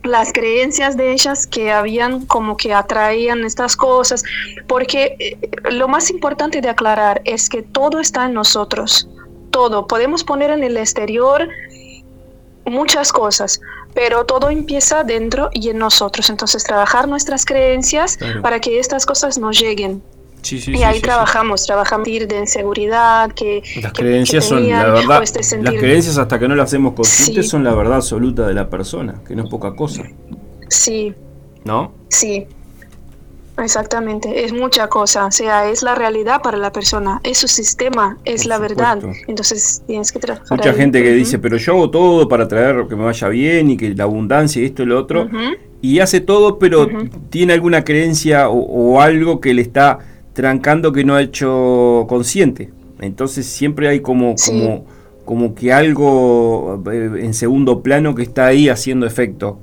[0.04, 4.24] las creencias de ellas que habían como que atraían estas cosas,
[4.68, 5.38] porque eh,
[5.70, 9.08] lo más importante de aclarar es que todo está en nosotros,
[9.50, 11.48] todo, podemos poner en el exterior
[12.64, 13.60] muchas cosas,
[13.94, 19.38] pero todo empieza dentro y en nosotros, entonces trabajar nuestras creencias para que estas cosas
[19.38, 20.02] nos lleguen
[20.50, 26.18] y ahí trabajamos, trabajamos de inseguridad, que las creencias son la verdad, este las creencias
[26.18, 29.44] hasta que no las hacemos conscientes son la verdad absoluta de la persona, que no
[29.44, 30.02] es poca cosa.
[30.68, 31.14] Sí.
[31.64, 31.92] ¿No?
[32.08, 32.46] Sí.
[33.62, 38.18] Exactamente, es mucha cosa, o sea, es la realidad para la persona, es su sistema,
[38.24, 38.98] es la verdad,
[39.28, 40.58] entonces tienes que trabajar.
[40.58, 43.76] Mucha gente que dice, pero yo hago todo para traer que me vaya bien y
[43.76, 45.28] que la abundancia y esto y lo otro,
[45.80, 46.88] y hace todo, pero
[47.30, 49.98] tiene alguna creencia o algo que le está
[50.32, 52.70] trancando que no ha hecho consciente.
[53.00, 54.84] Entonces siempre hay como, como,
[55.24, 59.58] como que algo eh, en segundo plano que está ahí haciendo efecto.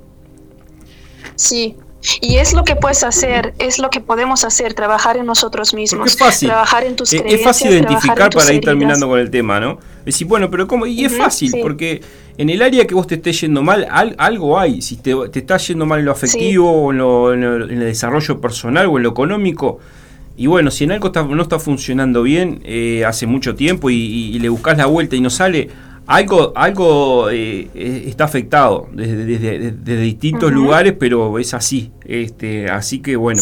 [1.34, 1.76] Sí,
[2.20, 6.12] y es lo que puedes hacer, es lo que podemos hacer, trabajar en nosotros mismos.
[6.12, 6.48] es fácil.
[6.48, 9.78] Trabajar en tus es, es fácil identificar para ir terminando con el tema, ¿no?
[10.04, 10.86] Decir, bueno, pero ¿cómo?
[10.86, 12.00] Y es fácil, porque
[12.38, 13.86] en el área que vos te estés yendo mal,
[14.16, 14.80] algo hay.
[14.80, 18.86] Si te, te está yendo mal en lo afectivo, o en, en, el desarrollo personal
[18.86, 19.78] o en lo económico,
[20.40, 24.48] y bueno, si en algo no está funcionando bien eh, hace mucho tiempo y, le
[24.48, 25.68] buscas la vuelta y no sale,
[26.10, 31.92] algo, algo eh, eh, está afectado desde, distintos lugares, pero es así.
[32.04, 33.40] Este, así que bueno.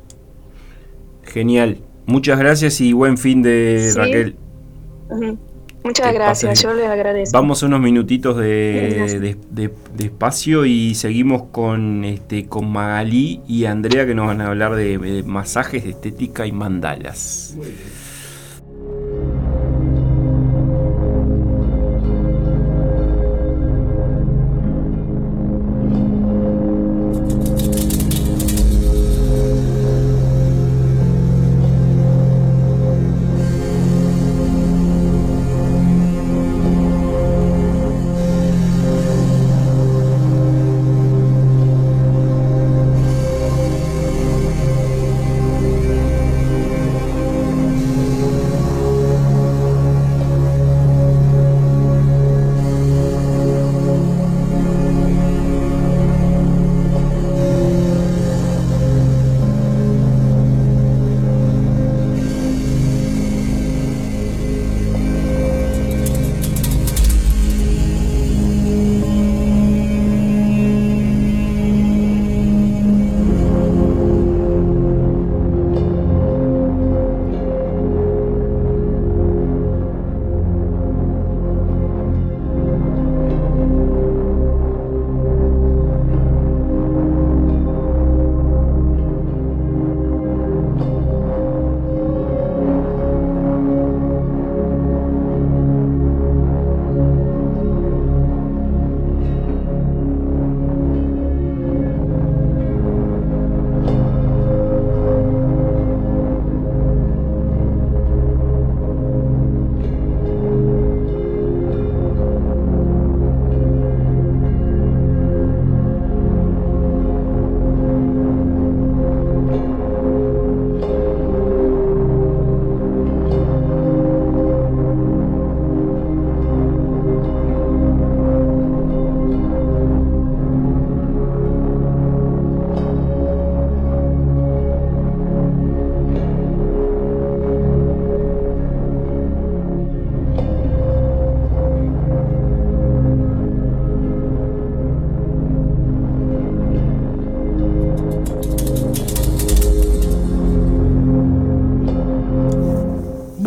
[1.23, 1.79] Genial.
[2.05, 4.37] Muchas gracias y buen fin de Raquel.
[5.83, 7.37] Muchas gracias, yo les agradezco.
[7.37, 9.35] Vamos a unos minutitos de,
[9.97, 15.23] espacio y seguimos con, este, con Magalí y Andrea que nos van a hablar de,
[15.25, 17.55] masajes de estética y mandalas.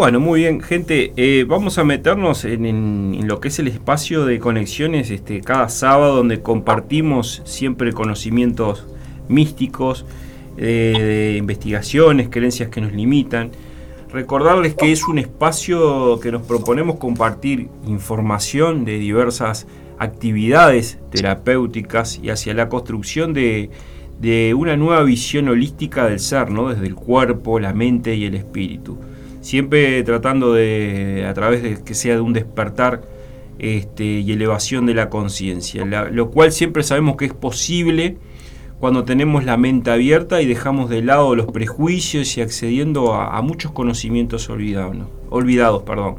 [0.00, 1.12] Bueno, muy bien, gente.
[1.18, 6.16] Eh, vamos a meternos en, lo que es el espacio de conexiones este, cada sábado,
[6.16, 8.86] donde compartimos siempre conocimientos
[9.28, 10.06] místicos,
[10.56, 13.50] eh, investigaciones, creencias que nos limitan.
[14.10, 19.66] Recordarles que es un espacio que nos proponemos compartir información de diversas
[19.98, 23.68] actividades terapéuticas y hacia la construcción de,
[24.18, 26.70] de una nueva visión holística del ser, ¿no?
[26.70, 28.96] desde el cuerpo, la mente y el espíritu
[29.40, 33.02] siempre tratando de, a través de que sea de un despertar
[33.58, 38.16] este, y elevación de la conciencia, lo cual siempre sabemos que es posible
[38.78, 43.72] cuando tenemos la mente abierta y dejamos de lado los prejuicios y accediendo a, muchos
[43.72, 44.96] conocimientos olvidados.
[45.28, 46.16] olvidados perdón.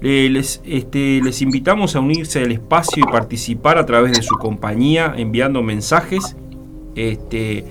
[0.00, 5.62] Este, les invitamos a unirse al espacio y participar a través de su compañía enviando
[5.62, 6.34] mensajes
[6.94, 7.64] este,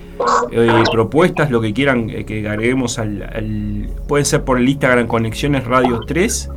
[0.50, 5.64] eh, propuestas, lo que quieran eh, que agreguemos al, Pueden ser por el Instagram Conexiones
[5.64, 6.50] Radio 3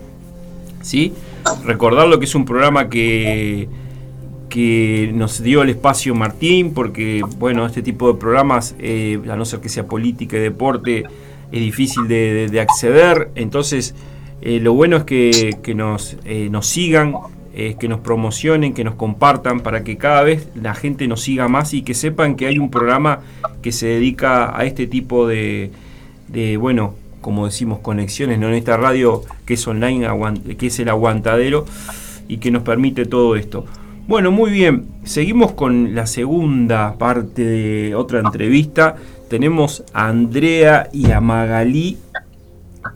[0.84, 1.14] ¿sí?
[1.66, 3.68] Recordar lo que es un programa que,
[4.50, 9.46] que nos dio el espacio Martín, porque bueno, este tipo de programas, eh, a no
[9.46, 11.04] ser que sea política y deporte,
[11.52, 13.32] es difícil de, acceder.
[13.36, 13.96] Entonces,
[14.42, 17.16] eh, lo bueno es que, nos, eh, nos sigan,
[17.54, 21.74] que nos promocionen, que nos compartan, para que cada vez la gente nos siga más
[21.74, 23.20] y que sepan que hay un programa
[23.62, 25.72] que se dedica a este tipo de,
[26.28, 28.50] de, bueno, como decimos, conexiones, ¿no?
[28.50, 30.08] En esta radio que es online,
[30.56, 31.66] que es el aguantadero
[32.28, 33.66] y que nos permite todo esto.
[34.06, 38.98] Bueno, muy bien, seguimos con la segunda parte de otra entrevista.
[39.30, 41.98] Tenemos a Andrea y a Magalí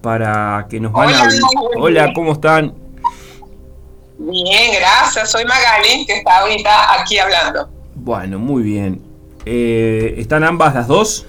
[0.01, 1.39] para que nos van a hablar.
[1.77, 2.73] Hola, ¿cómo están?
[4.19, 5.31] Bien, gracias.
[5.31, 7.69] Soy Magalí, que está ahorita aquí hablando.
[7.95, 9.01] Bueno, muy bien.
[9.45, 11.25] Eh, ¿Están ambas las dos?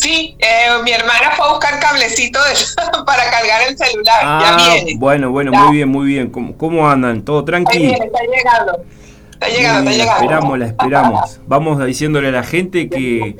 [0.00, 2.38] Sí, eh, mi hermana fue a buscar cablecito
[3.06, 4.20] para cargar el celular.
[4.22, 4.98] ya ah, viene.
[4.98, 6.30] Bueno, bueno, muy bien, muy bien.
[6.30, 7.22] ¿Cómo, andan?
[7.22, 7.94] ¿Todo tranquilo?
[7.94, 8.84] Está, llegando.
[9.32, 10.04] Está llegando, está llegando.
[10.04, 11.40] La esperamos, la esperamos.
[11.46, 13.36] Vamos diciéndole a la gente que,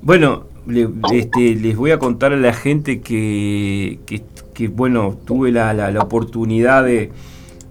[0.00, 0.44] bueno,
[1.12, 3.98] este, les voy a contar a la gente que,
[4.54, 7.12] que, bueno, tuve la, la, oportunidad de,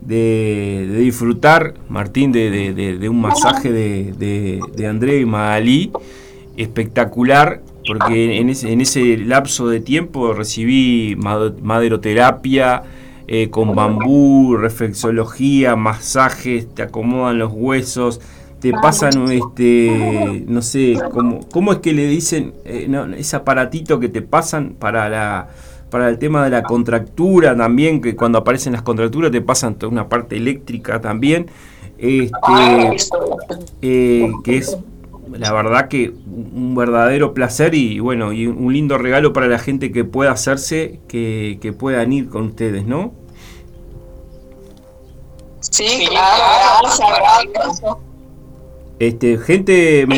[0.01, 5.91] de, disfrutar, Martín, de, de un masaje de, de, André y Magalí
[6.59, 12.83] espectacular porque en ese, en ese lapso de tiempo recibí maderoterapia
[13.27, 18.21] eh, con bambú, reflexología, masajes, te acomodan los huesos,
[18.59, 22.87] te pasan, este, no sé, ¿cómo, cómo es que le dicen eh,
[23.17, 25.49] ese aparatito que te pasan para la
[25.89, 29.91] para el tema de la contractura también, que cuando aparecen las contracturas te pasan toda
[29.91, 31.47] una parte eléctrica también,
[31.97, 32.95] este,
[33.81, 34.77] eh, que es
[35.37, 39.91] la verdad que un verdadero placer y bueno, y un lindo regalo para la gente
[39.91, 43.13] que pueda hacerse, que, puedan ir con ustedes, ¿no?
[45.59, 46.89] Sí, claro,
[47.53, 47.81] gracias,
[48.99, 50.17] Este, gente me,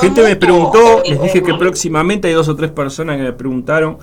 [0.00, 3.98] gente me preguntó, les dije que próximamente hay dos o tres personas que me preguntaron,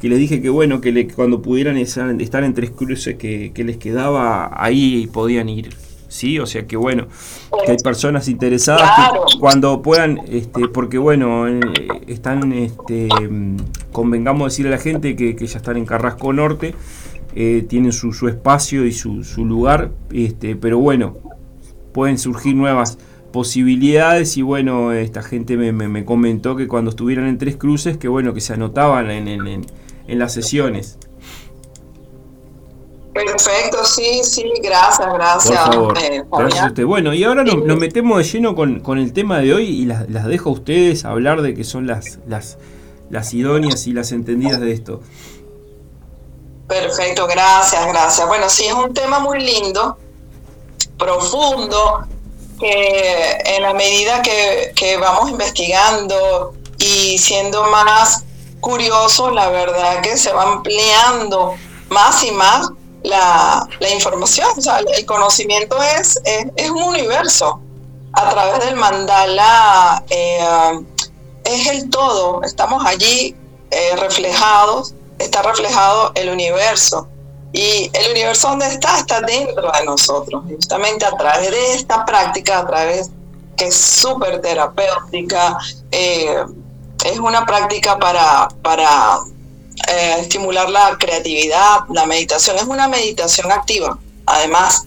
[0.00, 3.76] que les dije que bueno, que cuando pudieran estar en tres cruces, que, que les
[3.76, 5.70] quedaba ahí y podían ir
[6.10, 6.38] ¿sí?
[6.38, 7.06] O sea que bueno,
[7.64, 8.82] que hay personas interesadas
[9.12, 11.60] que cuando puedan, este, porque bueno, eh,
[12.06, 13.08] están, este,
[13.92, 16.74] convengamos decirle a la gente que, ya están en Carrasco Norte,
[17.34, 21.16] eh, tienen su, su, espacio y su, su lugar, este, pero bueno,
[21.92, 22.98] pueden surgir nuevas
[23.32, 28.08] posibilidades y bueno, esta gente me, me, comentó que cuando estuvieran en Tres Cruces, que
[28.08, 29.64] bueno, que se anotaban en, en,
[30.08, 30.98] en las sesiones.
[33.12, 35.68] Perfecto, sí, sí, gracias, gracias.
[36.00, 36.84] Eh, gracias a usted.
[36.84, 40.50] Bueno, y ahora nos, metemos de lleno con, el tema de hoy y las, dejo
[40.50, 42.58] a ustedes hablar de que son las, las,
[43.10, 45.00] las idóneas y las entendidas de esto.
[46.68, 48.28] Perfecto, gracias, gracias.
[48.28, 49.98] Bueno, sí, es un tema muy lindo,
[50.96, 52.06] profundo,
[52.60, 58.24] que en la medida que, que vamos investigando y siendo más
[58.60, 61.56] curiosos, la verdad que se va ampliando
[61.88, 62.70] más y más
[63.02, 67.60] la, información, o sea, el conocimiento es, es, un universo.
[68.12, 70.80] A través del mandala eh,
[71.44, 73.36] es el todo, estamos allí
[73.70, 77.08] eh, reflejados, está reflejado el universo.
[77.52, 80.44] Y el universo donde está, está dentro de nosotros.
[80.48, 83.10] Justamente a través de esta práctica, a través
[83.56, 85.58] que es súper terapéutica,
[85.90, 86.44] eh,
[87.04, 89.20] es una práctica para, para
[89.88, 93.98] eh, estimular la creatividad, la meditación es una meditación activa.
[94.26, 94.86] Además,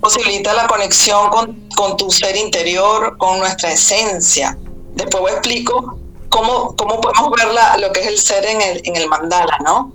[0.00, 4.58] posibilita la conexión con, con tu ser interior, con nuestra esencia.
[4.94, 7.48] Después explico cómo, cómo podemos ver
[7.80, 9.92] lo que es el ser en el, en el mandala, ¿no?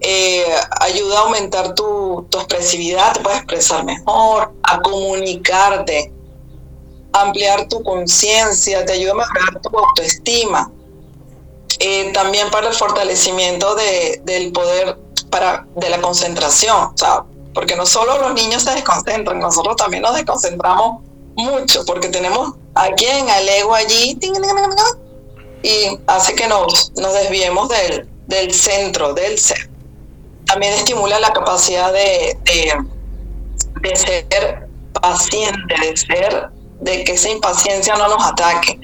[0.00, 0.44] Eh,
[0.80, 6.12] ayuda a aumentar tu, tu expresividad, te puedes expresar mejor, a comunicarte,
[7.12, 10.72] ampliar tu conciencia, te ayuda a mejorar tu autoestima
[11.78, 14.98] eh, también para el fortalecimiento de, del poder
[15.30, 20.14] para, de la concentración, o porque no solo los niños se desconcentran, nosotros también nos
[20.14, 21.02] desconcentramos
[21.34, 24.18] mucho, porque tenemos a quien, al ego allí,
[25.62, 29.70] y hace que nos, nos desviemos del, del centro, del ser.
[30.46, 32.74] También estimula la capacidad de, de,
[33.80, 34.68] de ser
[35.00, 36.50] paciente, de ser,
[36.80, 38.78] de que esa impaciencia no nos ataque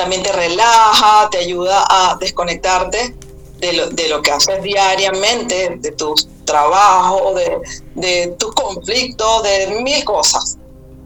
[0.00, 3.14] también te relaja, te ayuda a desconectarte
[3.58, 6.14] de lo, de lo que haces diariamente, de tu
[6.46, 7.60] trabajo, de,
[7.96, 10.56] de tus conflictos, de mil cosas.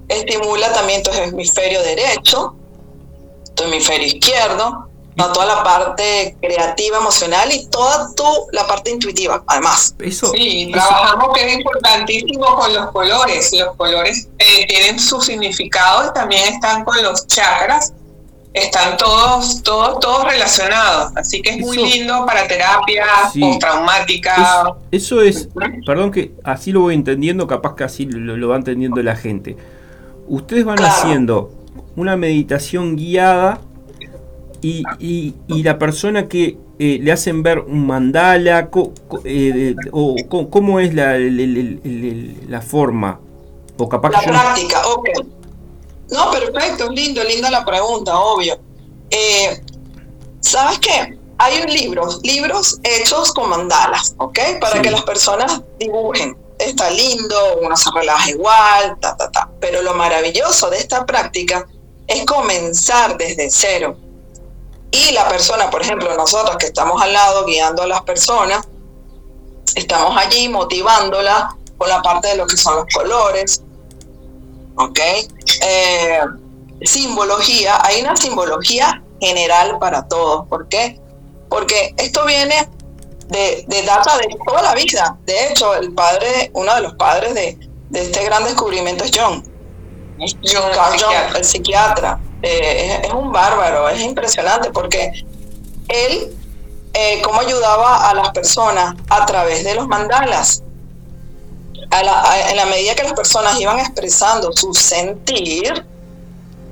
[0.06, 2.54] Estimula también tu hemisferio derecho,
[3.56, 9.96] tu hemisferio izquierdo, toda la parte creativa, emocional y toda tu, la parte intuitiva, además.
[9.98, 13.52] Eso, sí, trabajamos que es importantísimo con los colores.
[13.54, 17.92] Los colores eh, tienen su significado y también están con los chakras
[18.55, 21.12] están todos, todos, todos relacionados.
[21.16, 23.05] Así que es muy lindo para terapia
[23.59, 24.76] traumática.
[24.93, 25.48] Eso, es,
[25.85, 29.56] perdón que así lo voy entendiendo, capaz que así lo, va entendiendo la gente.
[30.28, 31.52] Ustedes van haciendo
[31.97, 33.60] una meditación guiada
[34.62, 38.70] y, la persona que eh, le hacen ver un mandala,
[39.24, 43.20] eh, o cómo es la, la forma,
[43.76, 45.09] o capaz la práctica, ok.
[46.10, 48.59] No, perfecto, lindo, linda la pregunta, obvio.
[49.10, 49.60] Eh,
[50.40, 51.18] ¿Sabes qué?
[51.39, 54.39] Hay un libro, libros hechos con mandalas, ¿ok?
[54.60, 56.36] Para que las personas dibujen.
[56.59, 59.51] Está lindo, uno se relaja igual, ta, ta, ta.
[59.60, 61.66] Pero lo maravilloso de esta práctica
[62.06, 63.97] es comenzar desde cero
[64.94, 68.64] y la persona, por ejemplo, nosotros que estamos al lado guiando a las personas,
[69.74, 73.62] estamos allí motivándola con la parte de lo que son los colores,
[74.76, 74.98] ¿ok?
[75.62, 76.20] Eh,
[76.82, 80.46] simbología, hay una simbología general para todos.
[80.48, 81.01] ¿Por qué?
[81.48, 82.68] Porque esto viene
[83.28, 85.16] de, data de toda la vida.
[85.24, 87.59] De hecho, el padre, uno de los padres de,
[87.92, 89.44] este gran descubrimiento es John.
[90.18, 90.70] John,
[91.01, 92.20] John el psiquiatra.
[92.42, 95.24] Eh, es, un bárbaro, es impresionante porque
[95.88, 96.36] él,
[96.92, 100.62] eh, cómo ayudaba a las personas a través de los mandalas.
[101.90, 105.86] En la medida que las personas iban expresando su sentir,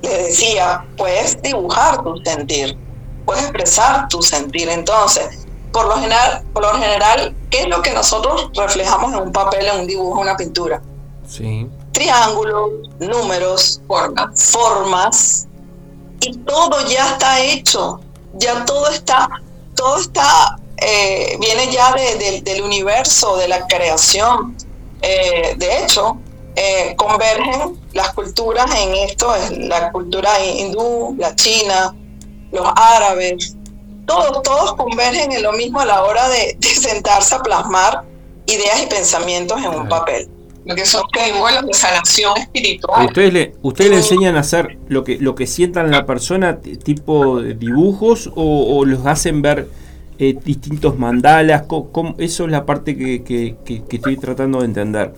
[0.01, 2.77] le decía, puedes dibujar tu sentir,
[3.25, 4.69] puedes expresar tu sentir.
[4.69, 9.31] Entonces, por lo general, por lo general, ¿qué es lo que nosotros reflejamos en un
[9.31, 10.81] papel, en un dibujo, en una pintura?
[11.27, 11.67] Sí.
[11.91, 15.47] Triángulos, números, formas, formas
[16.19, 17.99] y todo ya está hecho,
[18.33, 19.29] ya todo está,
[19.75, 24.55] todo está, eh, viene ya del universo, de la creación.
[25.03, 26.17] Eh, de hecho,
[26.55, 31.93] eh, convergen las culturas en esto, es la cultura hindú, la china,
[32.51, 33.55] los árabes,
[34.05, 38.03] todos, todos convergen en lo mismo a la hora de, de sentarse a plasmar
[38.45, 40.29] ideas y pensamientos en un papel.
[40.65, 43.07] Lo que son símbolos de sanación espiritual.
[43.07, 47.41] ¿Ustedes le, ustedes le enseñan a hacer lo que, lo que sientan la persona, tipo
[47.41, 49.67] dibujos, o, los hacen ver
[50.29, 51.63] eh, distintos mandalas?
[52.17, 55.13] eso es la parte que, que, estoy tratando de entender.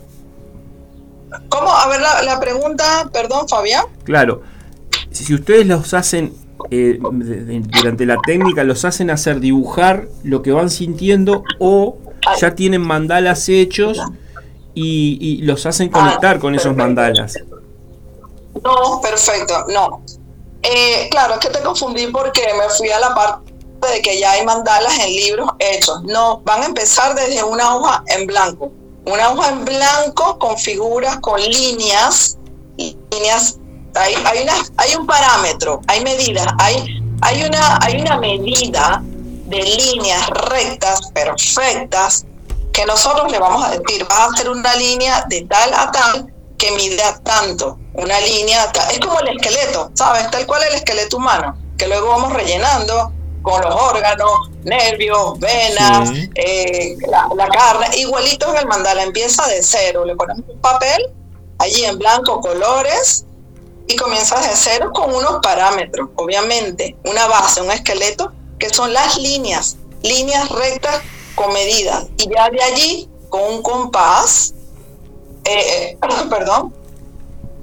[1.49, 1.69] ¿Cómo?
[1.69, 3.85] A ver, la, pregunta, perdón, Fabián.
[4.03, 4.41] Claro,
[5.11, 6.33] si ustedes los hacen
[6.71, 11.97] eh, durante la técnica, los hacen hacer dibujar lo que van sintiendo o
[12.39, 14.01] ya tienen mandalas hechos
[14.73, 17.37] y, los hacen conectar con esos mandalas.
[18.63, 20.01] No, perfecto, no.
[20.63, 23.54] Eh, claro, es que te confundí porque me fui a la parte
[23.87, 26.03] de que ya hay mandalas en libros hechos.
[26.03, 28.71] No, van a empezar desde una hoja en blanco.
[29.05, 32.37] Una hoja en blanco con figuras, con líneas,
[32.77, 33.57] líneas.
[33.93, 39.63] Hay, hay, una, hay un parámetro, hay medidas, hay, hay, una, hay una medida de
[39.63, 42.25] líneas rectas, perfectas,
[42.73, 46.33] que nosotros le vamos a decir, vas a hacer una línea de tal a tal
[46.57, 50.29] que mida tanto, una línea, es como el esqueleto, ¿sabes?
[50.31, 53.13] Tal cual el esqueleto humano, que luego vamos rellenando
[53.45, 60.03] con los órganos, nervios, venas, eh, la, carne, igualito en el mandala, empieza de cero,
[60.03, 61.13] le ponemos un papel,
[61.59, 63.23] allí en blanco, colores,
[63.87, 69.15] y comienzas de cero con unos parámetros, obviamente, una base, un esqueleto, que son las
[69.17, 71.03] líneas, líneas rectas
[71.35, 72.07] con medidas.
[72.17, 74.55] Y ya de allí, con un compás,
[75.43, 75.97] eh, eh,
[76.31, 76.73] perdón,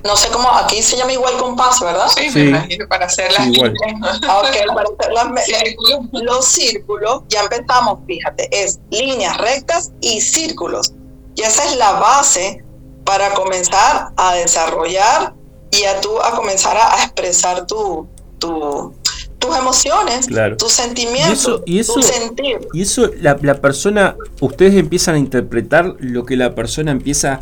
[0.04, 2.08] no sé cómo, aquí se llama igual compás, ¿verdad?
[2.08, 3.46] Sí, me imagino, para hacer las,
[6.12, 10.92] los círculos, ya empezamos, fíjate, es líneas rectas y círculos.
[11.36, 12.64] Y esa es la base
[13.04, 15.34] para comenzar a desarrollar
[15.70, 18.08] y a tú a comenzar a, expresar tu,
[18.38, 18.92] tu,
[19.38, 20.26] tus emociones,
[20.58, 22.68] tus sentimientos, y eso, tu sentir.
[22.72, 27.40] Y eso, la, persona, ustedes empiezan a interpretar lo que la persona empieza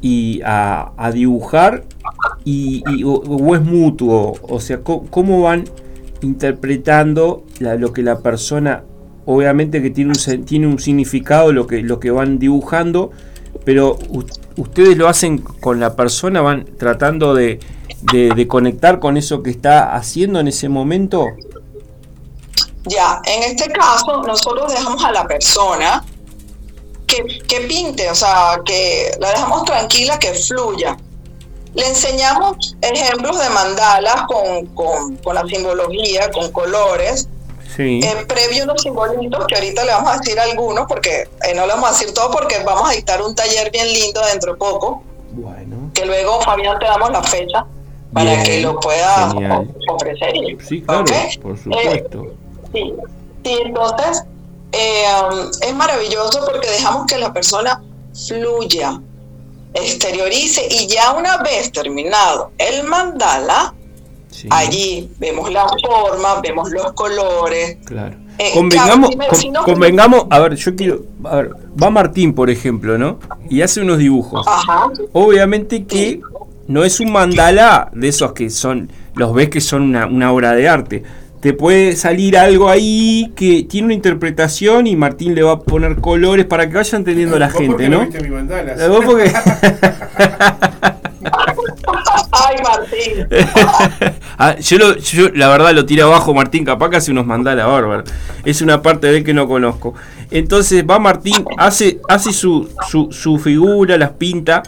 [0.00, 1.84] y a, dibujar
[2.44, 5.64] y, o, es mutuo, o sea, ¿cómo, van
[6.20, 8.84] interpretando lo que la persona,
[9.26, 13.10] obviamente que tiene un, tiene un significado lo que, lo que van dibujando,
[13.64, 13.98] pero
[14.56, 17.60] ustedes lo hacen con la persona, van tratando de
[18.02, 21.26] de, conectar con eso que está haciendo en ese momento?
[22.84, 26.04] Ya, en este caso nosotros dejamos a la persona
[27.08, 30.96] que, que, pinte, o sea, que la dejamos tranquila, que fluya.
[31.74, 37.28] Le enseñamos ejemplos de mandalas con, con, la simbología, con colores.
[37.76, 38.00] Sí.
[38.02, 41.74] Eh, previo unos simbolitos, que ahorita le vamos a decir algunos, porque eh, no le
[41.74, 45.02] vamos a decir todo, porque vamos a dictar un taller bien lindo dentro de poco.
[45.32, 45.90] Bueno.
[45.94, 47.66] Que luego, Fabián, te damos la fecha
[48.12, 49.30] para que lo pueda
[49.88, 50.32] ofrecer.
[50.66, 51.04] Sí, claro,
[51.42, 52.26] por supuesto.
[52.72, 52.94] sí,
[53.44, 54.24] sí, entonces
[54.72, 57.82] eh, um, es maravilloso porque dejamos que la persona
[58.26, 59.00] fluya,
[59.74, 63.74] exteriorice y ya una vez terminado el mandala,
[64.50, 67.78] Allí vemos la forma, vemos los colores.
[67.84, 68.16] Claro.
[68.38, 69.10] Eh, convengamos,
[69.64, 71.50] convengamos, a ver, yo quiero, a ver,
[71.82, 73.18] va Martín, por ejemplo, ¿no?
[73.50, 74.46] Y hace unos dibujos.
[74.46, 74.90] Ajá.
[75.12, 76.20] Obviamente que
[76.68, 80.52] no es un mandala de esos que son, los ves que son una, una obra
[80.52, 81.02] de arte
[81.40, 85.96] te puede salir algo ahí que tiene una interpretación y Martín le va a poner
[85.96, 88.06] colores para que vaya entendiendo la gente, ¿no?
[88.06, 89.32] Mi mandala, ¿Vos porque...
[92.32, 93.28] Ay, Martín.
[94.40, 94.78] Ah, yo,
[95.34, 98.08] la verdad lo tiro abajo Martín, capaz que hace unos mandala bárbaros.
[98.44, 99.94] Es una parte de él que no conozco.
[100.30, 104.62] Entonces va Martín, hace, hace su, su, su figura, las pinta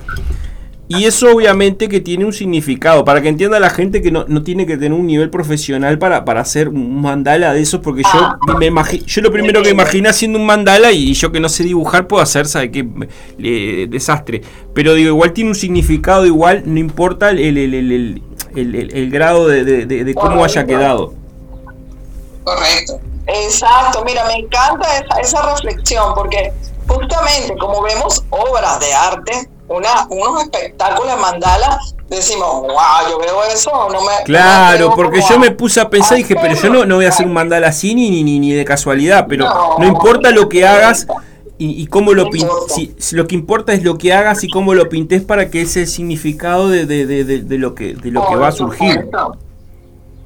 [0.90, 4.66] y eso obviamente que tiene un significado, para que entienda la gente que no, tiene
[4.66, 8.38] que tener un nivel profesional para, para hacer un mandala de esos, porque yo ah.
[8.58, 11.62] me imagino, yo lo primero que imaginé haciendo un mandala y yo que no sé
[11.62, 13.86] dibujar puedo hacer, ¿sabe qué?
[13.88, 14.42] desastre.
[14.74, 20.66] Pero digo, igual tiene un significado igual, no importa el, el, grado de, cómo haya
[20.66, 21.14] quedado.
[22.42, 22.98] Correcto.
[23.28, 26.52] Exacto, mira, me encanta esa, esa reflexión, porque
[26.88, 31.78] justamente como vemos obras de arte, una, unos espectáculos de mandala,
[32.08, 34.24] decimos, wow, yo veo eso, no me...
[34.24, 37.10] Claro, porque yo me puse a pensar y dije, pero yo no, no voy a
[37.10, 39.46] hacer un mandala así ni, ni, ni de casualidad, pero
[39.78, 41.06] no, importa lo que hagas
[41.56, 45.22] y, cómo lo pintes, lo que importa es lo que hagas y cómo lo pintes
[45.22, 48.52] para que ese significado de, de, de, de lo que de lo que va a
[48.52, 49.08] surgir.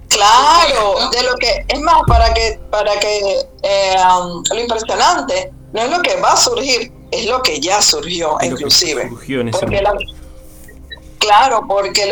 [0.08, 5.82] Claro, de lo que es más para que para que eh, um, lo impresionante no
[5.82, 9.10] es lo que va a surgir, es lo que ya surgió, inclusive.
[11.18, 12.06] claro, porque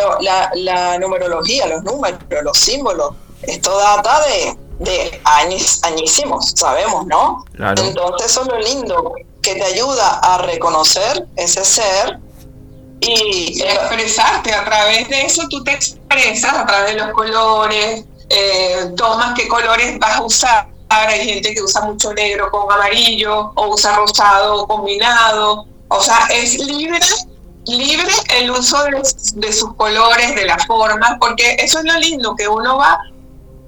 [0.55, 7.45] la, numerología, los números, los símbolos, esto data de, de años, añísimos, sabemos, ¿no?
[7.59, 9.13] Entonces eso es lo lindo,
[9.43, 12.19] que te ayuda a reconocer ese ser
[13.01, 14.55] y expresarte.
[14.55, 19.49] A través de eso tú te expresas, a través de los colores, eh, tomas qué
[19.49, 24.67] colores vas a usar hay gente que usa mucho negro con amarillo o usa rosado
[24.67, 25.67] combinado.
[25.89, 26.99] O sea, es libre,
[27.67, 28.79] libre el uso
[29.35, 32.99] de, sus colores, de la forma, porque eso es lo lindo, que uno va,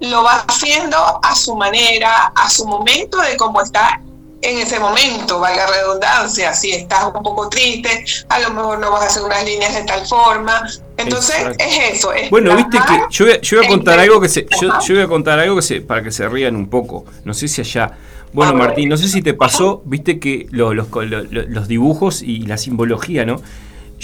[0.01, 4.01] lo va haciendo a su manera, a su momento de cómo está
[4.45, 9.03] en ese momento, valga redundancia, si estás un poco triste, a lo mejor no vas
[9.03, 10.69] a hacer unas líneas de tal forma.
[10.97, 12.13] Entonces es eso.
[12.31, 15.57] bueno, viste que yo voy, a, contar algo que se, yo, voy a contar algo
[15.57, 17.05] que se, para que se rían un poco.
[17.25, 17.93] No sé si allá.
[18.33, 20.89] Bueno, Martín, no sé si te pasó, viste que los, los,
[21.31, 23.41] los dibujos y la simbología, ¿no?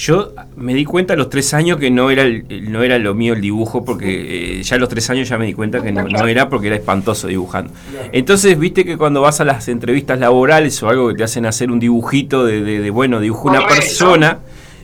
[0.01, 2.25] Yo me di cuenta a los tres años que no era,
[2.63, 5.45] no era lo mío el dibujo, porque eh, ya a los tres años ya me
[5.45, 7.71] di cuenta que no, era porque era espantoso dibujando.
[8.11, 11.71] Entonces, viste que cuando vas a las entrevistas laborales o algo que te hacen hacer
[11.71, 14.39] un dibujito de, bueno, dibujo una persona,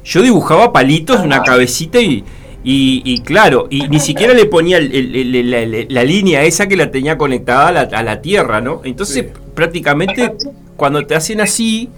[0.05, 2.23] yo dibujaba palitos, una cabecita y,
[2.63, 8.03] y, claro, y ni siquiera le ponía la, línea esa que la tenía conectada a
[8.03, 8.83] la, tierra, ¿no?
[8.85, 9.25] Entonces,
[9.55, 10.35] prácticamente,
[10.77, 11.89] cuando te hacen así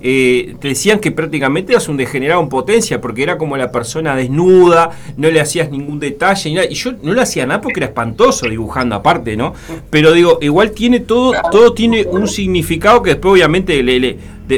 [0.00, 4.14] eh, te decían que prácticamente eras un degenerado en potencia, porque era como la persona
[4.14, 8.48] desnuda, no le hacías ningún detalle, y, yo no le hacía nada porque era espantoso
[8.48, 9.54] dibujando aparte, ¿no?
[9.90, 13.82] Pero digo, igual tiene todo, todo tiene un significado que después obviamente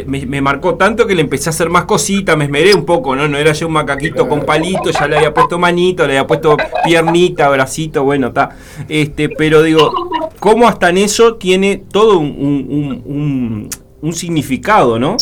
[0.06, 3.26] me, marcó tanto que le empecé a hacer más cositas, me esmeré un poco, ¿no?
[3.26, 6.56] No era yo un macaquito con palito, ya le había puesto manito, le había puesto
[6.84, 8.50] piernita, bracito, bueno, está.
[8.88, 9.92] Este, pero digo,
[10.38, 13.68] ¿cómo hasta en eso tiene todo un
[14.12, 15.16] significado, ¿no?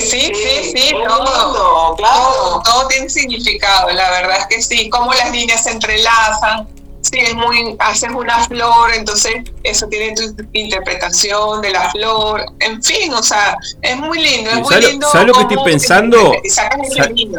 [0.00, 2.62] sí, sí, sí, todo, claro.
[2.64, 6.66] todo, tiene significado, la verdad es que sí, cómo las líneas se entrelazan,
[7.00, 12.82] si es muy, haces una flor, entonces eso tiene tu interpretación de la flor, en
[12.82, 15.06] fin, o sea, es muy lindo, es muy lindo.
[15.10, 16.32] ¿Sabes lo que estoy pensando?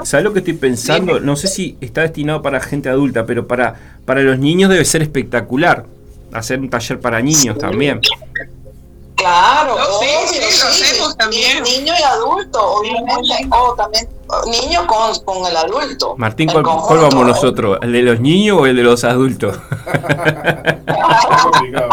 [0.04, 1.20] ¿Sabes lo que estoy pensando?
[1.20, 5.02] No sé si está destinado para gente adulta, pero para, para los niños debe ser
[5.02, 5.86] espectacular,
[6.32, 8.00] hacer un taller para niños también.
[9.18, 11.64] Claro, sí, sí, lo hacemos también.
[11.64, 14.08] Niño y adulto, obviamente, o también
[14.46, 16.16] niño con, con el adulto.
[16.18, 17.80] Martín, ¿cuál, vamos nosotros?
[17.82, 19.58] ¿El de los niños o el de los adultos?
[19.88, 20.78] a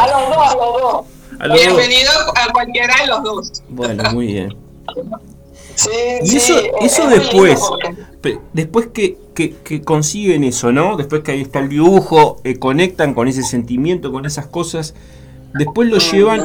[0.07, 1.07] los dos, a los dos.
[1.53, 3.63] Bienvenido a cualquiera de los dos.
[3.69, 4.57] Bueno, muy bien.
[5.75, 5.91] Sí,
[6.23, 7.61] y eso, eso después,
[8.53, 10.97] después que, que, que, consiguen eso, ¿no?
[10.97, 14.95] Después que ahí está el dibujo, eh, conectan con ese sentimiento, con esas cosas,
[15.55, 16.45] Después lo llevan,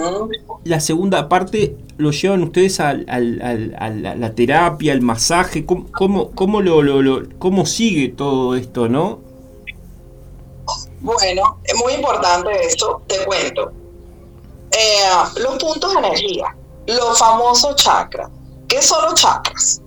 [0.66, 5.66] la segunda parte lo llevan ustedes a, la terapia, al masaje.
[5.66, 5.88] ¿Cómo,
[6.32, 9.20] cómo, lo, cómo sigue todo esto, no?
[11.02, 13.72] Bueno, es muy importante esto, te cuento.
[14.72, 16.56] Eh, los puntos de energía,
[16.86, 18.30] los famosos chakras.
[18.68, 19.82] ¿Qué son los chakras?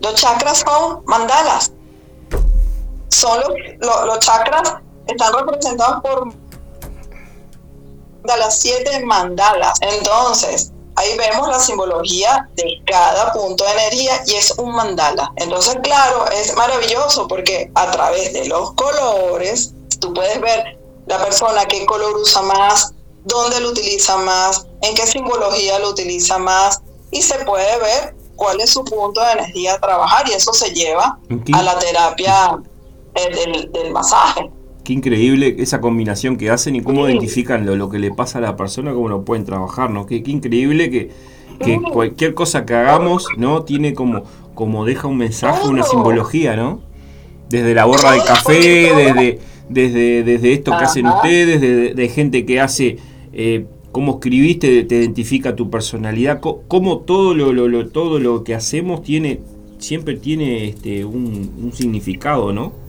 [0.00, 1.72] Los chakras son mandalas.
[3.08, 4.76] son los, los, chakras,
[5.08, 6.32] están representados por
[8.36, 9.78] las siete mandalas.
[9.80, 15.32] Entonces, ahí vemos la simbología de cada punto de energía y es un mandala.
[15.36, 21.64] Entonces, claro, es maravilloso porque a través de los colores tú puedes ver la persona
[21.66, 22.92] qué color usa más,
[23.24, 26.80] dónde lo utiliza más, en qué simbología lo utiliza más
[27.10, 30.70] y se puede ver cuál es su punto de energía a trabajar y eso se
[30.70, 31.18] lleva
[31.52, 32.58] a la terapia
[33.14, 34.50] eh, del, masaje.
[34.88, 38.56] Qué increíble esa combinación que hacen y cómo identifican lo, que le pasa a la
[38.56, 40.06] persona, cómo lo pueden trabajar, ¿no?
[40.06, 41.10] Qué, qué increíble que,
[41.62, 43.64] que cualquier cosa que hagamos, ¿no?
[43.64, 44.22] Tiene como,
[44.54, 46.80] como deja un mensaje, una simbología, ¿no?
[47.50, 49.38] Desde la borra de café, desde,
[49.68, 52.96] desde, desde esto que hacen ustedes, de, de, gente que hace
[53.34, 59.02] eh, cómo escribiste, te identifica tu personalidad, cómo todo lo, lo, todo lo que hacemos
[59.02, 59.40] tiene,
[59.76, 62.87] siempre tiene este, un, un significado, ¿no?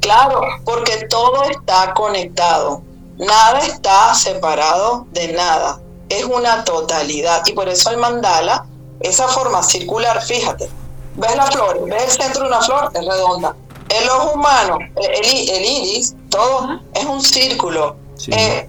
[0.00, 2.82] Claro, porque todo está conectado,
[3.18, 8.66] nada está separado de nada, es una totalidad y por eso el mandala,
[9.00, 10.68] esa forma circular, fíjate,
[11.16, 13.54] ves la flor, ves el centro de una flor, es redonda.
[13.88, 17.96] El ojo humano, el, el iris, todo es un círculo.
[18.28, 18.68] Eh,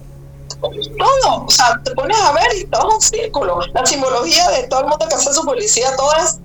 [0.60, 3.60] todo, o sea, te pones a ver y todo es un círculo.
[3.72, 6.40] La simbología de todo el mundo que hace su policía, todo es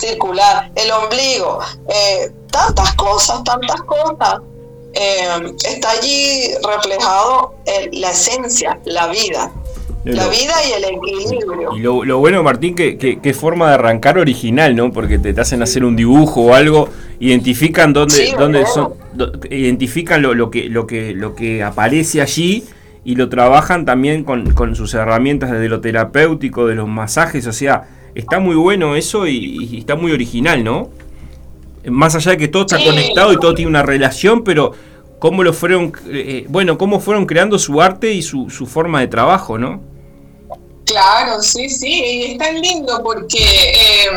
[0.00, 0.70] circular.
[0.74, 4.40] El ombligo, eh, tantas cosas, tantas cosas.
[4.92, 7.54] Eh, está allí reflejado
[7.92, 9.52] la esencia, la vida.
[10.04, 11.76] La vida y el equilibrio.
[11.76, 14.92] Y lo, bueno, Martín, que, que, forma de arrancar original, ¿no?
[14.92, 18.94] Porque te, hacen hacer un dibujo o algo, identifican dónde, dónde son,
[19.50, 22.64] identifican lo, lo, que, lo, que, lo que aparece allí
[23.04, 27.52] y lo trabajan también con, con, sus herramientas de lo terapéutico, de los masajes, o
[27.52, 30.90] sea, está muy bueno eso y, está muy original, ¿no?
[31.86, 34.72] Más allá de que todo está conectado y todo tiene una relación, pero
[35.18, 39.08] cómo lo fueron, eh, bueno, cómo fueron creando su arte y su, su forma de
[39.08, 39.80] trabajo, ¿no?
[40.84, 44.08] Claro, sí, sí, y es tan lindo porque eh,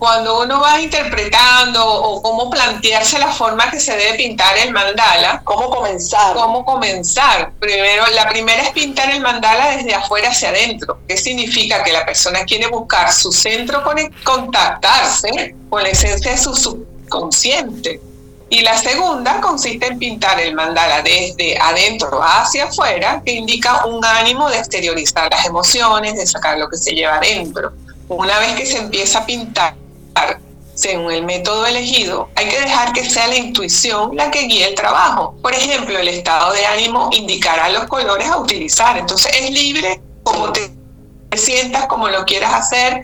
[0.00, 5.42] cuando uno va interpretando o cómo plantearse la forma que se debe pintar el mandala.
[5.44, 6.34] ¿Cómo comenzar?
[6.34, 7.52] ¿Cómo comenzar?
[7.60, 11.00] Primero, la primera es pintar el mandala desde afuera hacia adentro.
[11.06, 11.84] ¿Qué significa?
[11.84, 13.84] Que la persona quiere buscar su centro,
[14.24, 18.00] contactarse con la esencia de su subconsciente.
[18.48, 24.02] Y la segunda consiste en pintar el mandala desde adentro hacia afuera, que indica un
[24.02, 27.72] ánimo de exteriorizar las emociones, de sacar lo que se lleva adentro.
[28.08, 29.74] Una vez que se empieza a pintar
[30.74, 34.74] según el método elegido, hay que dejar que sea la intuición la que guíe el
[34.74, 35.34] trabajo.
[35.42, 38.96] Por ejemplo, el estado de ánimo indicará los colores a utilizar.
[38.96, 40.70] Entonces es libre como te
[41.36, 43.02] sientas, como lo quieras hacer,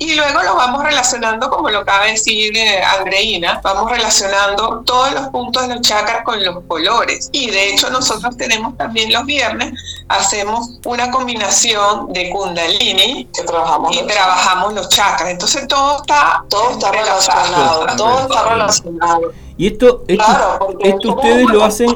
[0.00, 5.12] y luego lo vamos relacionando, como lo acaba de decir eh, Andreina, vamos relacionando todos
[5.12, 7.28] los puntos de los chakras con los colores.
[7.32, 9.72] Y de hecho nosotros tenemos también los viernes,
[10.08, 15.30] hacemos una combinación de kundalini que trabajamos y trabajamos los chakras.
[15.30, 19.32] Entonces todo está, todo está relacionado, todo está relacionado.
[19.56, 21.88] Y esto, esto, ustedes lo hacen,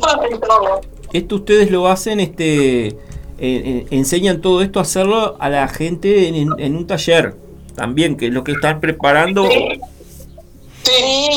[1.12, 2.96] esto ustedes lo hacen, este, eh,
[3.38, 7.41] eh, enseñan todo esto a hacerlo a la gente en un taller
[7.74, 9.48] también, que es lo que están preparando.
[9.48, 9.80] Sí.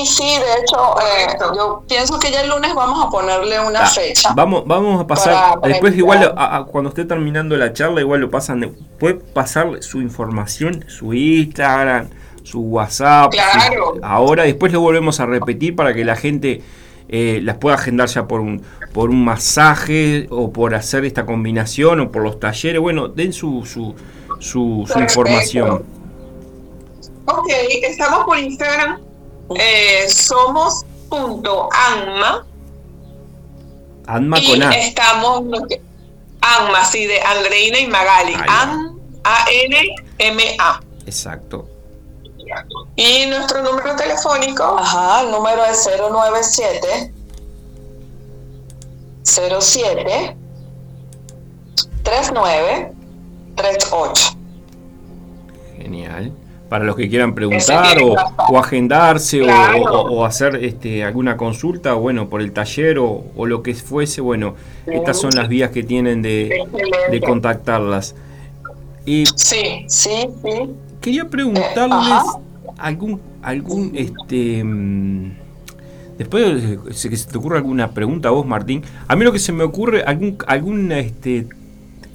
[0.06, 3.88] Sí, de hecho, eh, yo pienso que ya el lunes vamos a ponerle una ah,
[3.88, 4.34] fecha.
[4.36, 6.34] Vamos, vamos a pasar, después igual
[6.72, 12.10] cuando esté terminando la charla, igual lo pasan, puede pasar su información, su Instagram,
[12.44, 13.32] su WhatsApp.
[13.32, 13.96] Claro.
[14.02, 16.62] ahora, después lo volvemos a repetir para que la gente
[17.08, 18.64] eh, las pueda agendar ya por un,
[18.94, 22.82] por un masaje o por hacer esta combinación o por los talleres.
[22.82, 23.96] Bueno, den su, su,
[24.40, 25.95] su, su información.
[27.26, 27.50] Ok,
[27.84, 29.02] estamos por Instagram.
[29.56, 30.86] Eh, somos.anma.
[34.08, 34.72] Anma con A.
[34.72, 35.44] Estamos.
[36.42, 38.36] Anma, sí, de Andreina y Magali.
[39.24, 40.82] A-N-M-A.
[41.08, 41.68] Exacto.
[42.96, 44.64] Y nuestro número telefónico.
[44.64, 47.12] Ajá, el número es 097
[49.24, 50.38] 07
[52.04, 52.94] 39
[53.56, 54.38] 38.
[55.78, 56.32] Genial
[56.76, 62.52] para los que quieran preguntar o, agendarse o, hacer este, alguna consulta, bueno, por el
[62.52, 66.68] taller o, lo que fuese, bueno, estas son las vías que tienen de,
[67.26, 68.14] contactarlas.
[69.06, 70.70] Y sí, sí, sí.
[71.00, 72.24] Quería preguntarles
[72.78, 75.32] algún, algún, este, mm,
[76.18, 78.84] después que se te ocurre alguna pregunta a vos, Martín.
[79.08, 81.48] A mí lo que se me ocurre, algún, algún, este,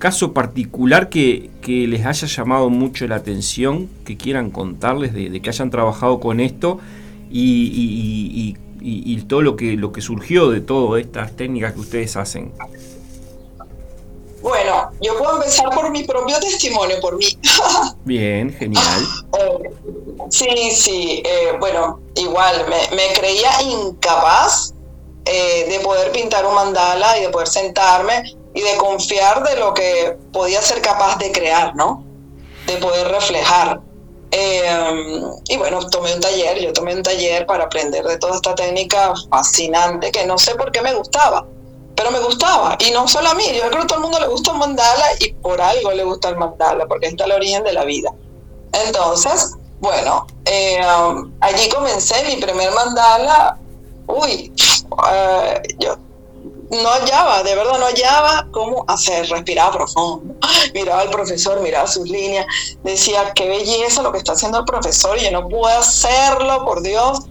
[0.01, 5.71] caso particular que, les haya llamado mucho la atención, que quieran contarles de, que hayan
[5.71, 6.81] trabajado con esto
[7.31, 12.53] y, y, todo lo que, lo que surgió de todas estas técnicas que ustedes hacen.
[14.43, 17.27] Bueno, yo puedo empezar por mi propio testimonio, por mí.
[18.05, 19.03] Bien, genial.
[19.39, 19.71] Eh,
[20.31, 24.73] sí, sí, eh, bueno, igual me, creía incapaz
[25.27, 29.75] eh, de poder pintar un mandala y de poder sentarme y de confiar de lo
[29.75, 32.05] que podía ser capaz de crear, ¿no?
[32.67, 33.81] De poder reflejar.
[35.49, 39.13] y bueno, tomé un taller, yo tomé un taller para aprender de toda esta técnica
[39.31, 41.47] fascinante que no sé por qué me gustaba
[42.01, 42.79] pero me gustaba.
[42.81, 44.59] Y no solo a mí, yo creo que a todo el mundo le gusta el
[44.59, 48.11] mandala y por algo le gusta el mandala, porque está el origen de la vida.
[48.73, 53.59] Entonces, bueno, eh, um, allí comencé mi primer mandala.
[54.07, 54.51] Uy,
[55.13, 55.97] eh, yo
[56.71, 60.35] no hallaba, de verdad no hallaba cómo hacer, respiraba profundo.
[60.75, 62.47] Miraba al profesor, miraba sus líneas,
[62.85, 66.83] decía, qué belleza lo que está haciendo el profesor, y yo no puedo hacerlo, por
[66.83, 67.27] Dios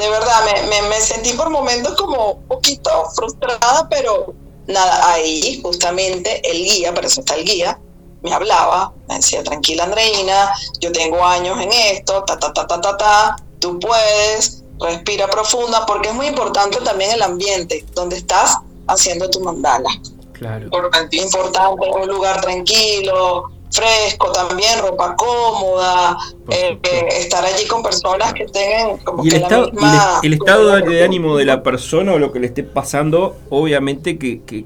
[0.00, 0.46] de verdad,
[0.88, 4.32] me, sentí por momentos como un poquito frustrada, pero
[4.66, 7.78] nada, ahí justamente el guía, por eso está el guía,
[8.22, 12.80] me hablaba, me decía, tranquila Andreina, yo tengo años en esto, ta, ta, ta, ta,
[12.80, 18.58] ta, ta, tú puedes, respira profunda, porque es muy importante también el ambiente donde estás
[18.86, 19.90] haciendo tu mandala.
[20.32, 20.64] Claro.
[20.64, 26.16] Importante, un lugar tranquilo, fresco también, ropa cómoda,
[26.48, 26.78] eh,
[27.18, 30.20] estar allí con personas que tengan como el que estado, la misma...
[30.22, 34.42] el, estado de ánimo de la persona o lo que le esté pasando, obviamente que,
[34.42, 34.64] que,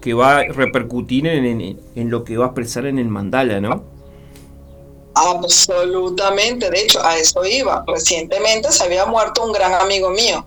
[0.00, 3.93] que, va a repercutir en, en, lo que va a expresar en el mandala, ¿no?
[5.14, 7.84] Absolutamente, de hecho, a eso iba.
[7.86, 10.46] Recientemente se había muerto un gran amigo mío.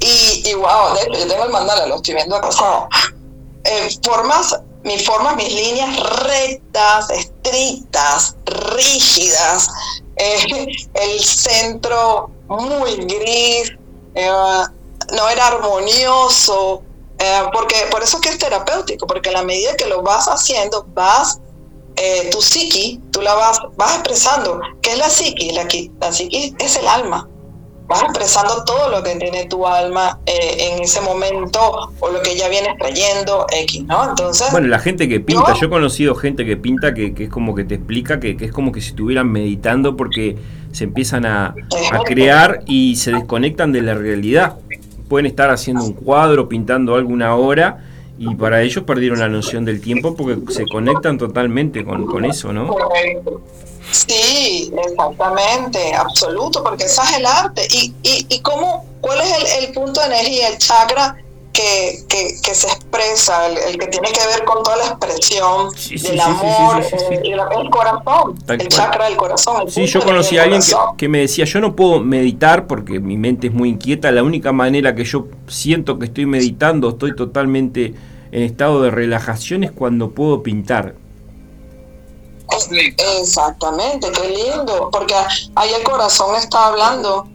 [0.00, 2.48] Y, y wow, de hecho, yo tengo el mandala, lo estoy viendo acá.
[3.64, 4.56] Eh, formas
[4.86, 9.68] mis formas, mis líneas rectas, estrictas, rígidas,
[10.14, 13.72] eh, el centro muy gris,
[14.14, 14.30] eh,
[15.12, 16.84] no era armonioso,
[17.18, 20.28] eh, porque por eso es que es terapéutico, porque a la medida que lo vas
[20.28, 21.40] haciendo, vas,
[22.30, 24.60] tu psiqui, tú la vas, vas expresando.
[24.82, 25.52] ¿Qué es la psiqui?
[25.52, 25.66] La,
[26.00, 27.28] la psiqui es el alma
[27.88, 31.60] vas expresando todo lo que tiene tu alma eh, en ese momento
[32.00, 34.10] o lo que ya vienes trayendo X, ¿no?
[34.10, 34.48] Entonces...
[34.50, 37.64] Bueno, la gente que pinta, yo he conocido gente que pinta que, es como que
[37.64, 40.36] te explica que, es como que si estuvieran meditando porque
[40.72, 41.54] se empiezan a,
[41.92, 44.56] a crear y se desconectan de la realidad.
[45.08, 47.85] Pueden estar haciendo un cuadro, pintando alguna hora
[48.18, 52.52] y para ellos perdieron la noción del tiempo porque se conectan totalmente con, con eso,
[52.52, 52.74] ¿no?
[53.90, 57.66] Sí, exactamente, absoluto, porque ese es el arte.
[57.70, 61.16] ¿Y, y, y cómo, cuál es el, punto de energía, el chakra
[61.56, 62.04] que,
[62.42, 67.70] que, se expresa, el, que tiene que ver con toda la expresión del amor, el,
[67.70, 69.70] corazón, el chakra del corazón?
[69.70, 73.16] sí, yo conocí a alguien que, que, me decía, yo no puedo meditar porque mi
[73.16, 77.94] mente es muy inquieta, la única manera que yo siento que estoy meditando, estoy totalmente
[78.32, 80.94] en estado de relajación es cuando puedo pintar
[83.20, 85.14] Exactamente, qué lindo, porque
[85.54, 87.26] ahí el corazón está hablando,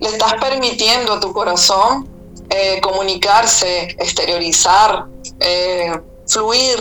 [0.00, 2.08] le estás permitiendo a tu corazón
[2.50, 5.06] eh, comunicarse, exteriorizar,
[5.40, 6.78] eh, fluir.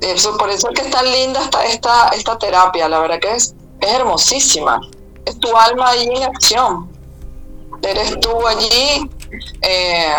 [0.00, 3.34] Eso, por eso es que es tan linda esta, esta, esta terapia, la verdad que
[3.34, 4.80] es, es hermosísima.
[5.24, 6.88] Es tu alma ahí en acción.
[7.82, 9.10] Eres tú allí
[9.62, 10.14] eh,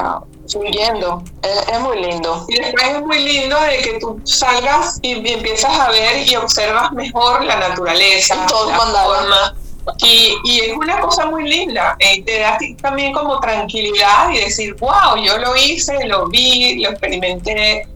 [0.48, 1.24] fluyendo.
[1.42, 2.46] Es, muy lindo.
[2.48, 6.92] Y después es muy lindo de que tú salgas y, empiezas a ver y observas
[6.92, 9.56] mejor la naturaleza, la forma.
[9.98, 11.96] Y, es una cosa muy linda.
[12.00, 16.90] Eh, te da también como tranquilidad y decir, wow, yo lo hice, lo vi, lo
[16.92, 17.88] experimenté.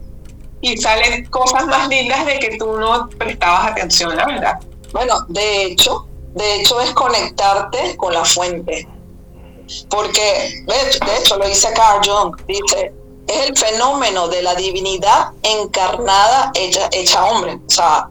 [0.60, 4.60] Y salen cosas más lindas de que tú no prestabas atención, la verdad.
[4.92, 8.88] Bueno, de hecho, de hecho es conectarte con la fuente
[9.88, 12.92] porque, de hecho, lo dice Carl Jung, dice,
[13.26, 17.58] es el fenómeno de la divinidad encarnada hecha, hecha hombre.
[17.66, 18.08] O sea,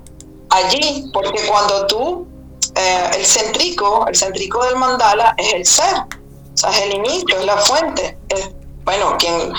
[0.49, 2.27] allí, porque cuando tú,
[2.75, 7.37] eh, el centrico, el centrico del mandala es el ser, o sea, es el inicio,
[7.37, 8.17] es la fuente.
[8.29, 8.49] Es,
[8.83, 9.53] bueno, quien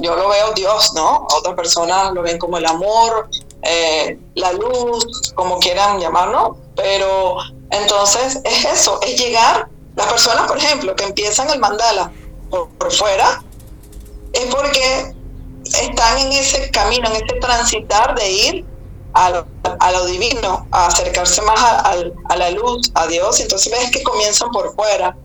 [0.00, 1.26] yo lo veo Dios, ¿no?
[1.36, 3.28] Otras personas lo ven como el amor,
[3.62, 7.36] eh, la luz, como quieran llamarlo, pero
[7.70, 12.12] entonces es eso, es llegar las personas, por ejemplo, que empiezan el mandala
[12.50, 13.42] por, fuera,
[14.32, 15.14] es porque
[15.64, 18.66] están en ese camino, en ese transitar de ir
[19.14, 19.44] a
[19.92, 24.74] lo, divino, a acercarse más a, la luz, a Dios, entonces ves que comienzan por
[24.74, 25.16] fuera.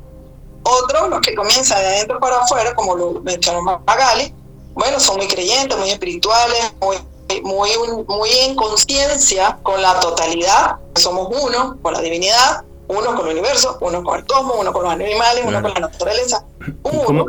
[0.64, 4.34] Otros, los que comienzan de adentro para afuera, como lo mencionó Magali,
[4.74, 6.98] bueno, son muy creyentes, muy espirituales, muy,
[7.44, 7.70] muy,
[8.08, 13.78] muy en conciencia con la totalidad, somos uno, con la divinidad, Uno con el universo,
[13.80, 16.44] uno con el cosmos, uno con los animales, uno con la naturaleza.
[16.84, 17.26] Uno.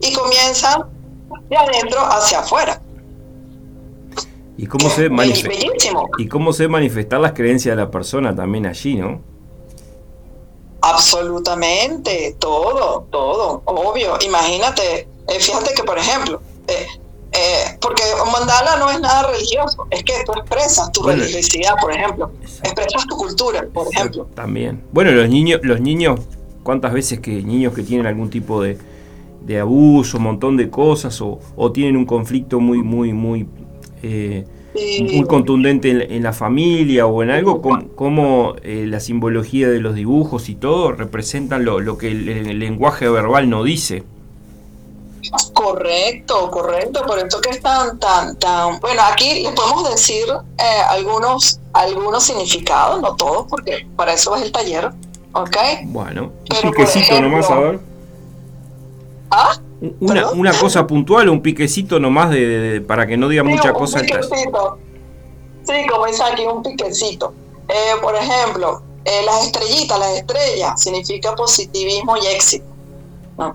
[0.00, 0.84] Y comienzan
[1.50, 2.80] de adentro hacia afuera.
[4.56, 5.10] ¿Y cómo, se
[6.18, 9.20] ¿Y cómo se manifestar las creencias de la persona también allí, no?
[10.80, 14.16] Absolutamente, todo, todo, obvio.
[14.24, 16.86] Imagínate, eh, fíjate que, por ejemplo, eh,
[17.32, 21.92] eh, porque un mandala no es nada religioso, es que tú expresas tu religiosidad, por
[21.92, 22.30] ejemplo,
[22.62, 24.28] expresas tu cultura, por ejemplo.
[24.34, 24.84] También.
[24.92, 26.20] Bueno, los niños, los niños,
[26.62, 28.78] ¿cuántas veces que niños que tienen algún tipo de,
[29.42, 33.48] de abuso, un montón de cosas, o, o tienen un conflicto muy, muy, muy
[34.04, 34.44] eh,
[35.00, 37.62] muy contundente en, la familia o en algo,
[37.94, 43.48] como, eh, la simbología de los dibujos y todo representan lo, que el, lenguaje verbal
[43.48, 44.02] no dice.
[45.52, 48.78] Correcto, correcto, por eso que es tan, tan, tan...
[48.80, 50.24] Bueno, aquí les podemos decir
[50.58, 54.90] eh, algunos, algunos significados, no todos, porque para eso es el taller,
[55.32, 55.56] ¿ok?
[55.84, 56.32] Bueno,
[56.62, 57.80] un piquecito nomás, a ver.
[59.30, 59.56] ¿Ah?
[60.00, 64.00] Una, una, cosa puntual, un piquecito nomás de, para que no diga mucha cosa.
[64.00, 67.34] Sí, como dice aquí, un piquecito.
[67.68, 72.66] Eh, por ejemplo, eh, las estrellitas, las estrellas, significa positivismo y éxito.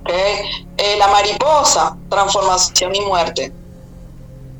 [0.08, 3.52] Eh, la mariposa, transformación y muerte.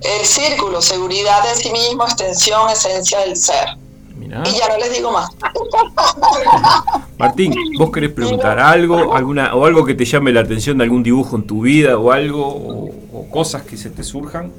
[0.02, 3.78] El círculo, seguridad de sí mismo, extensión, esencia del ser.
[4.22, 5.30] Y ya no les digo más.
[7.18, 11.04] Martín, ¿vos querés preguntar algo, alguna o algo que te llame la atención de algún
[11.04, 14.52] dibujo en tu vida o algo o, cosas que se te surjan?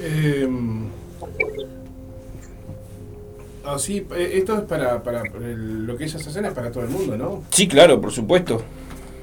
[0.00, 0.88] Em,
[3.64, 6.90] así, eh, esto es para, para lo que es esa escena es para todo el
[6.90, 7.42] mundo, ¿no?
[7.50, 8.62] Sí, claro, por supuesto.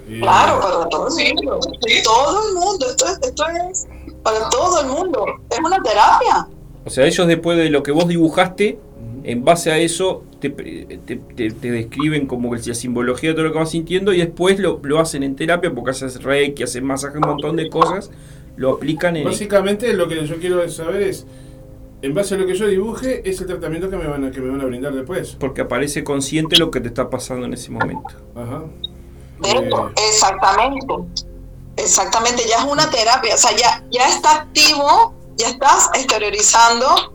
[0.10, 1.60] Eh, claro, para todo el mundo.
[2.04, 3.88] Todo el mundo, esto esto es
[4.22, 5.26] para todo el mundo.
[5.50, 6.48] Es una terapia.
[6.86, 8.80] O sea, ellos después de lo que vos dibujaste,
[9.24, 13.72] en base a eso te, te, describen como la simbología de todo lo que vas
[13.72, 17.56] sintiendo y después lo, lo hacen en terapia porque haces reiki, hacen masaje, un montón
[17.56, 18.12] de cosas,
[18.58, 19.24] lo aplican en...
[19.24, 21.26] Básicamente lo que yo quiero saber es,
[22.02, 24.42] en base a lo que yo dibuje, es el tratamiento que me van a, que
[24.42, 25.38] me van a brindar después.
[25.40, 28.10] Porque aparece consciente lo que te está pasando en ese momento.
[28.36, 28.64] Ajá.
[29.46, 29.70] Eh,
[30.10, 30.94] exactamente.
[31.78, 37.13] Exactamente, ya es una terapia, o sea, ya, ya está activo, ya estás exteriorizando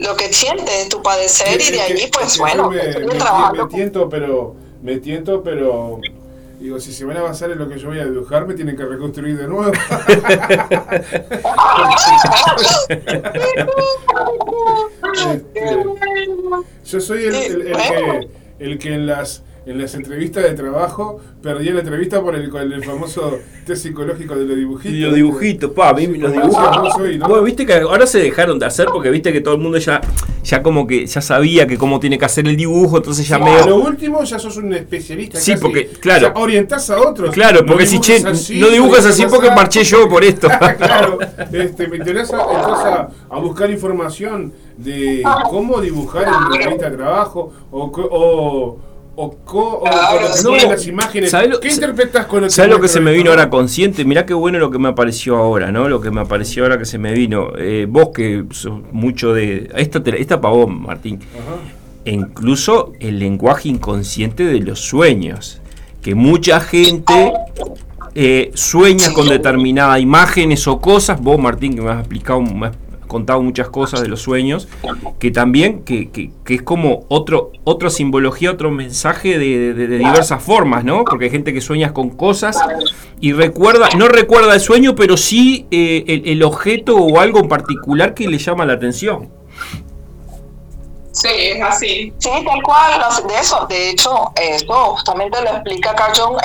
[0.00, 4.98] lo que sientes, tu padecer y de allí pues bueno, me, me, tiento pero me
[4.98, 6.00] tiento pero
[6.60, 8.76] digo si se van a basar en lo que yo voy a dibujar me tienen
[8.76, 9.72] que reconstruir de nuevo.
[15.16, 15.84] Este,
[16.84, 18.28] yo soy el, que,
[18.58, 22.84] el que en las en las entrevistas de trabajo, perdí la entrevista por el, el
[22.84, 24.96] famoso test psicológico de los dibujitos.
[24.96, 26.56] Los dibujitos, pa, los dibujos.
[27.26, 30.00] Bueno, viste que ahora se dejaron de hacer porque viste que todo el mundo ya,
[30.44, 33.66] ya como que ya sabía que cómo tiene que hacer el dibujo, entonces ya medio.
[33.66, 35.40] Lo último ya sos un especialista.
[35.40, 36.32] Sí, porque, claro.
[36.36, 37.34] O orientás a otros.
[37.34, 40.46] Claro, porque si che, no dibujas así porque marché yo por esto.
[40.78, 41.18] claro,
[41.52, 47.52] este, me interesa a, a buscar información de cómo dibujar en una entrevista de trabajo
[47.72, 51.34] o, o o, co, las imágenes.
[51.60, 54.04] ¿Qué interpretas con el ¿Sabes lo que se me vino ahora consciente?
[54.04, 55.88] Mirá qué bueno lo que me apareció ahora, ¿no?
[55.88, 57.52] Lo que me apareció ahora que se me vino.
[57.56, 59.70] Eh, vos que sos mucho de.
[59.74, 61.20] Esta, esta para vos, Martín.
[62.04, 65.60] E incluso el lenguaje inconsciente de los sueños.
[66.02, 67.32] Que mucha gente
[68.14, 71.20] eh, sueña con determinadas imágenes o cosas.
[71.20, 72.42] Vos, Martín, que me has explicado,
[73.06, 74.68] contado muchas cosas de los sueños,
[75.18, 81.04] que también, que, que, es como otro, otra simbología, otro mensaje de, diversas formas, ¿no?
[81.04, 82.58] Porque hay gente que sueña con cosas
[83.20, 88.14] y recuerda, no recuerda el sueño, pero sí eh, el, objeto o algo en particular
[88.14, 89.30] que le llama la atención.
[91.12, 92.12] Sí, es así.
[92.18, 93.66] Sí, tal cual, de eso.
[93.68, 96.36] De hecho, eso justamente lo explica Carl Jung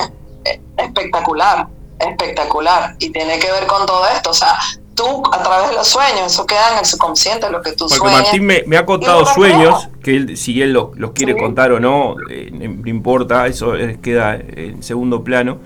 [0.78, 1.68] espectacular,
[2.00, 2.96] espectacular.
[3.00, 4.30] Y tiene que ver con todo esto.
[4.30, 4.58] O sea,
[4.96, 8.14] tú a través de los sueños, eso queda en el subconsciente, lo que tú Porque
[8.14, 12.52] Martín me, ha contado sueños, que él, si él los quiere contar o no, eh,
[12.52, 15.60] no importa, eso queda en segundo plano,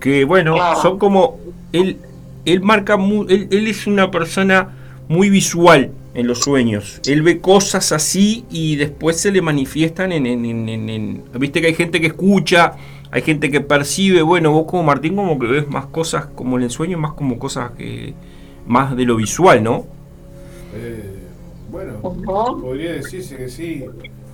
[0.00, 1.38] que bueno, son como,
[1.72, 1.98] él,
[2.44, 2.98] él marca,
[3.28, 4.70] él, él es una persona
[5.08, 7.00] muy visual en los sueños.
[7.06, 11.68] Él ve cosas así y después se le manifiestan en, en, en, en, Viste que
[11.68, 12.72] hay gente que escucha,
[13.10, 14.22] hay gente que percibe.
[14.22, 17.38] Bueno, vos como Martín como que ves más cosas como en el sueño, más como
[17.38, 18.14] cosas que,
[18.66, 19.86] más de lo visual, ¿no?
[20.74, 21.18] Eh,
[21.70, 23.84] bueno, podría decirse que sí.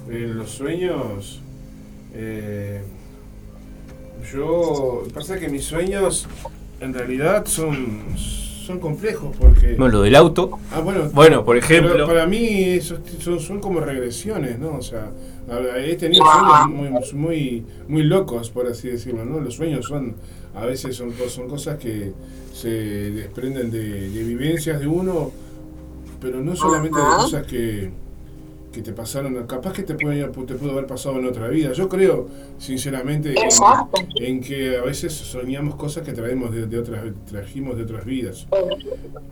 [0.08, 1.42] En los sueños,
[2.14, 2.80] eh,
[4.32, 6.26] yo, pasa que mis sueños
[6.80, 9.76] en realidad son, son complejos porque...
[9.78, 10.58] No, lo del auto.
[10.72, 12.06] Ah, bueno, bueno por ejemplo.
[12.06, 14.76] Para mí esos son, son, como regresiones, ¿no?
[14.76, 15.10] O sea,
[15.76, 19.40] he tenido sueños muy, muy, muy locos, por así decirlo, ¿no?
[19.40, 20.16] Los sueños son,
[20.54, 22.12] a veces son, son cosas que
[22.52, 25.30] se desprenden de, de vivencias de uno,
[26.20, 27.90] pero no solamente de cosas que
[28.72, 31.72] que te pasaron, capaz que te puede, te pudo haber pasado en otra vida.
[31.72, 33.34] Yo creo, sinceramente,
[34.16, 38.46] en, que a veces soñamos cosas que traemos de, otras, trajimos de otras vidas.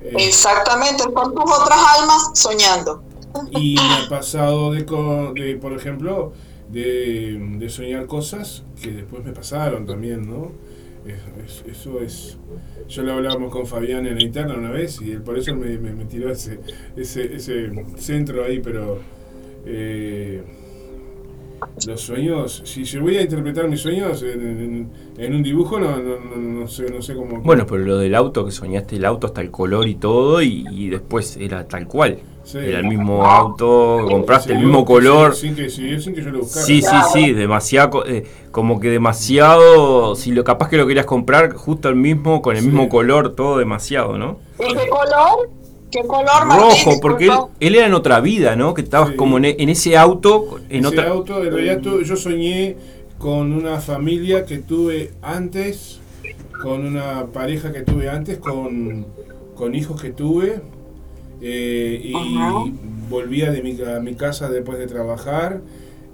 [0.02, 3.02] Eh, Exactamente, con tus otras almas soñando.
[3.50, 4.84] Y me ha pasado de,
[5.34, 6.32] de por ejemplo,
[6.70, 10.52] de, soñar cosas que después me pasaron también, ¿no?
[11.66, 12.38] Eso es
[12.88, 16.04] yo lo hablábamos con Fabián en la interna una vez y por eso me, me,
[16.04, 16.60] tiró ese,
[16.96, 18.98] ese, ese centro ahí, pero
[19.64, 20.42] eh,
[21.86, 24.90] los sueños, si yo voy a interpretar mis sueños en,
[25.34, 27.40] un dibujo, no, no, no, sé, no sé cómo.
[27.40, 30.88] Bueno, pero lo del auto, que soñaste el auto hasta el color y todo, y,
[30.88, 32.18] después era tal cual.
[32.54, 35.34] Era el mismo auto, compraste el mismo color.
[35.34, 36.64] Sin, que, sin que yo lo buscara.
[36.64, 41.52] Sí, sí, sí, demasiado, eh, como que demasiado, si lo capaz que lo querías comprar,
[41.54, 44.38] justo el mismo, con el mismo color, todo demasiado, ¿no?
[44.60, 45.50] ¿Y qué color?
[45.90, 48.74] ¿Qué color, Rojo, porque él, era en otra vida, ¿no?
[48.74, 50.58] Que estabas como en, ese auto.
[50.68, 51.08] En ese otra...
[51.08, 52.76] auto, en realidad yo soñé
[53.18, 56.00] con una familia que tuve antes,
[56.62, 59.06] con una pareja que tuve antes, con,
[59.56, 60.60] con hijos que tuve.
[61.40, 62.14] Eh, y
[63.08, 65.62] volvía de mi, a mi casa después de trabajar.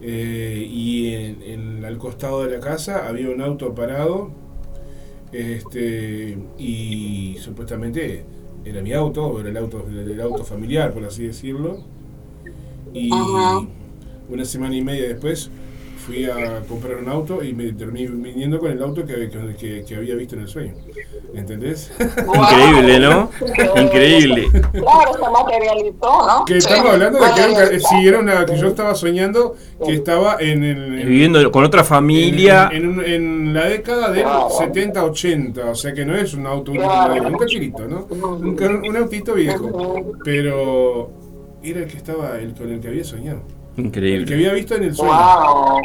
[0.01, 4.31] Eh, y en, al costado de la casa había un auto parado.
[5.33, 8.25] Este, y supuestamente
[8.65, 11.79] era mi auto, era el auto, el, auto familiar, por así decirlo.
[12.93, 13.11] Y
[14.29, 15.51] una semana y media después
[16.05, 19.97] fui a comprar un auto y me terminé viniendo con el auto que, que, que
[19.97, 20.75] había visto en el sueño.
[21.35, 21.93] ¿Entendés?
[22.35, 23.31] Increíble, ¿no?
[23.81, 24.49] Increíble.
[24.73, 26.45] Claro, se materializó, ¿no?
[26.45, 29.55] Que estamos hablando de que, era, sí, era una, que yo estaba soñando
[29.85, 31.07] que estaba en el...
[31.07, 32.69] Viviendo con otra familia.
[32.73, 37.39] En, en, la década del 70-80, o sea que no es un auto, un, un
[37.39, 38.07] cachirito, ¿no?
[38.11, 38.59] Un,
[38.89, 40.15] un, autito viejo.
[40.25, 41.11] Pero
[41.63, 43.43] era el que estaba, el con el que había soñado.
[43.77, 44.23] Increíble.
[44.23, 45.13] El que había visto en el sueño.
[45.13, 45.81] Wow.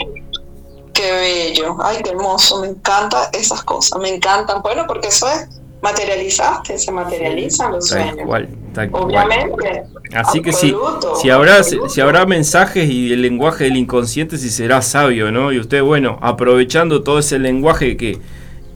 [0.94, 4.64] Qué bello, ay, qué hermoso, me encantan esas cosas, me encantan.
[4.64, 5.48] Bueno, porque eso es,
[5.82, 8.16] materializaste, se materializan los sueños.
[8.18, 9.84] Tal cual, tal Obviamente.
[10.16, 10.74] Así que sí,
[11.22, 15.52] si habrá, si habrá mensajes y el lenguaje del inconsciente, si será sabio, ¿no?
[15.52, 18.20] Y usted, bueno, aprovechando todo ese lenguaje que,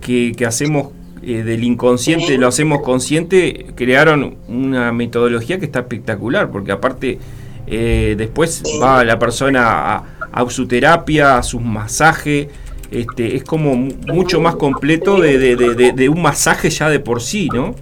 [0.01, 0.89] que, hacemos
[1.23, 7.19] eh, del inconsciente, lo hacemos consciente, crearon una metodología que está espectacular, porque aparte
[7.67, 12.47] eh, después va la persona a a su terapia, a sus masajes.
[12.89, 17.73] Este, es como mucho más completo de, un masaje ya de por sí, ¿no?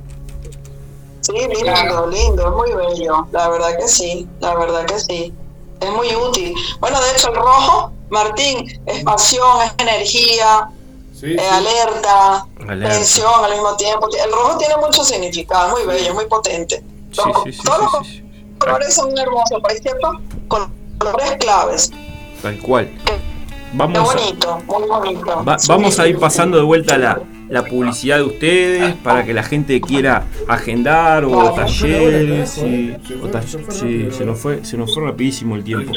[1.21, 5.33] Sí, lindo, lindo, es muy bello, la verdad que sí, la verdad que sí,
[5.79, 6.53] es muy útil.
[6.79, 10.69] Bueno, de hecho el rojo, Martín, es pasión, es energía,
[11.21, 14.07] es Alerta, tensión al mismo tiempo.
[14.11, 16.83] El rojo tiene mucho significado, muy bello, muy potente.
[17.15, 18.07] todos los
[18.59, 21.91] colores son hermosos, por cierto, colores claves
[22.41, 22.89] tal cual.
[23.71, 25.43] Vamos bonito, muy bonito.
[25.67, 29.79] vamos a ir pasando de vuelta la, la publicidad de ustedes para que la gente
[29.79, 32.49] quiera agendar o talleres.
[32.49, 35.93] Sí, se nos fue, se nos fue rapidísimo el tiempo.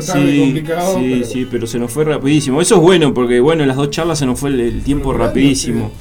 [0.00, 2.60] Sí, sí, sí, pero se nos fue rapidísimo.
[2.60, 5.92] Eso es bueno porque bueno, en las dos charlas se nos fue el, tiempo rapidísimo.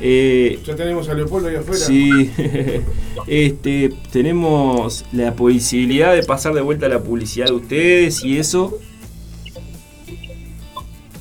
[0.00, 1.84] Eh, ya tenemos a Leopoldo ahí afuera.
[1.84, 2.32] Sí,
[3.26, 8.78] este, tenemos la posibilidad de pasar de vuelta a la publicidad de ustedes y eso.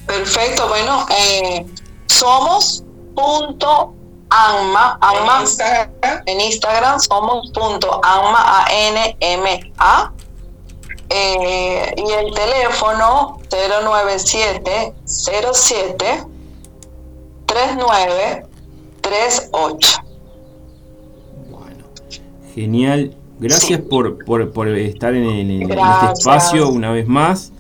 [0.05, 1.65] Perfecto, bueno, eh,
[2.07, 2.83] somos
[3.15, 3.93] punto
[4.29, 5.43] anma, anma
[6.25, 10.11] en Instagram somos punto anma, a n m a
[11.09, 16.23] eh, y el teléfono 097 07
[17.45, 18.48] 39
[19.09, 20.03] 3-8.
[21.49, 21.85] Bueno,
[22.53, 23.15] genial.
[23.39, 25.75] Gracias por, por, por, estar en, este
[26.13, 27.53] espacio una vez más.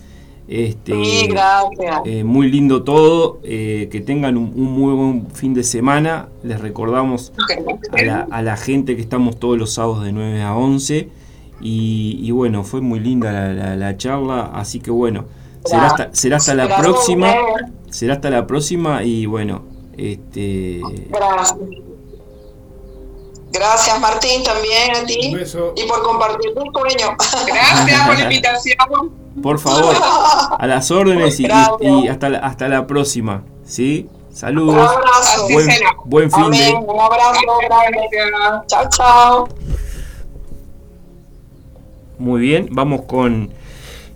[0.47, 2.01] Este, sí, gracias.
[2.05, 3.39] Eh, muy lindo todo.
[3.43, 6.27] Eh, que tengan un, muy buen fin de semana.
[6.43, 7.31] Les recordamos
[7.91, 11.09] a la, a la, gente que estamos todos los sábados de 9 a 11.
[11.61, 14.51] Y, bueno, fue muy linda la, la, charla.
[14.53, 15.25] Así que bueno,
[15.65, 17.33] será hasta, será hasta la próxima.
[17.89, 19.03] Será hasta la próxima.
[19.03, 19.63] Y bueno,
[19.99, 20.81] este...
[21.09, 21.55] Gracias.
[23.51, 25.35] Gracias Martín, también a ti.
[25.75, 27.15] Y por compartir tu sueño.
[27.47, 29.11] Gracias por la invitación.
[29.41, 29.95] Por favor,
[30.57, 31.45] a las órdenes y,
[32.07, 33.43] hasta, la, hasta la próxima.
[33.65, 34.07] ¿sí?
[34.33, 34.75] Saludos.
[34.75, 35.47] Un abrazo.
[35.49, 35.67] Buen,
[36.05, 36.73] buen fin de.
[36.73, 37.39] Un abrazo
[38.67, 39.49] Chao, chao.
[42.17, 43.51] Muy bien, vamos con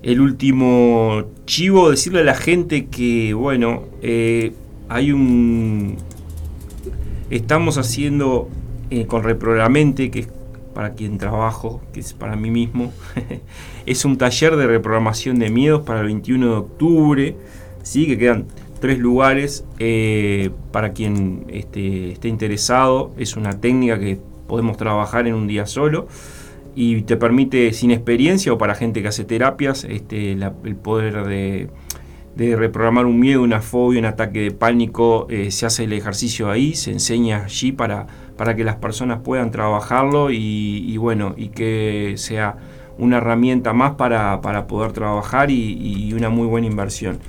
[0.01, 1.89] el último chivo.
[1.89, 4.53] Decirle a la gente que, bueno, eh,
[4.89, 5.97] hay un.
[7.29, 8.49] Estamos haciendo
[8.89, 10.29] eh, con Reprogramamente, que es
[10.73, 12.91] para quien trabajo, que es para mí mismo.
[13.85, 17.35] es un taller de reprogramación de miedos para el 21 de octubre.
[17.83, 18.05] ¿sí?
[18.07, 18.45] Que quedan
[18.79, 23.13] tres lugares eh, para quien este, esté interesado.
[23.17, 26.07] Es una técnica que podemos trabajar en un día solo
[26.75, 31.69] y te permite sin experiencia o para gente que hace terapias este, el poder de,
[32.35, 35.27] reprogramar un miedo, una fobia, un ataque de pánico.
[35.29, 38.07] Eh, se hace el ejercicio ahí, se enseña allí para,
[38.37, 42.57] para que las personas puedan trabajarlo y, bueno, y que sea
[42.97, 47.19] una herramienta más para, poder trabajar y, una muy buena inversión.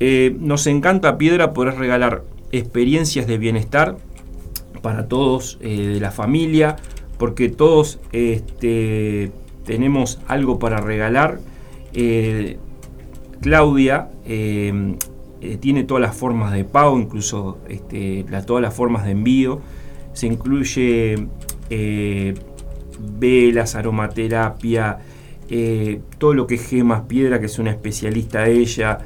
[0.00, 3.96] Eh, nos encanta Piedra poder regalar experiencias de bienestar
[4.82, 6.76] para todos eh, de la familia,
[7.18, 9.32] porque todos este,
[9.64, 11.38] tenemos algo para regalar.
[13.44, 14.96] Claudia eh,
[15.40, 19.60] eh, tiene todas las formas de pago, incluso este, todas las formas de envío.
[20.14, 21.28] Se incluye
[23.18, 24.98] velas, aromaterapia,
[26.18, 29.00] todo lo que es gemas, piedra, que es una especialista ella.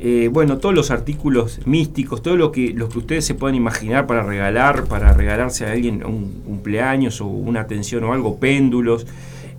[0.00, 4.06] Eh, bueno, todos los artículos místicos, todo lo que, lo que ustedes se puedan imaginar
[4.06, 9.06] para regalar, para regalarse a alguien un cumpleaños o una atención o algo, péndulos,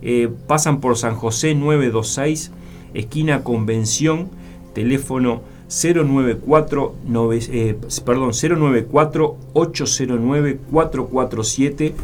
[0.00, 2.52] eh, pasan por San José 926,
[2.94, 4.28] esquina Convención,
[4.74, 6.94] teléfono 094,
[7.32, 11.94] eh, perdón, 094 809 447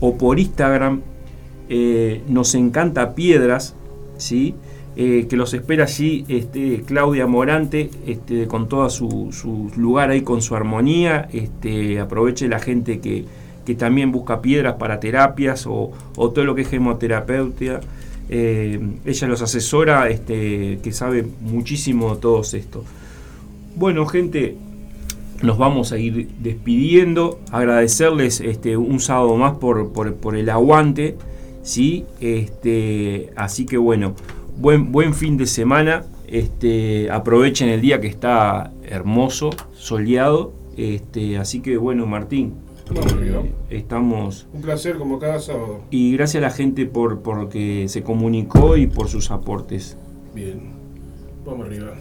[0.00, 1.02] o por Instagram
[2.28, 3.74] nos encanta piedras,
[4.18, 4.54] ¿sí?
[4.96, 10.40] Eh, que los espera allí este, Claudia Morante, este, con todo su, lugar ahí, con
[10.40, 11.28] su armonía.
[11.32, 13.24] Este, aproveche la gente que,
[13.76, 17.80] también busca piedras para terapias o, todo lo que es gemoterapeutia.
[18.28, 22.84] Eh, ella los asesora, este, que sabe muchísimo de todo esto.
[23.76, 24.56] Bueno, gente,
[25.42, 27.40] nos vamos a ir despidiendo.
[27.50, 31.16] Agradecerles este, un sábado más por, por, el aguante.
[31.62, 32.04] ¿sí?
[32.20, 34.14] Este, así que bueno
[34.56, 36.04] buen, buen fin de semana.
[36.26, 40.52] Este, aprovechen el día que está hermoso, soleado.
[40.76, 42.54] Este, así que bueno, Martín.
[42.90, 44.46] Eh, estamos.
[44.52, 45.80] Un placer como cada sábado.
[45.90, 49.96] Y gracias a la gente por, por que se comunicó y por sus aportes.
[50.34, 50.72] Bien.
[51.44, 51.94] Vamos arriba.